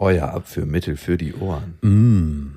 Euer 0.00 0.30
Abführmittel 0.30 0.96
für 0.96 1.18
die 1.18 1.34
Ohren. 1.34 1.74
Mm. 1.82 2.54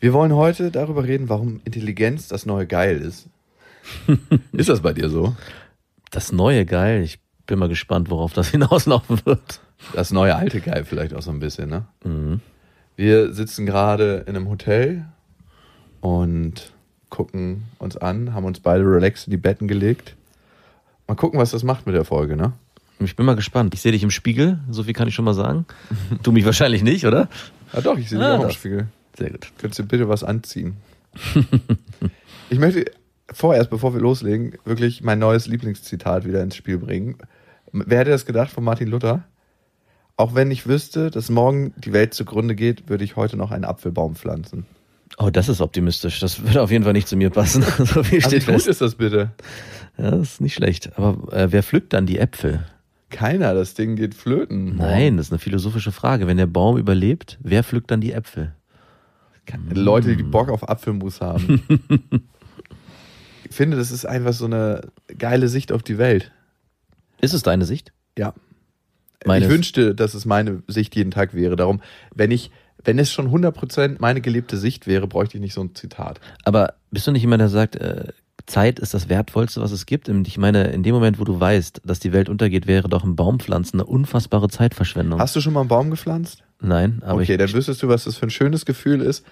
Wir 0.00 0.12
wollen 0.12 0.34
heute 0.34 0.72
darüber 0.72 1.04
reden, 1.04 1.28
warum 1.28 1.60
Intelligenz 1.64 2.26
das 2.26 2.46
neue 2.46 2.66
Geil 2.66 2.96
ist. 2.96 3.28
ist 4.52 4.68
das 4.68 4.80
bei 4.80 4.92
dir 4.92 5.08
so? 5.08 5.36
Das 6.10 6.32
neue 6.32 6.66
Geil. 6.66 7.02
Ich 7.02 7.20
bin 7.46 7.60
mal 7.60 7.68
gespannt, 7.68 8.10
worauf 8.10 8.32
das 8.32 8.48
hinauslaufen 8.50 9.24
wird. 9.24 9.60
Das 9.92 10.10
neue 10.10 10.34
alte 10.34 10.60
Geil 10.60 10.84
vielleicht 10.84 11.14
auch 11.14 11.22
so 11.22 11.30
ein 11.30 11.38
bisschen, 11.38 11.70
ne? 11.70 11.86
Mhm. 12.04 12.40
Wir 12.96 13.32
sitzen 13.32 13.64
gerade 13.64 14.24
in 14.26 14.34
einem 14.34 14.48
Hotel 14.48 15.04
und 16.00 16.72
gucken 17.08 17.66
uns 17.78 17.96
an, 17.96 18.34
haben 18.34 18.46
uns 18.46 18.58
beide 18.58 18.82
relaxed 18.82 19.28
in 19.28 19.30
die 19.30 19.36
Betten 19.36 19.68
gelegt. 19.68 20.16
Mal 21.06 21.14
gucken, 21.14 21.38
was 21.38 21.52
das 21.52 21.62
macht 21.62 21.86
mit 21.86 21.94
der 21.94 22.04
Folge, 22.04 22.36
ne? 22.36 22.52
Ich 22.98 23.14
bin 23.16 23.26
mal 23.26 23.36
gespannt. 23.36 23.74
Ich 23.74 23.82
sehe 23.82 23.92
dich 23.92 24.02
im 24.02 24.10
Spiegel, 24.10 24.58
so 24.70 24.82
viel 24.84 24.92
kann 24.94 25.06
ich 25.08 25.14
schon 25.14 25.24
mal 25.26 25.34
sagen. 25.34 25.66
Du 26.22 26.32
mich 26.32 26.44
wahrscheinlich 26.44 26.82
nicht, 26.82 27.04
oder? 27.06 27.28
Ah 27.72 27.80
doch, 27.82 27.98
ich 27.98 28.08
sehe 28.08 28.18
dich 28.18 28.26
Ah, 28.26 28.36
auch 28.36 28.42
im 28.42 28.48
doch. 28.48 28.54
Spiegel. 28.54 28.88
Sehr 29.18 29.30
gut. 29.30 29.52
Könntest 29.58 29.78
du 29.80 29.84
bitte 29.84 30.08
was 30.08 30.24
anziehen? 30.24 30.76
ich 32.50 32.58
möchte 32.58 32.86
vorerst, 33.32 33.70
bevor 33.70 33.92
wir 33.94 34.00
loslegen, 34.00 34.54
wirklich 34.64 35.02
mein 35.02 35.18
neues 35.18 35.46
Lieblingszitat 35.46 36.24
wieder 36.26 36.42
ins 36.42 36.56
Spiel 36.56 36.78
bringen. 36.78 37.16
Wer 37.72 37.98
hätte 38.00 38.10
das 38.10 38.26
gedacht 38.26 38.50
von 38.50 38.64
Martin 38.64 38.88
Luther? 38.88 39.24
Auch 40.16 40.34
wenn 40.34 40.50
ich 40.50 40.66
wüsste, 40.66 41.10
dass 41.10 41.28
morgen 41.28 41.74
die 41.76 41.92
Welt 41.92 42.14
zugrunde 42.14 42.54
geht, 42.54 42.88
würde 42.88 43.04
ich 43.04 43.16
heute 43.16 43.36
noch 43.36 43.50
einen 43.50 43.64
Apfelbaum 43.64 44.16
pflanzen. 44.16 44.64
Oh, 45.18 45.30
das 45.30 45.48
ist 45.48 45.60
optimistisch. 45.60 46.20
Das 46.20 46.42
würde 46.42 46.62
auf 46.62 46.70
jeden 46.70 46.84
Fall 46.84 46.92
nicht 46.94 47.08
zu 47.08 47.16
mir 47.16 47.30
passen. 47.30 47.62
so 47.78 47.84
viel 47.84 47.96
Also 47.96 48.12
wie 48.12 48.20
steht 48.22 48.46
gut 48.46 48.54
fest. 48.54 48.68
ist 48.68 48.80
das 48.80 48.94
bitte? 48.94 49.30
Ja, 49.98 50.10
das 50.12 50.32
ist 50.34 50.40
nicht 50.40 50.54
schlecht. 50.54 50.96
Aber 50.98 51.32
äh, 51.32 51.52
wer 51.52 51.62
pflückt 51.62 51.92
dann 51.92 52.06
die 52.06 52.18
Äpfel? 52.18 52.64
Keiner, 53.10 53.54
das 53.54 53.74
Ding 53.74 53.96
geht 53.96 54.14
flöten. 54.14 54.76
Nein, 54.76 55.16
das 55.16 55.26
ist 55.26 55.32
eine 55.32 55.38
philosophische 55.38 55.92
Frage. 55.92 56.26
Wenn 56.26 56.36
der 56.36 56.46
Baum 56.46 56.76
überlebt, 56.76 57.38
wer 57.40 57.62
pflückt 57.62 57.90
dann 57.90 58.00
die 58.00 58.12
Äpfel? 58.12 58.52
Leute, 59.72 60.16
die 60.16 60.24
Bock 60.24 60.48
auf 60.48 60.68
Apfelmus 60.68 61.20
haben. 61.20 61.62
ich 63.48 63.54
finde, 63.54 63.76
das 63.76 63.92
ist 63.92 64.04
einfach 64.04 64.32
so 64.32 64.46
eine 64.46 64.80
geile 65.18 65.48
Sicht 65.48 65.70
auf 65.70 65.84
die 65.84 65.98
Welt. 65.98 66.32
Ist 67.20 67.32
es 67.32 67.42
deine 67.42 67.64
Sicht? 67.64 67.92
Ja. 68.18 68.34
Meine 69.24 69.46
ich 69.46 69.50
wünschte, 69.50 69.94
dass 69.94 70.14
es 70.14 70.24
meine 70.24 70.62
Sicht 70.66 70.94
jeden 70.96 71.10
Tag 71.10 71.34
wäre. 71.34 71.56
Darum, 71.56 71.80
wenn 72.14 72.30
ich, 72.30 72.50
wenn 72.84 72.98
es 72.98 73.12
schon 73.12 73.28
100% 73.30 73.96
meine 73.98 74.20
gelebte 74.20 74.56
Sicht 74.56 74.86
wäre, 74.86 75.06
bräuchte 75.06 75.36
ich 75.36 75.40
nicht 75.40 75.54
so 75.54 75.62
ein 75.62 75.74
Zitat. 75.74 76.20
Aber 76.44 76.74
bist 76.90 77.06
du 77.06 77.12
nicht 77.12 77.22
jemand, 77.22 77.40
der 77.40 77.48
sagt, 77.48 77.76
äh, 77.76 78.12
Zeit 78.46 78.78
ist 78.78 78.94
das 78.94 79.08
Wertvollste, 79.08 79.60
was 79.60 79.72
es 79.72 79.86
gibt? 79.86 80.08
Und 80.08 80.26
ich 80.28 80.38
meine, 80.38 80.64
in 80.68 80.82
dem 80.82 80.94
Moment, 80.94 81.18
wo 81.18 81.24
du 81.24 81.38
weißt, 81.38 81.82
dass 81.84 81.98
die 81.98 82.12
Welt 82.12 82.28
untergeht, 82.28 82.66
wäre 82.66 82.88
doch 82.88 83.04
ein 83.04 83.16
Baumpflanzen 83.16 83.80
eine 83.80 83.88
unfassbare 83.88 84.48
Zeitverschwendung. 84.48 85.20
Hast 85.20 85.34
du 85.36 85.40
schon 85.40 85.52
mal 85.52 85.60
einen 85.60 85.68
Baum 85.68 85.90
gepflanzt? 85.90 86.42
Nein, 86.60 87.02
aber 87.04 87.20
okay, 87.20 87.32
ich, 87.32 87.38
dann 87.38 87.52
wüsstest 87.52 87.82
du, 87.82 87.88
was 87.88 88.04
das 88.04 88.16
für 88.16 88.26
ein 88.26 88.30
schönes 88.30 88.64
Gefühl 88.64 89.02
ist, 89.02 89.26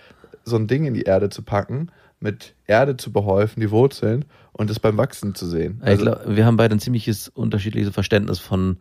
so 0.44 0.56
ein 0.56 0.66
Ding 0.66 0.84
in 0.84 0.94
die 0.94 1.02
Erde 1.02 1.30
zu 1.30 1.42
packen, 1.42 1.90
mit 2.20 2.54
Erde 2.66 2.96
zu 2.96 3.12
behäufen, 3.12 3.60
die 3.60 3.70
Wurzeln 3.70 4.24
und 4.52 4.70
es 4.70 4.78
beim 4.80 4.96
Wachsen 4.96 5.34
zu 5.34 5.46
sehen. 5.46 5.82
ich 5.86 5.98
glaub, 5.98 6.20
wir 6.26 6.44
haben 6.44 6.56
beide 6.56 6.74
ein 6.74 6.80
ziemliches 6.80 7.28
unterschiedliches 7.28 7.92
Verständnis 7.92 8.38
von 8.38 8.78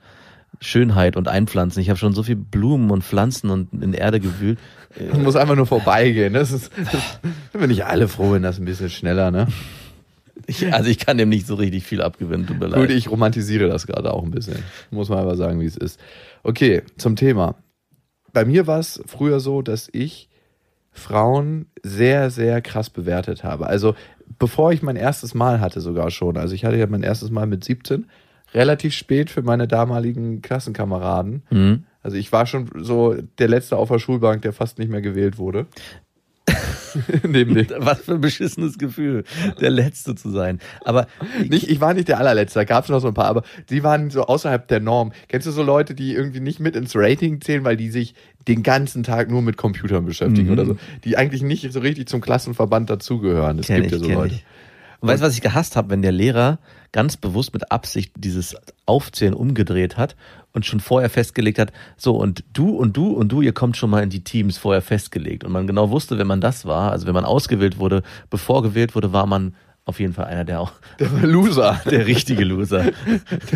Schönheit 0.59 1.17
und 1.17 1.27
Einpflanzen. 1.27 1.81
Ich 1.81 1.89
habe 1.89 1.97
schon 1.97 2.13
so 2.13 2.23
viel 2.23 2.35
Blumen 2.35 2.91
und 2.91 3.03
Pflanzen 3.03 3.49
und 3.49 3.73
in 3.73 3.93
Erde 3.93 4.19
gewühlt. 4.19 4.59
man 5.11 5.23
muss 5.23 5.35
einfach 5.35 5.55
nur 5.55 5.65
vorbeigehen. 5.65 6.33
Das 6.33 6.51
ist, 6.51 6.71
das, 6.91 7.19
sind 7.51 7.61
wir 7.61 7.67
nicht 7.67 7.85
alle 7.85 8.07
froh, 8.07 8.31
wenn 8.33 8.43
das 8.43 8.59
ein 8.59 8.65
bisschen 8.65 8.89
schneller, 8.89 9.31
ne? 9.31 9.47
Ich, 10.47 10.73
also 10.73 10.89
ich 10.89 10.99
kann 10.99 11.17
dem 11.17 11.29
nicht 11.29 11.47
so 11.47 11.55
richtig 11.55 11.83
viel 11.83 12.01
abgewinnen, 12.01 12.47
tut 12.47 12.59
mir 12.59 12.67
leid. 12.67 12.81
Gut, 12.81 12.89
ich 12.89 13.09
romantisiere 13.09 13.67
das 13.67 13.87
gerade 13.87 14.13
auch 14.13 14.23
ein 14.23 14.31
bisschen. 14.31 14.57
Muss 14.91 15.09
man 15.09 15.19
aber 15.19 15.35
sagen, 15.35 15.59
wie 15.59 15.65
es 15.65 15.77
ist. 15.77 15.99
Okay, 16.41 16.83
zum 16.97 17.15
Thema. 17.15 17.55
Bei 18.31 18.45
mir 18.45 18.65
war 18.65 18.79
es 18.79 19.01
früher 19.05 19.39
so, 19.39 19.61
dass 19.61 19.89
ich 19.91 20.29
Frauen 20.91 21.67
sehr, 21.81 22.29
sehr 22.29 22.61
krass 22.61 22.89
bewertet 22.89 23.43
habe. 23.43 23.67
Also 23.67 23.95
bevor 24.39 24.71
ich 24.71 24.81
mein 24.81 24.95
erstes 24.95 25.33
Mal 25.33 25.59
hatte 25.59 25.81
sogar 25.81 26.11
schon. 26.11 26.37
Also 26.37 26.55
ich 26.55 26.65
hatte 26.65 26.77
ja 26.77 26.87
mein 26.87 27.03
erstes 27.03 27.31
Mal 27.31 27.47
mit 27.47 27.63
17. 27.63 28.07
Relativ 28.53 28.93
spät 28.93 29.29
für 29.29 29.41
meine 29.41 29.67
damaligen 29.67 30.41
Klassenkameraden. 30.41 31.43
Mhm. 31.49 31.83
Also 32.01 32.17
ich 32.17 32.31
war 32.31 32.45
schon 32.45 32.69
so 32.75 33.15
der 33.39 33.47
Letzte 33.47 33.77
auf 33.77 33.89
der 33.89 33.99
Schulbank, 33.99 34.41
der 34.43 34.53
fast 34.53 34.77
nicht 34.77 34.91
mehr 34.91 35.01
gewählt 35.01 35.37
wurde. 35.37 35.67
Neben 37.27 37.55
dem. 37.55 37.67
Was 37.79 38.01
für 38.01 38.13
ein 38.13 38.21
beschissenes 38.21 38.77
Gefühl, 38.77 39.23
der 39.61 39.69
Letzte 39.69 40.15
zu 40.15 40.29
sein. 40.31 40.59
Aber 40.85 41.07
Nicht, 41.47 41.69
ich 41.69 41.81
war 41.81 41.93
nicht 41.93 42.07
der 42.07 42.19
allerletzte, 42.19 42.59
da 42.59 42.63
gab 42.65 42.83
es 42.83 42.89
noch 42.89 42.99
so 42.99 43.07
ein 43.07 43.13
paar, 43.13 43.25
aber 43.25 43.43
die 43.69 43.83
waren 43.83 44.09
so 44.09 44.23
außerhalb 44.23 44.67
der 44.67 44.79
Norm. 44.79 45.11
Kennst 45.27 45.47
du 45.47 45.51
so 45.51 45.63
Leute, 45.63 45.93
die 45.95 46.13
irgendwie 46.13 46.39
nicht 46.39 46.59
mit 46.59 46.75
ins 46.75 46.93
Rating 46.95 47.41
zählen, 47.41 47.63
weil 47.63 47.77
die 47.77 47.89
sich 47.89 48.13
den 48.47 48.61
ganzen 48.63 49.03
Tag 49.03 49.29
nur 49.29 49.41
mit 49.41 49.55
Computern 49.57 50.05
beschäftigen 50.05 50.47
Mhm. 50.47 50.53
oder 50.53 50.65
so, 50.65 50.77
die 51.05 51.15
eigentlich 51.17 51.43
nicht 51.43 51.71
so 51.71 51.79
richtig 51.79 52.07
zum 52.09 52.19
Klassenverband 52.21 52.89
dazugehören. 52.89 53.57
Es 53.59 53.67
gibt 53.67 53.85
ich, 53.85 53.91
ja 53.93 53.97
so 53.99 54.09
Leute. 54.09 54.35
ich. 54.35 54.45
Und 55.03 55.09
weißt 55.09 55.21
du, 55.21 55.27
was 55.27 55.33
ich 55.33 55.41
gehasst 55.41 55.75
habe, 55.75 55.89
wenn 55.89 56.01
der 56.01 56.13
Lehrer 56.13 56.59
ganz 56.93 57.17
bewusst 57.17 57.53
mit 57.53 57.73
Absicht 57.73 58.13
dieses 58.15 58.55
Aufzählen 58.85 59.33
umgedreht 59.33 59.97
hat 59.97 60.15
und 60.53 60.65
schon 60.65 60.79
vorher 60.79 61.09
festgelegt 61.09 61.59
hat, 61.59 61.73
so 61.97 62.15
und 62.15 62.45
du 62.53 62.69
und 62.69 62.95
du 62.95 63.07
und 63.11 63.29
du, 63.29 63.41
ihr 63.41 63.51
kommt 63.51 63.75
schon 63.75 63.89
mal 63.89 64.01
in 64.01 64.09
die 64.09 64.23
Teams 64.23 64.57
vorher 64.57 64.81
festgelegt. 64.81 65.43
Und 65.43 65.51
man 65.51 65.67
genau 65.67 65.89
wusste, 65.89 66.17
wenn 66.17 66.27
man 66.27 66.39
das 66.39 66.65
war, 66.65 66.93
also 66.93 67.05
wenn 67.05 67.13
man 67.13 67.25
ausgewählt 67.25 67.79
wurde, 67.79 68.01
bevor 68.29 68.63
gewählt 68.63 68.95
wurde, 68.95 69.11
war 69.11 69.25
man 69.25 69.55
auf 69.85 69.99
jeden 69.99 70.13
Fall 70.13 70.25
einer 70.25 70.45
der 70.45 70.61
auch 70.61 70.71
Der 70.99 71.11
war 71.11 71.27
Loser. 71.27 71.81
der 71.89 72.07
richtige 72.07 72.45
Loser. 72.45 72.91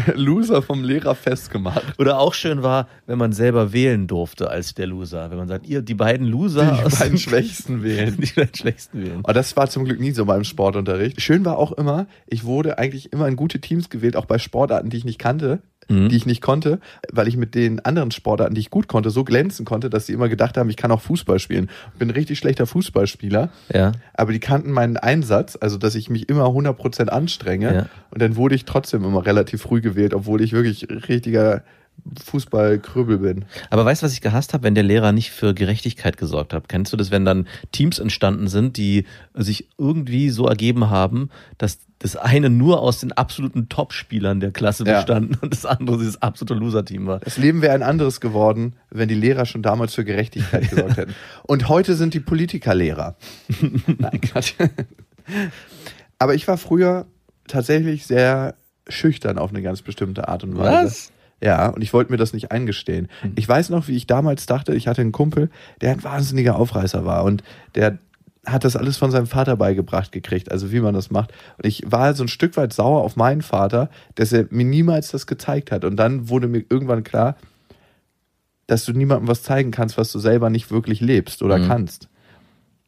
Der 0.07 0.15
Loser 0.15 0.61
vom 0.61 0.83
Lehrer 0.83 1.15
festgemacht. 1.15 1.99
Oder 1.99 2.19
auch 2.19 2.33
schön 2.33 2.63
war, 2.63 2.87
wenn 3.05 3.17
man 3.17 3.31
selber 3.31 3.71
wählen 3.71 4.07
durfte 4.07 4.49
als 4.49 4.73
der 4.73 4.87
Loser. 4.87 5.31
Wenn 5.31 5.37
man 5.37 5.47
sagt, 5.47 5.67
ihr 5.67 5.81
die 5.81 5.93
beiden 5.93 6.27
Loser 6.27 6.83
Die 6.85 6.95
beiden 6.95 7.17
Schwächsten 7.17 7.83
wählen. 7.83 8.17
die 8.21 8.33
beiden 8.33 8.55
schwächsten 8.55 9.03
wählen. 9.03 9.19
Aber 9.23 9.33
das 9.33 9.55
war 9.55 9.69
zum 9.69 9.85
Glück 9.85 9.99
nie 9.99 10.11
so 10.11 10.25
beim 10.25 10.43
Sportunterricht. 10.43 11.21
Schön 11.21 11.45
war 11.45 11.57
auch 11.57 11.71
immer, 11.71 12.07
ich 12.25 12.43
wurde 12.43 12.77
eigentlich 12.77 13.13
immer 13.13 13.27
in 13.27 13.35
gute 13.35 13.61
Teams 13.61 13.89
gewählt, 13.89 14.17
auch 14.17 14.25
bei 14.25 14.37
Sportarten, 14.37 14.89
die 14.89 14.97
ich 14.97 15.05
nicht 15.05 15.19
kannte, 15.19 15.61
Mhm. 15.89 16.09
die 16.09 16.15
ich 16.17 16.25
nicht 16.25 16.41
konnte, 16.41 16.79
weil 17.11 17.27
ich 17.27 17.37
mit 17.37 17.55
den 17.55 17.79
anderen 17.85 18.11
Sportarten, 18.11 18.55
die 18.55 18.61
ich 18.61 18.69
gut 18.69 18.87
konnte, 18.87 19.09
so 19.09 19.23
glänzen 19.23 19.65
konnte, 19.65 19.89
dass 19.89 20.05
sie 20.05 20.13
immer 20.13 20.27
gedacht 20.29 20.57
haben, 20.57 20.69
ich 20.69 20.75
kann 20.77 20.91
auch 20.91 21.01
Fußball 21.01 21.39
spielen. 21.39 21.69
Ich 21.93 21.99
bin 21.99 22.09
ein 22.09 22.13
richtig 22.15 22.37
schlechter 22.39 22.65
Fußballspieler, 22.67 23.49
Ja. 23.73 23.93
aber 24.13 24.31
die 24.33 24.39
kannten 24.39 24.71
meinen 24.71 24.97
Einsatz, 24.97 25.57
also 25.59 25.77
dass 25.77 25.95
ich 25.95 26.09
mich 26.09 26.29
immer 26.29 26.45
100% 26.45 27.09
anstrenge. 27.09 27.73
Ja. 27.73 27.85
Und 28.11 28.21
dann 28.21 28.35
wurde 28.35 28.55
ich 28.55 28.65
trotzdem 28.65 29.03
immer 29.03 29.25
relativ 29.25 29.61
früh 29.61 29.81
gewählt, 29.81 30.13
obwohl 30.13 30.41
ich 30.41 30.51
wirklich 30.53 30.87
richtiger 31.09 31.63
Fußballkrübel 32.23 33.17
bin. 33.17 33.45
Aber 33.69 33.85
weißt 33.85 34.01
du, 34.01 34.05
was 34.05 34.13
ich 34.13 34.21
gehasst 34.21 34.53
habe, 34.53 34.63
wenn 34.63 34.75
der 34.75 34.83
Lehrer 34.83 35.11
nicht 35.11 35.31
für 35.31 35.53
Gerechtigkeit 35.53 36.17
gesorgt 36.17 36.53
hat? 36.53 36.69
Kennst 36.69 36.93
du 36.93 36.97
das, 36.97 37.11
wenn 37.11 37.25
dann 37.25 37.47
Teams 37.71 37.99
entstanden 37.99 38.47
sind, 38.47 38.77
die 38.77 39.05
sich 39.33 39.67
irgendwie 39.77 40.29
so 40.29 40.47
ergeben 40.47 40.89
haben, 40.89 41.29
dass 41.57 41.79
das 41.99 42.15
eine 42.15 42.49
nur 42.51 42.79
aus 42.81 42.99
den 42.99 43.11
absoluten 43.11 43.69
Top-Spielern 43.69 44.39
der 44.39 44.51
Klasse 44.51 44.85
Ja. 44.85 44.99
bestanden 44.99 45.35
und 45.41 45.51
das 45.51 45.65
andere 45.65 45.97
dieses 45.97 46.21
absolute 46.21 46.53
Loser-Team 46.53 47.07
war? 47.07 47.19
Das 47.19 47.37
Leben 47.37 47.61
wäre 47.61 47.73
ein 47.73 47.81
anderes 47.83 48.21
geworden, 48.21 48.73
wenn 48.91 49.09
die 49.09 49.15
Lehrer 49.15 49.45
schon 49.45 49.63
damals 49.63 49.95
für 49.95 50.05
Gerechtigkeit 50.05 50.69
gesorgt 50.69 50.97
hätten. 50.97 51.15
Und 51.43 51.67
heute 51.69 51.95
sind 51.95 52.13
die 52.13 52.19
Politiker 52.19 52.75
Lehrer. 52.75 53.15
Nein, 53.97 54.21
Quatsch. 54.21 54.53
Aber 56.19 56.35
ich 56.35 56.47
war 56.47 56.57
früher 56.57 57.05
tatsächlich 57.47 58.05
sehr 58.05 58.55
schüchtern 58.87 59.37
auf 59.37 59.49
eine 59.49 59.61
ganz 59.61 59.81
bestimmte 59.81 60.27
Art 60.27 60.43
und 60.43 60.57
Weise. 60.57 60.85
Was? 60.85 61.11
Ja, 61.41 61.69
und 61.69 61.83
ich 61.83 61.93
wollte 61.93 62.11
mir 62.11 62.17
das 62.17 62.33
nicht 62.33 62.51
eingestehen. 62.51 63.09
Ich 63.35 63.47
weiß 63.47 63.69
noch, 63.69 63.87
wie 63.87 63.95
ich 63.95 64.07
damals 64.07 64.47
dachte, 64.47 64.73
ich 64.73 64.87
hatte 64.87 65.01
einen 65.01 65.11
Kumpel, 65.11 65.49
der 65.81 65.91
ein 65.91 66.03
wahnsinniger 66.03 66.55
Aufreißer 66.55 67.05
war 67.05 67.23
und 67.23 67.43
der 67.75 67.99
hat 68.45 68.63
das 68.63 68.75
alles 68.75 68.97
von 68.97 69.11
seinem 69.11 69.27
Vater 69.27 69.57
beigebracht 69.57 70.11
gekriegt, 70.11 70.51
also 70.51 70.71
wie 70.71 70.79
man 70.79 70.93
das 70.93 71.11
macht. 71.11 71.33
Und 71.57 71.67
ich 71.67 71.83
war 71.85 72.13
so 72.13 72.23
ein 72.23 72.29
Stück 72.29 72.55
weit 72.57 72.73
sauer 72.73 73.03
auf 73.03 73.15
meinen 73.17 73.41
Vater, 73.41 73.89
dass 74.15 74.31
er 74.31 74.47
mir 74.49 74.65
niemals 74.65 75.11
das 75.11 75.27
gezeigt 75.27 75.71
hat. 75.71 75.83
Und 75.83 75.97
dann 75.97 76.29
wurde 76.29 76.47
mir 76.47 76.63
irgendwann 76.69 77.03
klar, 77.03 77.35
dass 78.65 78.85
du 78.85 78.93
niemandem 78.93 79.27
was 79.27 79.43
zeigen 79.43 79.71
kannst, 79.71 79.97
was 79.97 80.11
du 80.11 80.19
selber 80.19 80.49
nicht 80.49 80.71
wirklich 80.71 81.01
lebst 81.01 81.41
oder 81.43 81.59
kannst. 81.67 82.09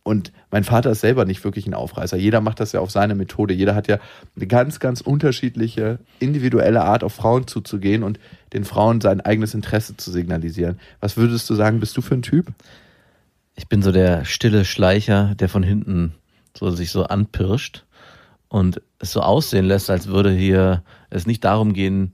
Und 0.03 0.31
mein 0.49 0.63
Vater 0.63 0.91
ist 0.91 1.01
selber 1.01 1.25
nicht 1.25 1.43
wirklich 1.43 1.67
ein 1.67 1.73
Aufreißer. 1.73 2.17
Jeder 2.17 2.41
macht 2.41 2.59
das 2.59 2.71
ja 2.71 2.79
auf 2.79 2.89
seine 2.89 3.15
Methode. 3.15 3.53
Jeder 3.53 3.75
hat 3.75 3.87
ja 3.87 3.99
eine 4.35 4.47
ganz, 4.47 4.79
ganz 4.79 5.01
unterschiedliche, 5.01 5.99
individuelle 6.19 6.83
Art, 6.83 7.03
auf 7.03 7.13
Frauen 7.13 7.47
zuzugehen 7.47 8.03
und 8.03 8.19
den 8.53 8.63
Frauen 8.65 9.01
sein 9.01 9.21
eigenes 9.21 9.53
Interesse 9.53 9.97
zu 9.97 10.09
signalisieren. 10.11 10.79
Was 10.99 11.17
würdest 11.17 11.49
du 11.49 11.55
sagen, 11.55 11.79
bist 11.79 11.95
du 11.97 12.01
für 12.01 12.15
ein 12.15 12.21
Typ? 12.21 12.47
Ich 13.55 13.67
bin 13.67 13.81
so 13.83 13.91
der 13.91 14.25
stille 14.25 14.65
Schleicher, 14.65 15.35
der 15.35 15.49
von 15.49 15.63
hinten 15.63 16.13
so 16.57 16.71
sich 16.71 16.91
so 16.91 17.03
anpirscht 17.03 17.83
und 18.47 18.81
es 18.99 19.11
so 19.11 19.21
aussehen 19.21 19.65
lässt, 19.65 19.89
als 19.89 20.07
würde 20.07 20.31
hier 20.31 20.83
es 21.09 21.27
nicht 21.27 21.43
darum 21.43 21.73
gehen, 21.73 22.13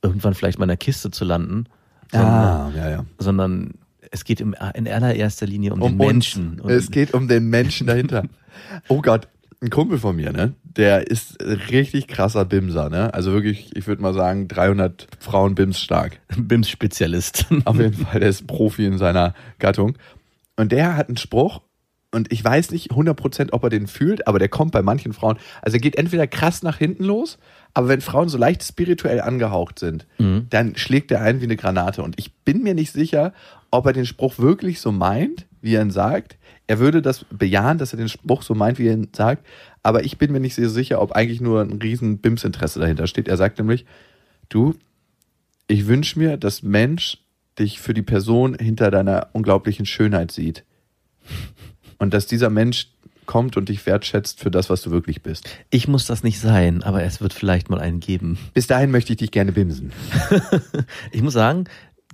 irgendwann 0.00 0.34
vielleicht 0.34 0.58
mal 0.58 0.64
in 0.64 0.68
der 0.68 0.76
Kiste 0.76 1.10
zu 1.10 1.24
landen, 1.24 1.66
sondern, 2.12 2.30
Ah, 2.30 2.72
ja, 2.74 2.88
ja. 2.88 3.04
sondern 3.18 3.74
es 4.10 4.24
geht 4.24 4.40
im, 4.40 4.54
in 4.74 4.88
allererster 4.88 5.46
Linie 5.46 5.72
um, 5.72 5.82
Um 5.82 5.98
den 5.98 6.06
Menschen. 6.06 6.60
Und 6.60 6.70
Es 6.70 6.90
geht 6.90 7.14
um 7.14 7.28
den 7.28 7.48
Menschen 7.48 7.86
dahinter. 7.86 8.24
oh 8.88 9.00
Gott, 9.02 9.28
ein 9.60 9.70
Kumpel 9.70 9.98
von 9.98 10.14
mir, 10.16 10.32
ne? 10.32 10.54
Der 10.62 11.08
ist 11.08 11.42
richtig 11.42 12.06
krasser 12.06 12.44
Bimser, 12.44 12.90
ne? 12.90 13.12
Also 13.12 13.32
wirklich, 13.32 13.74
ich 13.76 13.86
würde 13.86 14.02
mal 14.02 14.14
sagen, 14.14 14.46
300 14.46 15.08
Frauen 15.18 15.54
Bims 15.54 15.80
stark. 15.80 16.20
BIMS-Spezialist. 16.36 17.46
Auf 17.64 17.78
jeden 17.78 17.94
Fall, 18.06 18.20
der 18.20 18.28
ist 18.28 18.46
Profi 18.46 18.86
in 18.86 18.98
seiner 18.98 19.34
Gattung. 19.58 19.98
Und 20.56 20.72
der 20.72 20.96
hat 20.96 21.08
einen 21.08 21.16
Spruch, 21.16 21.60
und 22.10 22.32
ich 22.32 22.42
weiß 22.42 22.70
nicht 22.70 22.92
100%, 22.92 23.52
ob 23.52 23.64
er 23.64 23.70
den 23.70 23.86
fühlt, 23.86 24.26
aber 24.26 24.38
der 24.38 24.48
kommt 24.48 24.72
bei 24.72 24.82
manchen 24.82 25.12
Frauen. 25.12 25.38
Also 25.60 25.76
er 25.76 25.80
geht 25.80 25.96
entweder 25.96 26.26
krass 26.26 26.62
nach 26.62 26.78
hinten 26.78 27.04
los, 27.04 27.38
aber 27.78 27.86
wenn 27.86 28.00
Frauen 28.00 28.28
so 28.28 28.38
leicht 28.38 28.64
spirituell 28.64 29.20
angehaucht 29.20 29.78
sind, 29.78 30.08
dann 30.50 30.74
schlägt 30.74 31.12
er 31.12 31.20
ein 31.20 31.40
wie 31.40 31.44
eine 31.44 31.54
Granate. 31.54 32.02
Und 32.02 32.18
ich 32.18 32.34
bin 32.34 32.64
mir 32.64 32.74
nicht 32.74 32.90
sicher, 32.90 33.32
ob 33.70 33.86
er 33.86 33.92
den 33.92 34.04
Spruch 34.04 34.40
wirklich 34.40 34.80
so 34.80 34.90
meint, 34.90 35.46
wie 35.60 35.76
er 35.76 35.82
ihn 35.82 35.92
sagt. 35.92 36.38
Er 36.66 36.80
würde 36.80 37.02
das 37.02 37.24
bejahen, 37.30 37.78
dass 37.78 37.92
er 37.92 37.98
den 37.98 38.08
Spruch 38.08 38.42
so 38.42 38.56
meint, 38.56 38.80
wie 38.80 38.88
er 38.88 38.94
ihn 38.94 39.10
sagt. 39.14 39.46
Aber 39.84 40.04
ich 40.04 40.18
bin 40.18 40.32
mir 40.32 40.40
nicht 40.40 40.56
sehr 40.56 40.70
sicher, 40.70 41.00
ob 41.00 41.12
eigentlich 41.12 41.40
nur 41.40 41.60
ein 41.60 41.78
riesen 41.80 42.18
Bims-Interesse 42.18 42.80
dahinter 42.80 43.06
steht. 43.06 43.28
Er 43.28 43.36
sagt 43.36 43.60
nämlich, 43.60 43.86
du, 44.48 44.74
ich 45.68 45.86
wünsche 45.86 46.18
mir, 46.18 46.36
dass 46.36 46.64
Mensch 46.64 47.18
dich 47.60 47.78
für 47.78 47.94
die 47.94 48.02
Person 48.02 48.56
hinter 48.58 48.90
deiner 48.90 49.28
unglaublichen 49.34 49.86
Schönheit 49.86 50.32
sieht. 50.32 50.64
Und 52.00 52.12
dass 52.12 52.26
dieser 52.26 52.50
Mensch 52.50 52.88
kommt 53.28 53.56
und 53.56 53.68
dich 53.68 53.84
wertschätzt 53.86 54.40
für 54.40 54.50
das, 54.50 54.70
was 54.70 54.82
du 54.82 54.90
wirklich 54.90 55.22
bist. 55.22 55.48
Ich 55.70 55.86
muss 55.86 56.06
das 56.06 56.24
nicht 56.24 56.40
sein, 56.40 56.82
aber 56.82 57.04
es 57.04 57.20
wird 57.20 57.32
vielleicht 57.34 57.68
mal 57.70 57.78
einen 57.78 58.00
geben. 58.00 58.38
Bis 58.54 58.66
dahin 58.66 58.90
möchte 58.90 59.12
ich 59.12 59.18
dich 59.18 59.30
gerne 59.30 59.52
bimsen. 59.52 59.92
Ich 61.12 61.22
muss 61.22 61.34
sagen, 61.34 61.64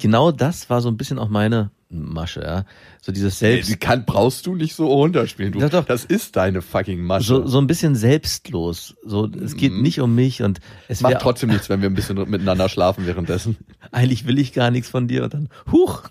genau 0.01 0.33
das 0.33 0.69
war 0.69 0.81
so 0.81 0.89
ein 0.89 0.97
bisschen 0.97 1.19
auch 1.19 1.29
meine 1.29 1.71
Masche, 1.89 2.41
ja. 2.43 2.65
So 3.01 3.13
dieses 3.13 3.39
Selbst, 3.39 3.71
Die 3.71 3.77
kann, 3.77 4.05
brauchst 4.05 4.47
du 4.47 4.57
nicht 4.57 4.75
so 4.75 4.89
runterspielen. 4.89 5.53
Du, 5.53 5.61
Doch, 5.61 5.71
doch. 5.71 5.85
Das 5.85 6.05
ist 6.05 6.35
deine 6.35 6.61
fucking 6.63 7.01
Masche. 7.03 7.27
so, 7.27 7.47
so 7.47 7.59
ein 7.59 7.69
bisschen 7.69 7.95
selbstlos. 7.95 8.97
So, 9.05 9.29
es 9.29 9.57
geht 9.57 9.73
nicht 9.73 10.01
um 10.01 10.15
mich 10.15 10.43
und 10.43 10.59
es 10.89 11.01
Macht 11.01 11.21
trotzdem 11.21 11.51
nichts, 11.51 11.69
wenn 11.69 11.81
wir 11.81 11.89
ein 11.89 11.95
bisschen 11.95 12.17
miteinander 12.31 12.69
schlafen 12.69 13.07
währenddessen. 13.07 13.57
eigentlich 13.93 14.27
will 14.27 14.39
ich 14.39 14.53
gar 14.53 14.71
nichts 14.73 14.89
von 14.89 15.07
dir 15.07 15.25
und 15.25 15.35
dann, 15.35 15.49
huch, 15.71 16.03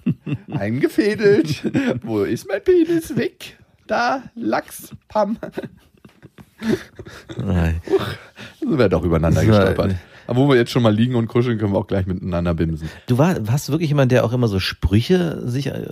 Eingefädelt. 0.52 1.64
Wo 2.04 2.22
ist 2.22 2.48
mein 2.48 2.64
Penis 2.64 3.16
weg? 3.18 3.58
Da, 3.94 4.24
Lachs, 4.34 4.90
Pam. 5.08 5.38
Nein. 7.38 7.80
So 8.60 8.76
wäre 8.80 8.90
doch 8.90 9.04
übereinander 9.04 9.46
gestolpert. 9.46 9.96
Aber 10.26 10.40
wo 10.40 10.48
wir 10.50 10.56
jetzt 10.56 10.72
schon 10.72 10.82
mal 10.82 10.96
liegen 10.96 11.14
und 11.16 11.28
kuscheln, 11.28 11.60
können 11.60 11.74
wir 11.74 11.78
auch 11.78 11.86
gleich 11.86 12.06
miteinander 12.08 12.54
bimsen. 12.56 12.90
Du 13.08 13.18
war, 13.20 13.46
warst 13.46 13.70
wirklich 13.70 13.90
jemand, 13.90 14.12
der 14.14 14.24
auch 14.26 14.32
immer 14.34 14.48
so 14.48 14.60
Sprüche 14.60 15.48
sich 15.48 15.68
äh, 15.68 15.86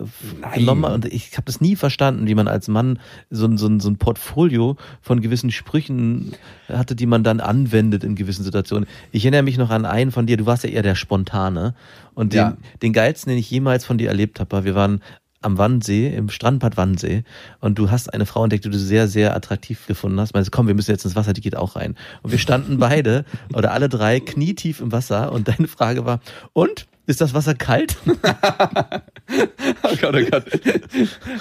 genommen 0.56 0.86
hat? 0.86 0.94
Und 0.94 1.06
ich 1.06 1.34
habe 1.34 1.44
das 1.46 1.60
nie 1.62 1.76
verstanden, 1.76 2.26
wie 2.28 2.34
man 2.34 2.48
als 2.48 2.70
Mann 2.70 2.98
so, 3.30 3.46
ein- 3.46 3.58
so, 3.58 3.70
so 3.80 3.90
ein 3.90 3.98
Portfolio 3.98 4.78
von 5.02 5.20
gewissen 5.22 5.52
Sprüchen 5.52 6.32
hatte, 6.70 6.96
die 6.96 7.06
man 7.08 7.24
dann 7.26 7.40
anwendet 7.42 8.04
in 8.06 8.16
gewissen 8.16 8.44
Situationen. 8.44 8.88
Ich 9.12 9.26
erinnere 9.26 9.44
mich 9.44 9.58
noch 9.58 9.70
an 9.70 9.86
einen 9.86 10.12
von 10.12 10.26
dir, 10.26 10.38
du 10.38 10.46
warst 10.48 10.64
ja 10.64 10.70
eher 10.72 10.82
der 10.82 10.96
Spontane. 10.96 11.76
Und 12.14 12.34
den, 12.34 12.38
Ja. 12.40 12.58
den 12.82 12.94
geilsten, 12.94 13.30
den 13.32 13.38
ich 13.38 13.52
jemals 13.52 13.86
von 13.86 13.98
dir 13.98 14.08
erlebt 14.10 14.40
habe, 14.40 14.52
war, 14.54 14.64
wir 14.64 14.76
waren 14.76 15.02
am 15.42 15.58
Wannsee, 15.58 16.16
im 16.16 16.30
Strandbad 16.30 16.78
Wannsee, 16.78 17.24
und 17.60 17.78
du 17.78 17.92
hast 17.92 18.14
eine 18.14 18.26
Frau 18.26 18.44
entdeckt, 18.44 18.66
die 18.66 18.70
du 18.70 18.78
sehr, 18.78 19.08
sehr 19.08 19.36
attraktiv 19.36 19.88
gefunden 19.88 20.20
hast. 20.20 20.34
Meinst, 20.34 20.52
komm, 20.52 20.68
wir 20.68 20.76
müssen 20.76 20.92
jetzt 20.92 21.06
ins 21.06 21.16
Wasser, 21.16 21.34
die 21.34 21.42
geht 21.42 21.56
auch 21.56 21.76
rein. 21.76 21.96
Und 22.22 22.32
wir 22.32 22.40
standen 22.40 22.78
beide 22.78 23.26
oder 23.54 23.72
alle 23.72 23.90
drei 23.90 24.20
knietief 24.20 24.82
im 24.82 24.92
Wasser 24.92 25.32
und 25.32 25.48
deine 25.48 25.68
Frage 25.68 26.06
war, 26.06 26.20
und? 26.54 26.88
Ist 27.12 27.20
das 27.20 27.34
Wasser 27.34 27.56
kalt? 27.56 27.98
Oh 29.84 29.96
Gott, 30.00 30.16
oh 30.16 30.30
Gott. 30.30 30.46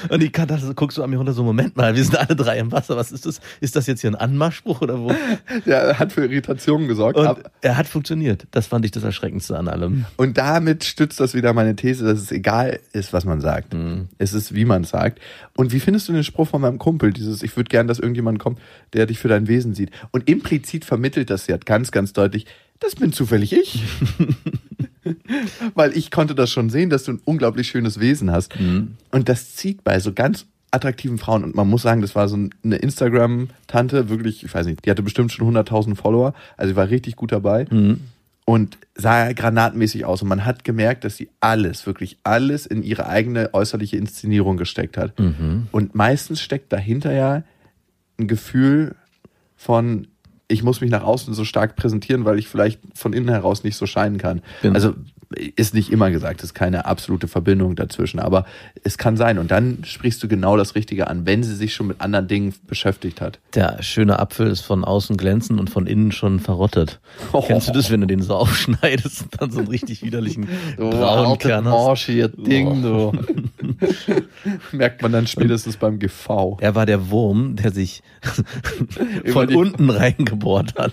Und 0.08 0.22
ich 0.22 0.32
kann 0.32 0.48
das, 0.48 0.62
guckst 0.74 0.98
du 0.98 1.02
an 1.02 1.10
mir 1.10 1.16
runter, 1.16 1.32
so, 1.32 1.42
Moment 1.42 1.76
mal, 1.76 1.94
wir 1.94 2.02
sind 2.02 2.16
alle 2.16 2.36
drei 2.36 2.58
im 2.58 2.72
Wasser, 2.72 2.96
was 2.96 3.12
ist 3.12 3.26
das? 3.26 3.40
Ist 3.60 3.76
das 3.76 3.86
jetzt 3.86 4.00
hier 4.00 4.10
ein 4.10 4.16
Anmachspruch 4.16 4.80
oder 4.80 4.98
wo? 5.00 5.12
Der 5.66 5.98
hat 5.98 6.12
für 6.12 6.22
Irritationen 6.22 6.88
gesorgt. 6.88 7.18
Und 7.18 7.38
er 7.60 7.76
hat 7.76 7.86
funktioniert. 7.86 8.46
Das 8.50 8.66
fand 8.66 8.84
ich 8.84 8.90
das 8.90 9.02
Erschreckendste 9.02 9.58
an 9.58 9.68
allem. 9.68 10.06
Und 10.16 10.38
damit 10.38 10.84
stützt 10.84 11.20
das 11.20 11.34
wieder 11.34 11.52
meine 11.52 11.76
These, 11.76 12.04
dass 12.04 12.18
es 12.18 12.32
egal 12.32 12.80
ist, 12.92 13.12
was 13.12 13.24
man 13.24 13.40
sagt. 13.40 13.74
Es 14.18 14.32
ist, 14.32 14.54
wie 14.54 14.64
man 14.64 14.82
es 14.82 14.90
sagt. 14.90 15.20
Und 15.56 15.72
wie 15.72 15.80
findest 15.80 16.08
du 16.08 16.12
den 16.12 16.24
Spruch 16.24 16.48
von 16.48 16.60
meinem 16.60 16.78
Kumpel? 16.78 17.12
Dieses, 17.12 17.42
ich 17.42 17.56
würde 17.56 17.68
gern, 17.68 17.86
dass 17.86 17.98
irgendjemand 17.98 18.38
kommt, 18.38 18.58
der 18.92 19.06
dich 19.06 19.18
für 19.18 19.28
dein 19.28 19.48
Wesen 19.48 19.74
sieht. 19.74 19.90
Und 20.10 20.28
implizit 20.28 20.84
vermittelt 20.84 21.30
das 21.30 21.46
ja 21.46 21.56
ganz, 21.56 21.90
ganz 21.90 22.12
deutlich, 22.12 22.46
das 22.78 22.94
bin 22.96 23.12
zufällig 23.12 23.52
ich. 23.52 23.82
Weil 25.74 25.96
ich 25.96 26.10
konnte 26.10 26.34
das 26.34 26.50
schon 26.50 26.70
sehen, 26.70 26.90
dass 26.90 27.04
du 27.04 27.12
ein 27.12 27.20
unglaublich 27.24 27.68
schönes 27.68 28.00
Wesen 28.00 28.30
hast. 28.30 28.52
Und 29.10 29.28
das 29.28 29.56
zieht 29.56 29.84
bei 29.84 29.98
so 30.00 30.12
ganz 30.12 30.46
attraktiven 30.72 31.18
Frauen. 31.18 31.42
Und 31.42 31.54
man 31.54 31.68
muss 31.68 31.82
sagen, 31.82 32.00
das 32.00 32.14
war 32.14 32.28
so 32.28 32.36
eine 32.36 32.76
Instagram-Tante, 32.76 34.08
wirklich, 34.08 34.44
ich 34.44 34.54
weiß 34.54 34.66
nicht, 34.66 34.84
die 34.84 34.90
hatte 34.90 35.02
bestimmt 35.02 35.32
schon 35.32 35.56
100.000 35.56 35.96
Follower. 35.96 36.32
Also 36.56 36.72
sie 36.72 36.76
war 36.76 36.88
richtig 36.90 37.16
gut 37.16 37.32
dabei 37.32 37.66
und 38.44 38.78
sah 38.94 39.32
granatenmäßig 39.32 40.04
aus. 40.04 40.22
Und 40.22 40.28
man 40.28 40.44
hat 40.44 40.62
gemerkt, 40.64 41.04
dass 41.04 41.16
sie 41.16 41.28
alles, 41.40 41.86
wirklich 41.86 42.18
alles 42.22 42.66
in 42.66 42.82
ihre 42.82 43.06
eigene 43.06 43.52
äußerliche 43.52 43.96
Inszenierung 43.96 44.56
gesteckt 44.56 44.96
hat. 44.96 45.18
Und 45.72 45.94
meistens 45.94 46.40
steckt 46.40 46.72
dahinter 46.72 47.12
ja 47.12 47.42
ein 48.18 48.28
Gefühl 48.28 48.94
von, 49.56 50.06
ich 50.50 50.62
muss 50.62 50.80
mich 50.80 50.90
nach 50.90 51.04
außen 51.04 51.32
so 51.32 51.44
stark 51.44 51.76
präsentieren, 51.76 52.24
weil 52.24 52.38
ich 52.38 52.48
vielleicht 52.48 52.80
von 52.94 53.12
innen 53.12 53.28
heraus 53.28 53.62
nicht 53.62 53.76
so 53.76 53.86
scheinen 53.86 54.18
kann. 54.18 54.42
Genau. 54.62 54.74
Also 54.74 54.94
ist 55.36 55.74
nicht 55.74 55.92
immer 55.92 56.10
gesagt, 56.10 56.42
ist 56.42 56.54
keine 56.54 56.86
absolute 56.86 57.28
Verbindung 57.28 57.76
dazwischen, 57.76 58.18
aber 58.18 58.44
es 58.82 58.98
kann 58.98 59.16
sein. 59.16 59.38
Und 59.38 59.50
dann 59.50 59.84
sprichst 59.84 60.22
du 60.22 60.28
genau 60.28 60.56
das 60.56 60.74
Richtige 60.74 61.06
an, 61.06 61.24
wenn 61.24 61.44
sie 61.44 61.54
sich 61.54 61.72
schon 61.72 61.86
mit 61.86 62.00
anderen 62.00 62.26
Dingen 62.26 62.54
beschäftigt 62.66 63.20
hat. 63.20 63.38
Der 63.54 63.82
schöne 63.82 64.18
Apfel 64.18 64.48
ist 64.48 64.62
von 64.62 64.84
außen 64.84 65.16
glänzend 65.16 65.60
und 65.60 65.70
von 65.70 65.86
innen 65.86 66.10
schon 66.10 66.40
verrottet. 66.40 67.00
Oh. 67.32 67.44
Kennst 67.46 67.68
du 67.68 67.72
das, 67.72 67.90
wenn 67.90 68.00
du 68.00 68.06
den 68.08 68.22
so 68.22 68.34
aufschneidest 68.34 69.22
und 69.22 69.40
dann 69.40 69.50
so 69.52 69.60
einen 69.60 69.68
richtig 69.68 70.02
widerlichen 70.02 70.48
braunen 70.76 71.38
Kern 71.38 71.64
hast? 71.66 71.74
Arschige 71.74 72.28
Ding, 72.28 72.82
du. 72.82 73.12
Merkt 74.72 75.02
man 75.02 75.12
dann 75.12 75.26
spätestens 75.26 75.76
beim 75.76 75.98
GV. 75.98 76.58
Er 76.60 76.74
war 76.74 76.86
der 76.86 77.10
Wurm, 77.10 77.54
der 77.56 77.70
sich 77.70 78.02
von 79.26 79.54
unten 79.54 79.90
reingebohrt 79.90 80.74
hat 80.76 80.92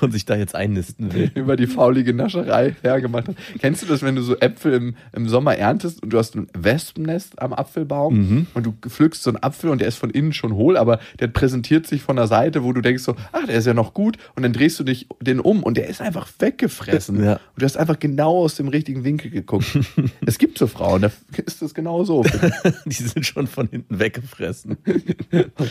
und 0.00 0.12
sich 0.12 0.24
da 0.24 0.36
jetzt 0.36 0.54
einnisten 0.54 1.12
will. 1.12 1.30
über 1.34 1.56
die 1.56 1.66
faulige 1.66 2.14
Nascherei 2.14 2.76
hergemacht 3.14 3.28
hat. 3.28 3.60
Kennst 3.60 3.82
du 3.82 3.86
das, 3.86 4.02
wenn 4.02 4.16
du 4.16 4.22
so 4.22 4.36
Äpfel 4.38 4.72
im, 4.74 4.94
im 5.12 5.28
Sommer 5.28 5.56
erntest 5.56 6.02
und 6.02 6.10
du 6.12 6.18
hast 6.18 6.34
ein 6.36 6.46
Wespennest 6.56 7.40
am 7.40 7.52
Apfelbaum 7.52 8.14
Mhm. 8.20 8.46
und 8.54 8.66
du 8.66 8.72
pflückst 8.88 9.22
so 9.22 9.30
einen 9.30 9.42
Apfel 9.42 9.70
und 9.70 9.80
der 9.80 9.88
ist 9.88 9.96
von 9.96 10.10
innen 10.10 10.32
schon 10.32 10.54
hohl, 10.54 10.76
aber 10.76 10.98
der 11.18 11.28
präsentiert 11.28 11.86
sich 11.86 12.02
von 12.02 12.16
der 12.16 12.26
Seite, 12.26 12.64
wo 12.64 12.72
du 12.72 12.80
denkst 12.80 13.02
so, 13.02 13.14
ach, 13.32 13.46
der 13.46 13.56
ist 13.56 13.66
ja 13.66 13.74
noch 13.74 13.94
gut 13.94 14.16
und 14.36 14.42
dann 14.42 14.52
drehst 14.52 14.78
du 14.80 14.84
dich 14.84 15.06
den 15.20 15.40
um 15.40 15.62
und 15.62 15.76
der 15.76 15.88
ist 15.88 16.00
einfach 16.00 16.28
weggefressen. 16.38 17.22
Ja. 17.24 17.32
Und 17.34 17.40
du 17.58 17.64
hast 17.64 17.76
einfach 17.76 17.98
genau 17.98 18.38
aus 18.38 18.54
dem 18.56 18.68
richtigen 18.68 19.04
Winkel 19.04 19.30
geguckt. 19.30 19.78
es 20.26 20.38
gibt 20.38 20.58
so 20.58 20.66
Frauen, 20.66 21.02
da 21.02 21.10
ist 21.44 21.62
das 21.62 21.74
genau 21.74 22.04
so. 22.04 22.24
Die 22.84 22.92
sind 22.94 23.24
schon 23.26 23.46
von 23.46 23.68
hinten 23.68 23.98
weggefressen. 23.98 24.76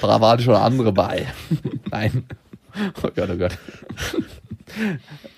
Da 0.01 0.22
waren 0.22 0.39
schon 0.39 0.55
andere 0.55 0.91
bei. 0.91 1.27
Nein. 1.91 2.24
Oh 3.03 3.09
Gott, 3.15 3.29
oh 3.31 3.38
Gott. 3.38 3.57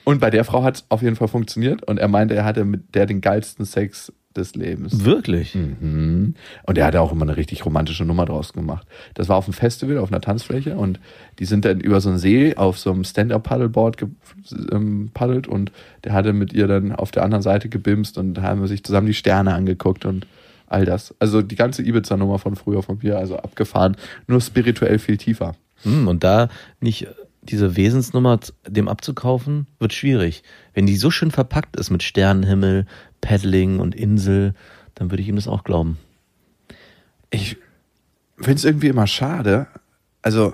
Und 0.04 0.20
bei 0.20 0.30
der 0.30 0.44
Frau 0.44 0.64
hat 0.64 0.78
es 0.78 0.86
auf 0.90 1.02
jeden 1.02 1.16
Fall 1.16 1.28
funktioniert 1.28 1.84
und 1.84 2.00
er 2.00 2.08
meinte, 2.08 2.36
er 2.36 2.46
hatte 2.46 2.66
mit 2.66 2.96
der 2.96 3.06
den 3.06 3.22
geilsten 3.22 3.66
Sex 3.66 4.12
des 4.36 4.56
Lebens. 4.56 5.04
Wirklich? 5.04 5.56
Mhm. 5.56 6.36
Und 6.64 6.78
er 6.78 6.86
hat 6.86 6.96
auch 6.96 7.12
immer 7.12 7.24
eine 7.24 7.38
richtig 7.38 7.66
romantische 7.66 8.06
Nummer 8.06 8.26
draus 8.26 8.54
gemacht. 8.54 8.88
Das 9.14 9.28
war 9.30 9.36
auf 9.36 9.46
einem 9.46 9.54
Festival, 9.54 9.98
auf 9.98 10.12
einer 10.12 10.22
Tanzfläche 10.22 10.78
und 10.78 11.00
die 11.40 11.46
sind 11.46 11.66
dann 11.66 11.82
über 11.82 12.00
so 12.02 12.10
einen 12.10 12.18
See 12.18 12.56
auf 12.56 12.80
so 12.80 12.92
einem 12.92 13.04
Stand-Up-Paddleboard 13.04 13.98
gepaddelt 13.98 15.48
und 15.48 15.72
der 16.04 16.14
hatte 16.14 16.34
mit 16.34 16.54
ihr 16.54 16.68
dann 16.68 16.94
auf 16.94 17.12
der 17.12 17.24
anderen 17.24 17.42
Seite 17.42 17.70
gebimst 17.70 18.18
und 18.18 18.36
da 18.36 18.44
haben 18.44 18.62
wir 18.62 18.68
sich 18.68 18.84
zusammen 18.84 19.08
die 19.08 19.14
Sterne 19.14 19.54
angeguckt 19.54 20.06
und 20.06 20.28
all 20.68 20.86
das. 20.86 21.14
Also 21.20 21.42
die 21.42 21.56
ganze 21.56 21.84
Ibiza-Nummer 21.84 22.40
von 22.40 22.56
früher 22.56 22.84
von 22.84 23.00
mir, 23.02 23.18
also 23.18 23.38
abgefahren, 23.38 23.98
nur 24.28 24.40
spirituell 24.40 25.00
viel 25.00 25.18
tiefer. 25.18 25.56
Hm, 25.84 26.08
und 26.08 26.24
da 26.24 26.50
nicht 26.80 27.08
diese 27.42 27.76
Wesensnummer 27.76 28.40
dem 28.68 28.88
abzukaufen, 28.88 29.68
wird 29.80 29.94
schwierig. 29.94 30.44
Wenn 30.74 30.86
die 30.86 30.96
so 30.96 31.10
schön 31.10 31.32
verpackt 31.32 31.76
ist 31.76 31.90
mit 31.90 32.04
Sternenhimmel, 32.04 32.86
Paddling 33.20 33.80
und 33.80 33.96
Insel, 33.96 34.54
dann 34.96 35.12
würde 35.12 35.24
ich 35.24 35.30
ihm 35.30 35.36
das 35.36 35.48
auch 35.48 35.64
glauben. 35.64 35.98
ich 37.32 37.58
finde 38.38 38.54
es 38.54 38.66
irgendwie 38.66 38.88
immer 38.88 39.08
schade. 39.08 39.68
Also, 40.22 40.54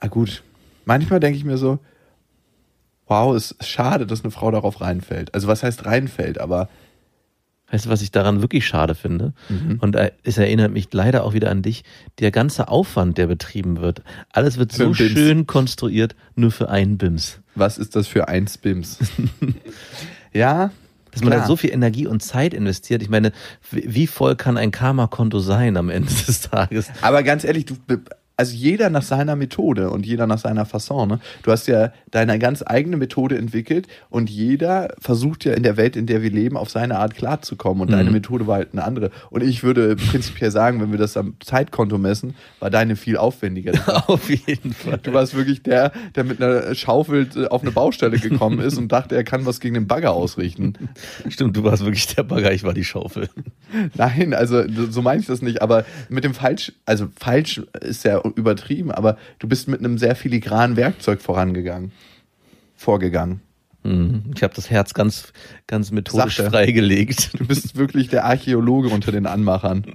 ah 0.00 0.08
gut, 0.08 0.42
manchmal 0.84 1.20
denke 1.20 1.38
ich 1.38 1.44
mir 1.44 1.58
so, 1.58 1.78
wow, 3.06 3.34
es 3.34 3.52
ist 3.52 3.68
schade, 3.68 4.06
dass 4.06 4.22
eine 4.22 4.30
Frau 4.30 4.50
darauf 4.50 4.80
reinfällt. 4.80 5.34
Also 5.34 5.48
was 5.48 5.62
heißt 5.62 5.86
reinfällt, 5.86 6.38
aber 6.38 6.68
Weißt 7.70 7.86
du, 7.86 7.90
was 7.90 8.00
ich 8.00 8.12
daran 8.12 8.42
wirklich 8.42 8.66
schade 8.66 8.94
finde? 8.94 9.32
Mhm. 9.48 9.78
Und 9.80 9.96
äh, 9.96 10.12
es 10.22 10.38
erinnert 10.38 10.72
mich 10.72 10.88
leider 10.92 11.24
auch 11.24 11.34
wieder 11.34 11.50
an 11.50 11.62
dich. 11.62 11.82
Der 12.20 12.30
ganze 12.30 12.68
Aufwand, 12.68 13.18
der 13.18 13.26
betrieben 13.26 13.80
wird, 13.80 14.02
alles 14.30 14.56
wird 14.56 14.70
so 14.72 14.84
Bims. 14.84 14.96
schön 14.98 15.46
konstruiert, 15.46 16.14
nur 16.36 16.52
für 16.52 16.68
einen 16.68 16.96
Bims. 16.96 17.40
Was 17.56 17.78
ist 17.78 17.96
das 17.96 18.06
für 18.06 18.28
ein 18.28 18.46
Spims? 18.46 18.98
ja. 20.32 20.70
Dass 21.10 21.22
man 21.24 21.32
da 21.32 21.46
so 21.46 21.56
viel 21.56 21.72
Energie 21.72 22.06
und 22.06 22.22
Zeit 22.22 22.52
investiert. 22.52 23.02
Ich 23.02 23.08
meine, 23.08 23.32
wie 23.70 23.94
wie 23.94 24.06
voll 24.06 24.36
kann 24.36 24.58
ein 24.58 24.70
Karma-Konto 24.70 25.38
sein 25.40 25.78
am 25.78 25.88
Ende 25.88 26.12
des 26.12 26.42
Tages? 26.42 26.90
Aber 27.00 27.22
ganz 27.22 27.42
ehrlich, 27.42 27.64
du, 27.64 27.74
also 28.38 28.54
jeder 28.54 28.90
nach 28.90 29.02
seiner 29.02 29.34
Methode 29.34 29.90
und 29.90 30.04
jeder 30.04 30.26
nach 30.26 30.38
seiner 30.38 30.66
Fasson. 30.66 31.08
Ne? 31.08 31.20
Du 31.42 31.50
hast 31.50 31.66
ja 31.68 31.92
deine 32.10 32.38
ganz 32.38 32.62
eigene 32.66 32.98
Methode 32.98 33.38
entwickelt 33.38 33.86
und 34.10 34.28
jeder 34.28 34.94
versucht 35.00 35.46
ja 35.46 35.54
in 35.54 35.62
der 35.62 35.78
Welt, 35.78 35.96
in 35.96 36.06
der 36.06 36.22
wir 36.22 36.30
leben, 36.30 36.58
auf 36.58 36.68
seine 36.68 36.98
Art 36.98 37.14
klarzukommen. 37.14 37.82
Und 37.82 37.92
deine 37.92 38.10
Methode 38.10 38.46
war 38.46 38.56
halt 38.56 38.70
eine 38.72 38.84
andere. 38.84 39.10
Und 39.30 39.42
ich 39.42 39.62
würde 39.62 39.96
prinzipiell 39.96 40.50
sagen, 40.50 40.80
wenn 40.82 40.90
wir 40.90 40.98
das 40.98 41.16
am 41.16 41.36
Zeitkonto 41.40 41.96
messen, 41.96 42.34
war 42.60 42.68
deine 42.68 42.96
viel 42.96 43.16
aufwendiger. 43.16 43.72
Auf 44.08 44.28
jeden 44.28 44.72
Fall. 44.72 44.98
Du 45.02 45.12
warst 45.12 45.34
wirklich 45.34 45.62
der, 45.62 45.92
der 46.14 46.24
mit 46.24 46.42
einer 46.42 46.74
Schaufel 46.74 47.28
äh, 47.36 47.46
auf 47.46 47.62
eine 47.62 47.70
Baustelle 47.70 48.18
gekommen 48.18 48.60
ist 48.60 48.76
und 48.76 48.92
dachte, 48.92 49.16
er 49.16 49.24
kann 49.24 49.46
was 49.46 49.60
gegen 49.60 49.74
den 49.74 49.86
Bagger 49.86 50.12
ausrichten. 50.12 50.74
Stimmt, 51.28 51.56
du 51.56 51.64
warst 51.64 51.84
wirklich 51.84 52.14
der 52.14 52.22
Bagger, 52.22 52.52
ich 52.52 52.64
war 52.64 52.74
die 52.74 52.84
Schaufel. 52.84 53.28
Nein, 53.94 54.34
also 54.34 54.62
so 54.90 55.02
meine 55.02 55.20
ich 55.20 55.26
das 55.26 55.42
nicht, 55.42 55.62
aber 55.62 55.84
mit 56.08 56.24
dem 56.24 56.34
falsch, 56.34 56.72
also 56.84 57.08
falsch 57.16 57.62
ist 57.80 58.04
ja 58.04 58.20
übertrieben, 58.34 58.90
aber 58.90 59.16
du 59.38 59.48
bist 59.48 59.68
mit 59.68 59.80
einem 59.80 59.98
sehr 59.98 60.16
filigranen 60.16 60.76
Werkzeug 60.76 61.20
vorangegangen, 61.20 61.92
vorgegangen. 62.76 63.40
Mhm. 63.86 64.24
Ich 64.34 64.42
habe 64.42 64.54
das 64.54 64.70
Herz 64.70 64.94
ganz, 64.94 65.32
ganz 65.66 65.90
methodisch 65.90 66.36
Sachte. 66.36 66.50
freigelegt. 66.50 67.38
Du 67.38 67.46
bist 67.46 67.76
wirklich 67.76 68.08
der 68.08 68.24
Archäologe 68.24 68.88
unter 68.88 69.12
den 69.12 69.26
Anmachern. 69.26 69.86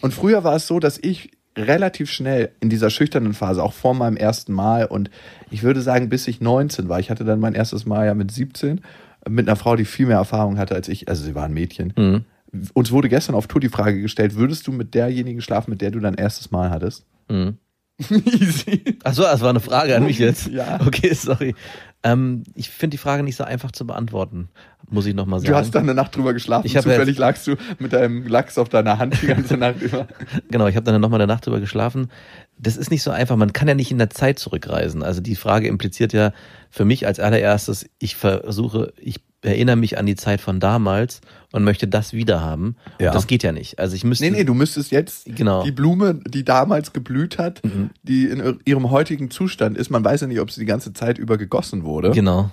Und 0.00 0.14
früher 0.14 0.44
war 0.44 0.56
es 0.56 0.66
so, 0.66 0.80
dass 0.80 0.98
ich 0.98 1.30
relativ 1.56 2.10
schnell 2.10 2.50
in 2.60 2.68
dieser 2.68 2.90
schüchternen 2.90 3.34
Phase, 3.34 3.62
auch 3.62 3.72
vor 3.72 3.94
meinem 3.94 4.16
ersten 4.16 4.52
Mal 4.52 4.86
und 4.86 5.10
ich 5.50 5.62
würde 5.62 5.82
sagen, 5.82 6.08
bis 6.08 6.26
ich 6.26 6.40
19 6.40 6.88
war, 6.88 6.98
ich 6.98 7.10
hatte 7.10 7.24
dann 7.24 7.38
mein 7.40 7.54
erstes 7.54 7.86
Mal 7.86 8.06
ja 8.06 8.14
mit 8.14 8.30
17, 8.30 8.80
mit 9.28 9.48
einer 9.48 9.56
Frau, 9.56 9.76
die 9.76 9.84
viel 9.84 10.06
mehr 10.06 10.16
Erfahrung 10.16 10.58
hatte 10.58 10.74
als 10.74 10.88
ich, 10.88 11.08
also 11.08 11.24
sie 11.24 11.34
war 11.34 11.44
ein 11.44 11.54
Mädchen. 11.54 11.92
Mhm. 11.96 12.24
Uns 12.72 12.90
wurde 12.90 13.08
gestern 13.08 13.34
auf 13.34 13.46
Tour 13.46 13.60
die 13.60 13.68
Frage 13.68 14.00
gestellt, 14.00 14.36
würdest 14.36 14.66
du 14.66 14.72
mit 14.72 14.94
derjenigen 14.94 15.40
schlafen, 15.40 15.70
mit 15.70 15.80
der 15.80 15.90
du 15.90 16.00
dein 16.00 16.14
erstes 16.14 16.50
Mal 16.50 16.70
hattest? 16.70 17.04
Mhm. 17.28 17.58
Easy. 18.10 18.98
Ach 19.04 19.14
so, 19.14 19.22
das 19.22 19.40
war 19.40 19.50
eine 19.50 19.60
Frage 19.60 19.94
an 19.96 20.04
mich 20.04 20.18
jetzt. 20.18 20.48
Ja. 20.48 20.80
Okay, 20.84 21.14
sorry. 21.14 21.54
Ähm, 22.02 22.42
ich 22.54 22.68
finde 22.68 22.94
die 22.94 22.98
Frage 22.98 23.22
nicht 23.22 23.36
so 23.36 23.44
einfach 23.44 23.72
zu 23.72 23.86
beantworten, 23.86 24.50
muss 24.90 25.06
ich 25.06 25.14
nochmal 25.14 25.40
sagen. 25.40 25.52
Du 25.52 25.56
hast 25.56 25.74
da 25.74 25.78
eine 25.78 25.94
Nacht 25.94 26.14
drüber 26.14 26.34
geschlafen. 26.34 26.66
Ich 26.66 26.74
Zufällig 26.74 27.16
lagst 27.16 27.46
du 27.46 27.56
mit 27.78 27.94
deinem 27.94 28.26
Lachs 28.26 28.58
auf 28.58 28.68
deiner 28.68 28.98
Hand 28.98 29.22
die 29.22 29.26
ganze 29.26 29.56
Nacht 29.56 29.80
über. 29.80 30.06
Genau, 30.50 30.66
ich 30.66 30.76
habe 30.76 30.84
dann 30.84 31.00
nochmal 31.00 31.20
eine 31.20 31.32
Nacht 31.32 31.46
drüber 31.46 31.60
geschlafen. 31.60 32.10
Das 32.58 32.76
ist 32.76 32.90
nicht 32.90 33.02
so 33.02 33.10
einfach. 33.10 33.36
Man 33.36 33.54
kann 33.54 33.68
ja 33.68 33.74
nicht 33.74 33.90
in 33.90 33.98
der 33.98 34.10
Zeit 34.10 34.38
zurückreisen. 34.38 35.02
Also 35.02 35.22
die 35.22 35.36
Frage 35.36 35.68
impliziert 35.68 36.12
ja 36.12 36.32
für 36.68 36.84
mich 36.84 37.06
als 37.06 37.20
allererstes, 37.20 37.88
ich 37.98 38.16
versuche, 38.16 38.92
ich 38.98 39.20
erinnere 39.44 39.76
mich 39.76 39.98
an 39.98 40.06
die 40.06 40.16
Zeit 40.16 40.40
von 40.40 40.58
damals 40.60 41.20
und 41.52 41.64
möchte 41.64 41.86
das 41.86 42.12
wieder 42.12 42.40
haben. 42.40 42.76
Ja. 42.98 43.10
Und 43.10 43.14
das 43.14 43.26
geht 43.26 43.42
ja 43.42 43.52
nicht. 43.52 43.78
Also 43.78 43.94
ich 43.94 44.04
müsste. 44.04 44.24
Nee, 44.24 44.30
nee, 44.30 44.44
du 44.44 44.54
müsstest 44.54 44.90
jetzt 44.90 45.26
Genau. 45.26 45.60
Mhm. 45.60 45.64
die 45.66 45.72
Blume, 45.72 46.20
die 46.26 46.44
damals 46.44 46.92
geblüht 46.92 47.38
hat, 47.38 47.62
die 48.02 48.24
in 48.26 48.58
ihrem 48.64 48.90
heutigen 48.90 49.30
Zustand 49.30 49.76
ist, 49.78 49.90
man 49.90 50.04
weiß 50.04 50.22
ja 50.22 50.26
nicht, 50.26 50.40
ob 50.40 50.50
sie 50.50 50.60
die 50.60 50.66
ganze 50.66 50.92
Zeit 50.92 51.18
über 51.18 51.36
gegossen 51.38 51.84
wurde. 51.84 52.10
Genau. 52.10 52.50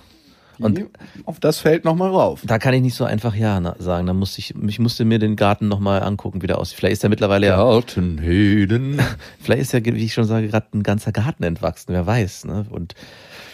Und- 0.59 0.85
auf 1.25 1.39
das 1.39 1.57
fällt 1.57 1.85
nochmal 1.85 2.09
rauf. 2.09 2.41
Da 2.45 2.59
kann 2.59 2.73
ich 2.75 2.81
nicht 2.81 2.93
so 2.93 3.03
einfach 3.03 3.33
ja 3.33 3.59
sagen. 3.79 4.05
Da 4.05 4.13
musste 4.13 4.39
ich, 4.39 4.53
ich 4.67 4.77
musste 4.79 5.05
mir 5.05 5.17
den 5.17 5.35
Garten 5.35 5.67
nochmal 5.67 6.03
angucken, 6.03 6.43
wie 6.43 6.47
der 6.47 6.59
aussieht. 6.59 6.77
Vielleicht 6.77 6.93
ist 6.93 7.03
er 7.03 7.09
mittlerweile 7.09 7.47
ja, 7.47 7.55
Gartenheden. 7.57 8.99
vielleicht 9.39 9.61
ist 9.63 9.73
ja, 9.73 9.83
wie 9.83 10.05
ich 10.05 10.13
schon 10.13 10.25
sage, 10.25 10.47
gerade 10.49 10.67
ein 10.73 10.83
ganzer 10.83 11.11
Garten 11.11 11.43
entwachsen. 11.43 11.93
Wer 11.93 12.05
weiß, 12.05 12.45
ne? 12.45 12.65
Und 12.69 12.93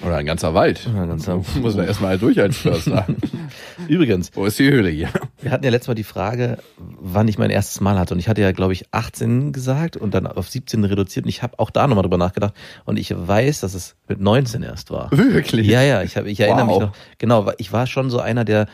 Oder 0.06 0.18
ein 0.18 0.26
ganzer 0.26 0.54
Wald. 0.54 0.88
Oder 0.92 1.04
ein 1.04 1.10
ganzer- 1.10 1.42
musst 1.62 1.78
da 1.78 1.84
erstmal 1.84 2.18
durch 2.18 2.40
als 2.40 2.58
Förster. 2.58 3.06
übrigens, 3.88 4.32
Wo 4.34 4.46
ist 4.46 4.60
die 4.60 4.70
Höhle 4.70 4.90
hier? 4.90 5.10
Wir 5.42 5.52
hatten 5.52 5.64
ja 5.64 5.72
letztes 5.72 5.88
Mal 5.88 5.96
die 5.96 6.04
Frage, 6.04 6.58
wann 6.78 7.28
ich 7.28 7.38
mein 7.38 7.50
erstes 7.50 7.82
Mal 7.82 7.98
hatte. 7.98 8.14
Und 8.14 8.20
ich 8.20 8.28
hatte 8.28 8.42
ja, 8.42 8.52
glaube 8.52 8.74
ich, 8.74 8.86
18 8.92 9.52
gesagt 9.54 9.98
und 9.98 10.14
dann 10.14 10.28
auf 10.28 10.48
17 10.50 10.84
reduziert. 10.84 11.26
Und 11.26 11.30
ich 11.30 11.44
habe 11.44 11.58
auch 11.60 11.70
da 11.70 11.88
nochmal 11.88 12.04
drüber 12.04 12.18
nachgedacht. 12.18 12.54
Und 12.86 12.98
ich 12.98 13.14
weiß, 13.16 13.62
dass 13.62 13.74
es 13.74 13.96
mit 14.08 14.20
19 14.22 14.64
erst 14.64 14.92
war. 14.92 15.10
Wirklich? 15.12 15.68
Ja, 15.68 15.82
ja, 15.82 16.04
ich, 16.04 16.18
hab, 16.18 16.26
ich 16.26 16.40
erinnere 16.40 16.68
Wow. 16.68 16.80
mich 16.80 16.88
noch. 16.88 16.96
Genau, 17.18 17.52
ich 17.58 17.72
war 17.72 17.88
schon 17.88 18.10
so 18.10 18.20
einer, 18.20 18.46
der 18.46 18.68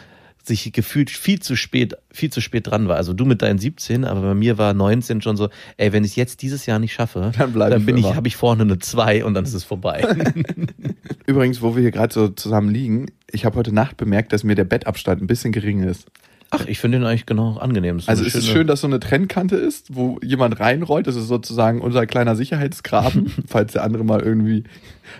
sich 0.45 0.73
gefühlt 0.73 1.09
viel 1.09 1.39
zu 1.39 1.55
spät, 1.55 1.95
viel 2.11 2.29
zu 2.29 2.41
spät 2.41 2.67
dran 2.67 2.87
war. 2.89 2.97
Also 2.97 3.13
du 3.13 3.23
mit 3.25 3.41
deinen 3.41 3.59
17, 3.59 4.03
aber 4.03 4.21
bei 4.21 4.33
mir 4.35 4.57
war 4.57 4.73
19 4.73 5.21
schon 5.21 5.37
so, 5.37 5.49
ey, 5.77 5.93
wenn 5.93 6.03
ich 6.03 6.11
es 6.11 6.15
jetzt 6.17 6.41
dieses 6.41 6.65
Jahr 6.65 6.79
nicht 6.79 6.93
schaffe, 6.93 7.31
Dann 7.37 7.79
ich 7.79 7.85
bin 7.85 7.95
ich, 7.97 8.13
habe 8.15 8.27
ich 8.27 8.35
vorne 8.35 8.63
eine 8.63 8.77
2 8.79 9.23
und 9.23 9.33
dann 9.35 9.45
ist 9.45 9.53
es 9.53 9.63
vorbei. 9.63 10.05
Übrigens, 11.25 11.61
wo 11.61 11.75
wir 11.75 11.81
hier 11.81 11.91
gerade 11.91 12.13
so 12.13 12.27
zusammen 12.27 12.69
liegen, 12.69 13.05
ich 13.31 13.45
habe 13.45 13.55
heute 13.57 13.73
Nacht 13.73 13.97
bemerkt, 13.97 14.33
dass 14.33 14.43
mir 14.43 14.55
der 14.55 14.65
Bettabstand 14.65 15.21
ein 15.21 15.27
bisschen 15.27 15.51
gering 15.53 15.81
ist. 15.83 16.07
Ach, 16.51 16.65
ich 16.67 16.77
finde 16.77 16.99
den 16.99 17.07
eigentlich 17.07 17.25
genau 17.25 17.57
angenehm. 17.57 17.97
Ist 17.97 18.05
so 18.05 18.11
Also 18.11 18.23
es 18.25 18.35
ist 18.35 18.43
schöne- 18.45 18.53
schön, 18.59 18.67
dass 18.67 18.81
so 18.81 18.87
eine 18.87 18.99
Trennkante 18.99 19.55
ist, 19.55 19.95
wo 19.95 20.19
jemand 20.21 20.59
reinrollt. 20.59 21.07
Das 21.07 21.15
ist 21.15 21.27
sozusagen 21.27 21.81
unser 21.81 22.05
kleiner 22.05 22.35
Sicherheitsgraben, 22.35 23.31
falls 23.47 23.73
der 23.73 23.83
andere 23.83 24.03
mal 24.03 24.21
irgendwie 24.21 24.65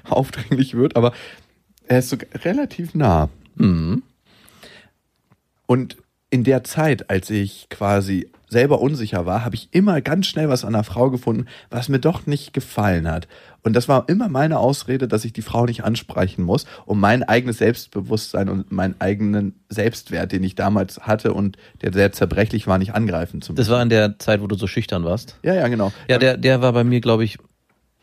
aufdringlich 0.03 0.75
wird. 0.75 0.95
Aber 0.95 1.11
er 1.87 1.99
ist 1.99 2.09
so 2.09 2.17
relativ 2.43 2.93
nah. 2.93 3.29
Mhm. 3.55 4.03
Und 5.65 5.98
in 6.29 6.43
der 6.43 6.63
Zeit, 6.63 7.12
als 7.12 7.29
ich 7.29 7.67
quasi 7.70 8.32
selber 8.50 8.82
unsicher 8.82 9.25
war, 9.25 9.46
habe 9.46 9.55
ich 9.55 9.70
immer 9.72 10.01
ganz 10.01 10.25
schnell 10.27 10.50
was 10.50 10.65
an 10.65 10.74
einer 10.74 10.84
Frau 10.84 11.12
gefunden, 11.12 11.46
was 11.70 11.89
mir 11.89 12.00
doch 12.00 12.25
nicht 12.25 12.53
gefallen 12.53 13.08
hat. 13.08 13.27
Und 13.62 13.75
das 13.75 13.88
war 13.88 14.10
immer 14.10 14.29
meine 14.29 14.58
Ausrede, 14.58 15.08
dass 15.08 15.25
ich 15.25 15.34
die 15.34 15.41
Frau 15.41 15.65
nicht 15.65 15.84
ansprechen 15.84 16.43
muss, 16.43 16.65
um 16.86 17.00
mein 17.00 17.22
eigenes 17.24 17.60
Selbstbewusstsein 17.60 18.50
und 18.50 18.72
meinen 18.72 18.96
eigenen 19.00 19.60
Selbstwert, 19.70 20.32
den 20.32 20.43
ich 20.43 20.55
damals 20.55 21.01
hatte 21.01 21.34
und 21.34 21.58
der 21.82 21.93
sehr 21.93 22.12
zerbrechlich 22.12 22.65
war, 22.65 22.77
nicht 22.77 22.96
angreifen 22.96 23.41
zu 23.41 23.51
müssen. 23.51 23.58
Das 23.58 23.70
war 23.70 23.82
in 23.82 23.89
der 23.89 24.17
Zeit, 24.17 24.41
wo 24.41 24.48
du 24.48 24.55
so 24.55 24.65
schüchtern 24.65 25.03
warst. 25.03 25.38
ja, 25.43 25.53
ja, 25.53 25.67
genau. 25.67 25.91
Ja, 26.08 26.17
der, 26.17 26.38
der 26.38 26.62
war 26.62 26.74
bei 26.74 26.84
mir, 26.84 27.00
glaube 27.00 27.24
ich, 27.24 27.38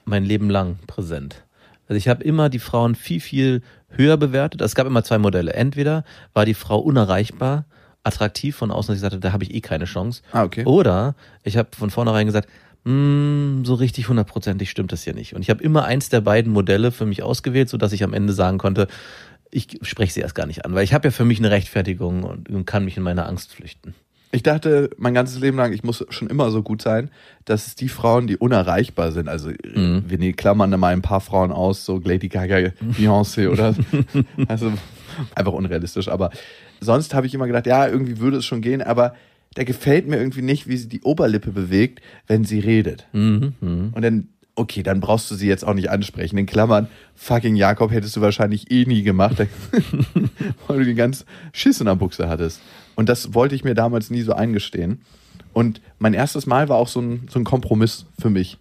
mein 0.04 0.24
Leben 0.24 0.50
lang 0.50 0.78
präsent. 0.86 1.44
Also 1.88 1.96
ich 1.96 2.06
habe 2.06 2.22
immer 2.22 2.48
die 2.48 2.60
Frauen 2.60 2.94
viel, 2.94 3.20
viel 3.20 3.62
höher 3.90 4.16
bewertet. 4.16 4.60
Es 4.60 4.74
gab 4.74 4.86
immer 4.86 5.04
zwei 5.04 5.18
Modelle. 5.18 5.52
Entweder 5.52 6.04
war 6.32 6.44
die 6.44 6.54
Frau 6.54 6.78
unerreichbar, 6.78 7.64
attraktiv 8.02 8.56
von 8.56 8.70
außen, 8.70 8.88
dass 8.92 8.96
ich 8.96 9.02
sagte, 9.02 9.18
da 9.18 9.32
habe 9.32 9.44
ich 9.44 9.54
eh 9.54 9.60
keine 9.60 9.84
Chance. 9.84 10.22
Ah, 10.32 10.44
okay. 10.44 10.64
Oder 10.64 11.14
ich 11.42 11.56
habe 11.56 11.68
von 11.76 11.90
vornherein 11.90 12.26
gesagt, 12.26 12.48
"Mm, 12.84 13.64
so 13.64 13.74
richtig 13.74 14.08
hundertprozentig 14.08 14.70
stimmt 14.70 14.92
das 14.92 15.02
hier 15.02 15.14
nicht. 15.14 15.34
Und 15.34 15.42
ich 15.42 15.50
habe 15.50 15.62
immer 15.62 15.84
eins 15.84 16.08
der 16.08 16.22
beiden 16.22 16.52
Modelle 16.52 16.92
für 16.92 17.04
mich 17.06 17.22
ausgewählt, 17.22 17.68
so 17.68 17.76
dass 17.76 17.92
ich 17.92 18.02
am 18.02 18.14
Ende 18.14 18.32
sagen 18.32 18.58
konnte, 18.58 18.88
ich 19.50 19.78
spreche 19.82 20.12
sie 20.14 20.20
erst 20.20 20.34
gar 20.34 20.46
nicht 20.46 20.64
an, 20.64 20.74
weil 20.74 20.84
ich 20.84 20.94
habe 20.94 21.08
ja 21.08 21.12
für 21.12 21.24
mich 21.24 21.38
eine 21.38 21.50
Rechtfertigung 21.50 22.22
und, 22.22 22.48
und 22.48 22.64
kann 22.66 22.84
mich 22.84 22.96
in 22.96 23.02
meine 23.02 23.26
Angst 23.26 23.52
flüchten. 23.52 23.94
Ich 24.32 24.42
dachte 24.44 24.90
mein 24.96 25.12
ganzes 25.14 25.40
Leben 25.40 25.56
lang, 25.56 25.72
ich 25.72 25.82
muss 25.82 26.04
schon 26.10 26.28
immer 26.28 26.50
so 26.52 26.62
gut 26.62 26.82
sein, 26.82 27.10
dass 27.46 27.66
es 27.66 27.74
die 27.74 27.88
Frauen, 27.88 28.26
die 28.28 28.36
unerreichbar 28.36 29.10
sind, 29.10 29.28
also 29.28 29.50
Mhm. 29.74 30.04
wir 30.06 30.18
ne- 30.18 30.32
klammern 30.34 30.70
da 30.70 30.76
mal 30.76 30.92
ein 30.92 31.02
paar 31.02 31.20
Frauen 31.20 31.50
aus, 31.50 31.84
so 31.84 32.00
Lady 32.02 32.28
Gaga, 32.28 32.70
Beyoncé 32.96 33.48
oder 33.50 33.74
also 34.48 34.72
einfach 35.34 35.52
unrealistisch, 35.52 36.08
aber 36.08 36.30
sonst 36.80 37.12
habe 37.12 37.26
ich 37.26 37.34
immer 37.34 37.46
gedacht, 37.48 37.66
ja, 37.66 37.88
irgendwie 37.88 38.18
würde 38.20 38.36
es 38.36 38.44
schon 38.44 38.60
gehen, 38.60 38.82
aber 38.82 39.14
da 39.54 39.64
gefällt 39.64 40.06
mir 40.06 40.18
irgendwie 40.18 40.42
nicht, 40.42 40.68
wie 40.68 40.76
sie 40.76 40.88
die 40.88 41.00
Oberlippe 41.02 41.50
bewegt, 41.50 42.00
wenn 42.28 42.44
sie 42.44 42.60
redet. 42.60 43.08
Mhm, 43.12 43.54
mhm. 43.60 43.90
Und 43.92 44.02
dann, 44.02 44.28
okay, 44.54 44.82
dann 44.82 45.00
brauchst 45.00 45.30
du 45.30 45.34
sie 45.34 45.48
jetzt 45.48 45.64
auch 45.64 45.74
nicht 45.74 45.90
ansprechen. 45.90 46.36
In 46.38 46.46
Klammern, 46.46 46.88
fucking 47.14 47.56
Jakob 47.56 47.90
hättest 47.90 48.16
du 48.16 48.20
wahrscheinlich 48.20 48.70
eh 48.70 48.84
nie 48.84 49.02
gemacht, 49.02 49.36
weil 50.66 50.78
du 50.78 50.84
die 50.84 50.94
ganz 50.94 51.24
Schiss 51.52 51.80
in 51.80 51.86
der 51.86 51.96
Buchse 51.96 52.28
hattest. 52.28 52.60
Und 52.96 53.08
das 53.08 53.34
wollte 53.34 53.54
ich 53.54 53.64
mir 53.64 53.74
damals 53.74 54.10
nie 54.10 54.22
so 54.22 54.32
eingestehen. 54.32 55.02
Und 55.52 55.80
mein 55.98 56.14
erstes 56.14 56.46
Mal 56.46 56.68
war 56.68 56.76
auch 56.76 56.88
so 56.88 57.00
ein, 57.00 57.26
so 57.30 57.38
ein 57.38 57.44
Kompromiss 57.44 58.06
für 58.20 58.30
mich. 58.30 58.58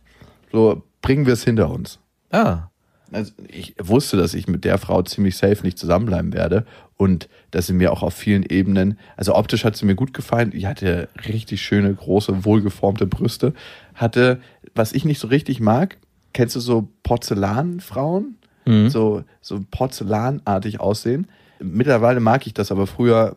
So, 0.51 0.84
bringen 1.01 1.25
wir 1.25 1.34
es 1.34 1.43
hinter 1.43 1.69
uns. 1.69 2.00
Ah, 2.31 2.69
Also 3.12 3.31
ich 3.48 3.75
wusste, 3.79 4.17
dass 4.17 4.34
ich 4.34 4.48
mit 4.48 4.65
der 4.65 4.77
Frau 4.77 5.01
ziemlich 5.03 5.38
safe 5.38 5.63
nicht 5.63 5.77
zusammenbleiben 5.77 6.34
werde 6.34 6.65
und 6.98 7.29
dass 7.51 7.68
sie 7.68 7.74
mir 7.74 7.91
auch 7.91 8.03
auf 8.03 8.13
vielen 8.13 8.44
Ebenen, 8.44 8.98
also 9.18 9.36
optisch 9.36 9.63
hat 9.63 9.75
sie 9.75 9.86
mir 9.86 9.96
gut 9.96 10.13
gefallen, 10.13 10.51
die 10.51 10.68
hatte 10.68 11.10
richtig 11.27 11.62
schöne, 11.62 11.94
große, 11.94 12.46
wohlgeformte 12.46 13.08
Brüste, 13.08 13.53
hatte, 13.96 14.39
was 14.75 14.94
ich 14.94 15.06
nicht 15.06 15.20
so 15.20 15.27
richtig 15.27 15.60
mag, 15.60 15.98
kennst 16.34 16.56
du 16.56 16.60
so 16.60 16.89
Porzellanfrauen? 17.03 18.38
Mhm. 18.65 18.89
So, 18.89 19.24
so 19.41 19.63
porzellanartig 19.72 20.79
aussehen. 20.79 21.27
Mittlerweile 21.60 22.20
mag 22.20 22.46
ich 22.46 22.53
das, 22.53 22.72
aber 22.72 22.88
früher, 22.88 23.36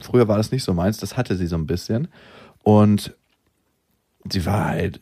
früher 0.00 0.26
war 0.28 0.36
das 0.36 0.52
nicht 0.52 0.64
so 0.64 0.72
meins, 0.74 0.98
das 0.98 1.16
hatte 1.16 1.36
sie 1.36 1.46
so 1.46 1.56
ein 1.56 1.66
bisschen 1.66 2.08
und 2.62 3.14
sie 4.30 4.44
war 4.46 4.66
halt 4.66 5.00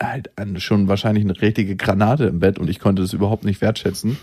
halt 0.00 0.30
schon 0.56 0.88
wahrscheinlich 0.88 1.24
eine 1.24 1.40
richtige 1.40 1.76
Granate 1.76 2.24
im 2.24 2.40
Bett 2.40 2.58
und 2.58 2.68
ich 2.68 2.80
konnte 2.80 3.02
das 3.02 3.12
überhaupt 3.12 3.44
nicht 3.44 3.60
wertschätzen, 3.60 4.18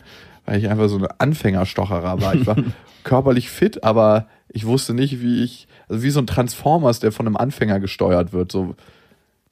weil 0.49 0.57
ich 0.59 0.69
einfach 0.69 0.89
so 0.89 0.97
eine 0.97 1.19
Anfängerstocherer 1.19 2.21
war. 2.21 2.33
Ich 2.35 2.47
war 2.47 2.55
körperlich 3.03 3.49
fit, 3.49 3.83
aber 3.83 4.27
ich 4.49 4.65
wusste 4.65 4.93
nicht, 4.95 5.21
wie 5.21 5.43
ich, 5.43 5.67
also 5.87 6.01
wie 6.03 6.09
so 6.09 6.19
ein 6.19 6.27
Transformers, 6.27 6.99
der 6.99 7.11
von 7.11 7.27
einem 7.27 7.37
Anfänger 7.37 7.79
gesteuert 7.79 8.33
wird. 8.33 8.51
So, 8.51 8.73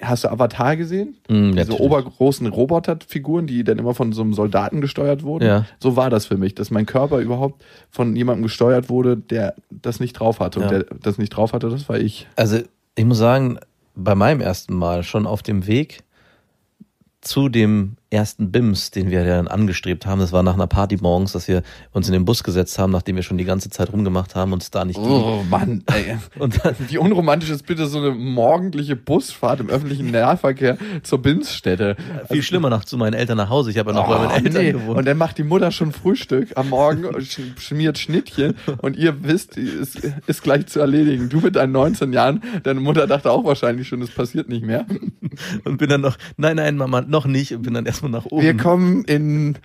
hast 0.02 0.24
du 0.24 0.30
Avatar 0.32 0.76
gesehen? 0.76 1.16
Mm, 1.30 1.52
Diese 1.56 1.80
obergroßen 1.80 2.48
Roboterfiguren, 2.48 3.46
die 3.46 3.64
dann 3.64 3.78
immer 3.78 3.94
von 3.94 4.12
so 4.12 4.24
einem 4.24 4.34
Soldaten 4.34 4.82
gesteuert 4.82 5.22
wurden. 5.22 5.46
Ja. 5.46 5.66
So 5.80 5.96
war 5.96 6.10
das 6.10 6.26
für 6.26 6.38
mich, 6.38 6.56
dass 6.56 6.72
mein 6.72 6.88
Körper 6.88 7.20
überhaupt 7.20 7.64
von 7.92 8.16
jemandem 8.16 8.44
gesteuert 8.44 8.90
wurde, 8.90 9.18
der 9.18 9.54
das 9.70 10.00
nicht 10.00 10.14
drauf 10.14 10.40
hatte. 10.40 10.60
Und 10.60 10.66
Ja. 10.66 10.80
der 10.80 10.86
das 11.00 11.20
nicht 11.20 11.30
drauf 11.30 11.54
hatte, 11.54 11.70
das 11.70 11.88
war 11.90 12.00
ich. 12.00 12.28
Also 12.36 12.58
ich 12.96 13.06
muss 13.06 13.20
sagen, 13.20 13.60
bei 13.96 14.16
meinem 14.16 14.42
ersten 14.42 14.74
Mal 14.76 15.04
schon 15.04 15.28
auf 15.28 15.44
dem 15.44 15.68
Weg 15.68 16.00
zu 17.22 17.50
dem 17.50 17.98
ersten 18.10 18.52
BIMS, 18.52 18.92
den 18.92 19.10
wir 19.10 19.26
dann 19.26 19.48
angestrebt 19.48 20.06
haben. 20.06 20.20
Das 20.22 20.32
war 20.32 20.42
nach 20.44 20.54
einer 20.54 20.68
Party 20.68 20.98
morgens, 21.02 21.34
dass 21.34 21.48
wir 21.48 21.62
uns 21.92 22.08
in 22.08 22.14
den 22.14 22.24
Bus 22.26 22.44
gesetzt 22.44 22.80
haben, 22.80 22.92
nachdem 22.92 23.18
wir 23.18 23.24
schon 23.24 23.38
die 23.38 23.44
ganze 23.44 23.70
Zeit 23.70 23.92
rumgemacht 23.92 24.34
haben 24.36 24.54
und 24.54 24.64
es 24.64 24.72
da 24.72 24.86
nicht 24.86 24.96
ging. 24.96 25.06
Oh 25.12 25.44
Mann, 25.50 25.84
ey. 25.88 26.18
Und 26.40 26.64
dann, 26.64 26.76
Wie 26.88 26.98
unromantisch 26.98 27.50
ist 27.50 27.66
bitte 27.66 27.86
so 27.88 27.98
eine 28.00 28.12
morgendliche 28.12 28.96
Busfahrt 28.96 29.60
im 29.60 29.70
öffentlichen 29.70 30.12
Nahverkehr 30.12 30.78
zur 31.04 31.22
Bimsstätte? 31.22 31.96
viel 32.32 32.44
schlimmer 32.44 32.70
nach 32.70 32.86
zu 32.86 32.98
meinen 32.98 33.14
Eltern 33.14 33.38
nach 33.38 33.50
Hause. 33.50 33.72
Ich 33.72 33.78
habe 33.78 33.92
ja 33.92 33.98
noch 33.98 34.08
bei 34.08 34.18
meinen 34.20 34.32
Oh, 34.32 34.46
Eltern 34.46 34.64
nee. 34.64 34.72
gewohnt. 34.72 34.98
Und 35.00 35.06
dann 35.06 35.18
macht 35.18 35.38
die 35.38 35.44
Mutter 35.44 35.72
schon 35.72 35.92
Frühstück 35.92 36.54
am 36.56 36.70
Morgen, 36.70 37.06
sch- 37.18 37.60
schmiert 37.60 37.98
Schnittchen 37.98 38.56
und 38.82 38.96
ihr 38.96 39.24
wisst, 39.24 39.58
ist, 39.58 40.00
ist 40.28 40.44
gleich 40.44 40.68
zu 40.68 40.80
erledigen. 40.80 41.30
Du 41.30 41.40
mit 41.40 41.56
deinen 41.56 41.72
19 41.74 42.14
Jahren, 42.14 42.42
deine 42.64 42.80
Mutter 42.80 43.06
dachte 43.08 43.32
auch 43.32 43.44
wahrscheinlich 43.44 43.88
schon, 43.88 44.02
es 44.02 44.12
passiert 44.12 44.48
nicht 44.50 44.64
mehr. 44.66 44.86
und 45.66 45.78
bin 45.78 45.90
dann 45.90 46.02
noch, 46.02 46.18
nein, 46.38 46.56
nein, 46.56 46.78
Mama, 46.78 47.02
noch 47.02 47.26
nicht. 47.26 47.54
Und 47.54 47.64
bin 47.64 47.74
dann 47.74 47.86
erstmal 47.98 48.12
nach 48.12 48.26
oben. 48.26 48.44
Wir 48.44 48.56
kommen 48.56 49.04
in 49.06 49.58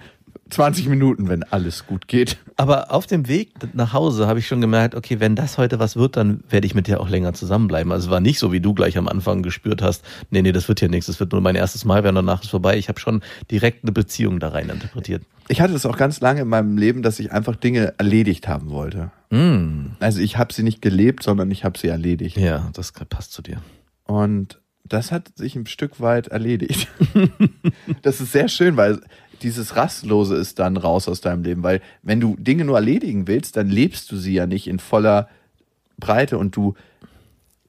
20 0.50 0.88
Minuten, 0.88 1.28
wenn 1.28 1.42
alles 1.44 1.86
gut 1.86 2.08
geht. 2.08 2.36
Aber 2.56 2.92
auf 2.92 3.06
dem 3.06 3.26
Weg 3.26 3.52
nach 3.72 3.94
Hause 3.94 4.26
habe 4.26 4.38
ich 4.38 4.46
schon 4.46 4.60
gemerkt, 4.60 4.94
okay, 4.94 5.18
wenn 5.18 5.34
das 5.34 5.56
heute 5.56 5.78
was 5.78 5.96
wird, 5.96 6.16
dann 6.18 6.44
werde 6.50 6.66
ich 6.66 6.74
mit 6.74 6.86
dir 6.86 7.00
auch 7.00 7.08
länger 7.08 7.32
zusammenbleiben. 7.32 7.90
Also 7.90 8.08
es 8.08 8.10
war 8.10 8.20
nicht 8.20 8.38
so, 8.38 8.52
wie 8.52 8.60
du 8.60 8.74
gleich 8.74 8.98
am 8.98 9.08
Anfang 9.08 9.42
gespürt 9.42 9.80
hast, 9.80 10.04
nee, 10.30 10.42
nee, 10.42 10.52
das 10.52 10.68
wird 10.68 10.80
hier 10.80 10.90
nichts, 10.90 11.06
das 11.06 11.20
wird 11.20 11.32
nur 11.32 11.40
mein 11.40 11.54
erstes 11.54 11.86
Mal 11.86 12.04
werden, 12.04 12.16
danach 12.16 12.42
ist 12.42 12.50
vorbei. 12.50 12.76
Ich 12.76 12.88
habe 12.90 13.00
schon 13.00 13.22
direkt 13.50 13.84
eine 13.84 13.92
Beziehung 13.92 14.40
da 14.40 14.48
rein 14.48 14.68
interpretiert. 14.68 15.22
Ich 15.48 15.60
hatte 15.62 15.74
es 15.74 15.86
auch 15.86 15.96
ganz 15.96 16.20
lange 16.20 16.42
in 16.42 16.48
meinem 16.48 16.76
Leben, 16.76 17.02
dass 17.02 17.18
ich 17.18 17.32
einfach 17.32 17.56
Dinge 17.56 17.94
erledigt 17.98 18.46
haben 18.46 18.70
wollte. 18.70 19.10
Mm, 19.30 19.92
Also 20.00 20.20
ich 20.20 20.36
habe 20.36 20.52
sie 20.52 20.62
nicht 20.62 20.82
gelebt, 20.82 21.22
sondern 21.22 21.50
ich 21.50 21.64
habe 21.64 21.78
sie 21.78 21.88
erledigt. 21.88 22.36
ja, 22.36 22.68
das 22.74 22.92
passt 22.92 23.32
zu 23.32 23.40
dir. 23.40 23.56
Und 24.04 24.58
das 24.84 25.12
hat 25.12 25.30
sich 25.36 25.56
ein 25.56 25.66
Stück 25.66 26.00
weit 26.00 26.28
erledigt. 26.28 26.88
das 28.02 28.20
ist 28.20 28.32
sehr 28.32 28.48
schön, 28.48 28.76
weil 28.76 29.00
dieses 29.42 29.76
Rastlose 29.76 30.36
ist 30.36 30.58
dann 30.58 30.76
raus 30.76 31.08
aus 31.08 31.20
deinem 31.20 31.42
Leben. 31.42 31.62
Weil 31.62 31.80
wenn 32.02 32.20
du 32.20 32.36
Dinge 32.38 32.64
nur 32.64 32.76
erledigen 32.76 33.26
willst, 33.26 33.56
dann 33.56 33.68
lebst 33.68 34.10
du 34.12 34.16
sie 34.16 34.34
ja 34.34 34.46
nicht 34.46 34.66
in 34.66 34.78
voller 34.78 35.28
Breite 35.98 36.38
und 36.38 36.54
du 36.56 36.74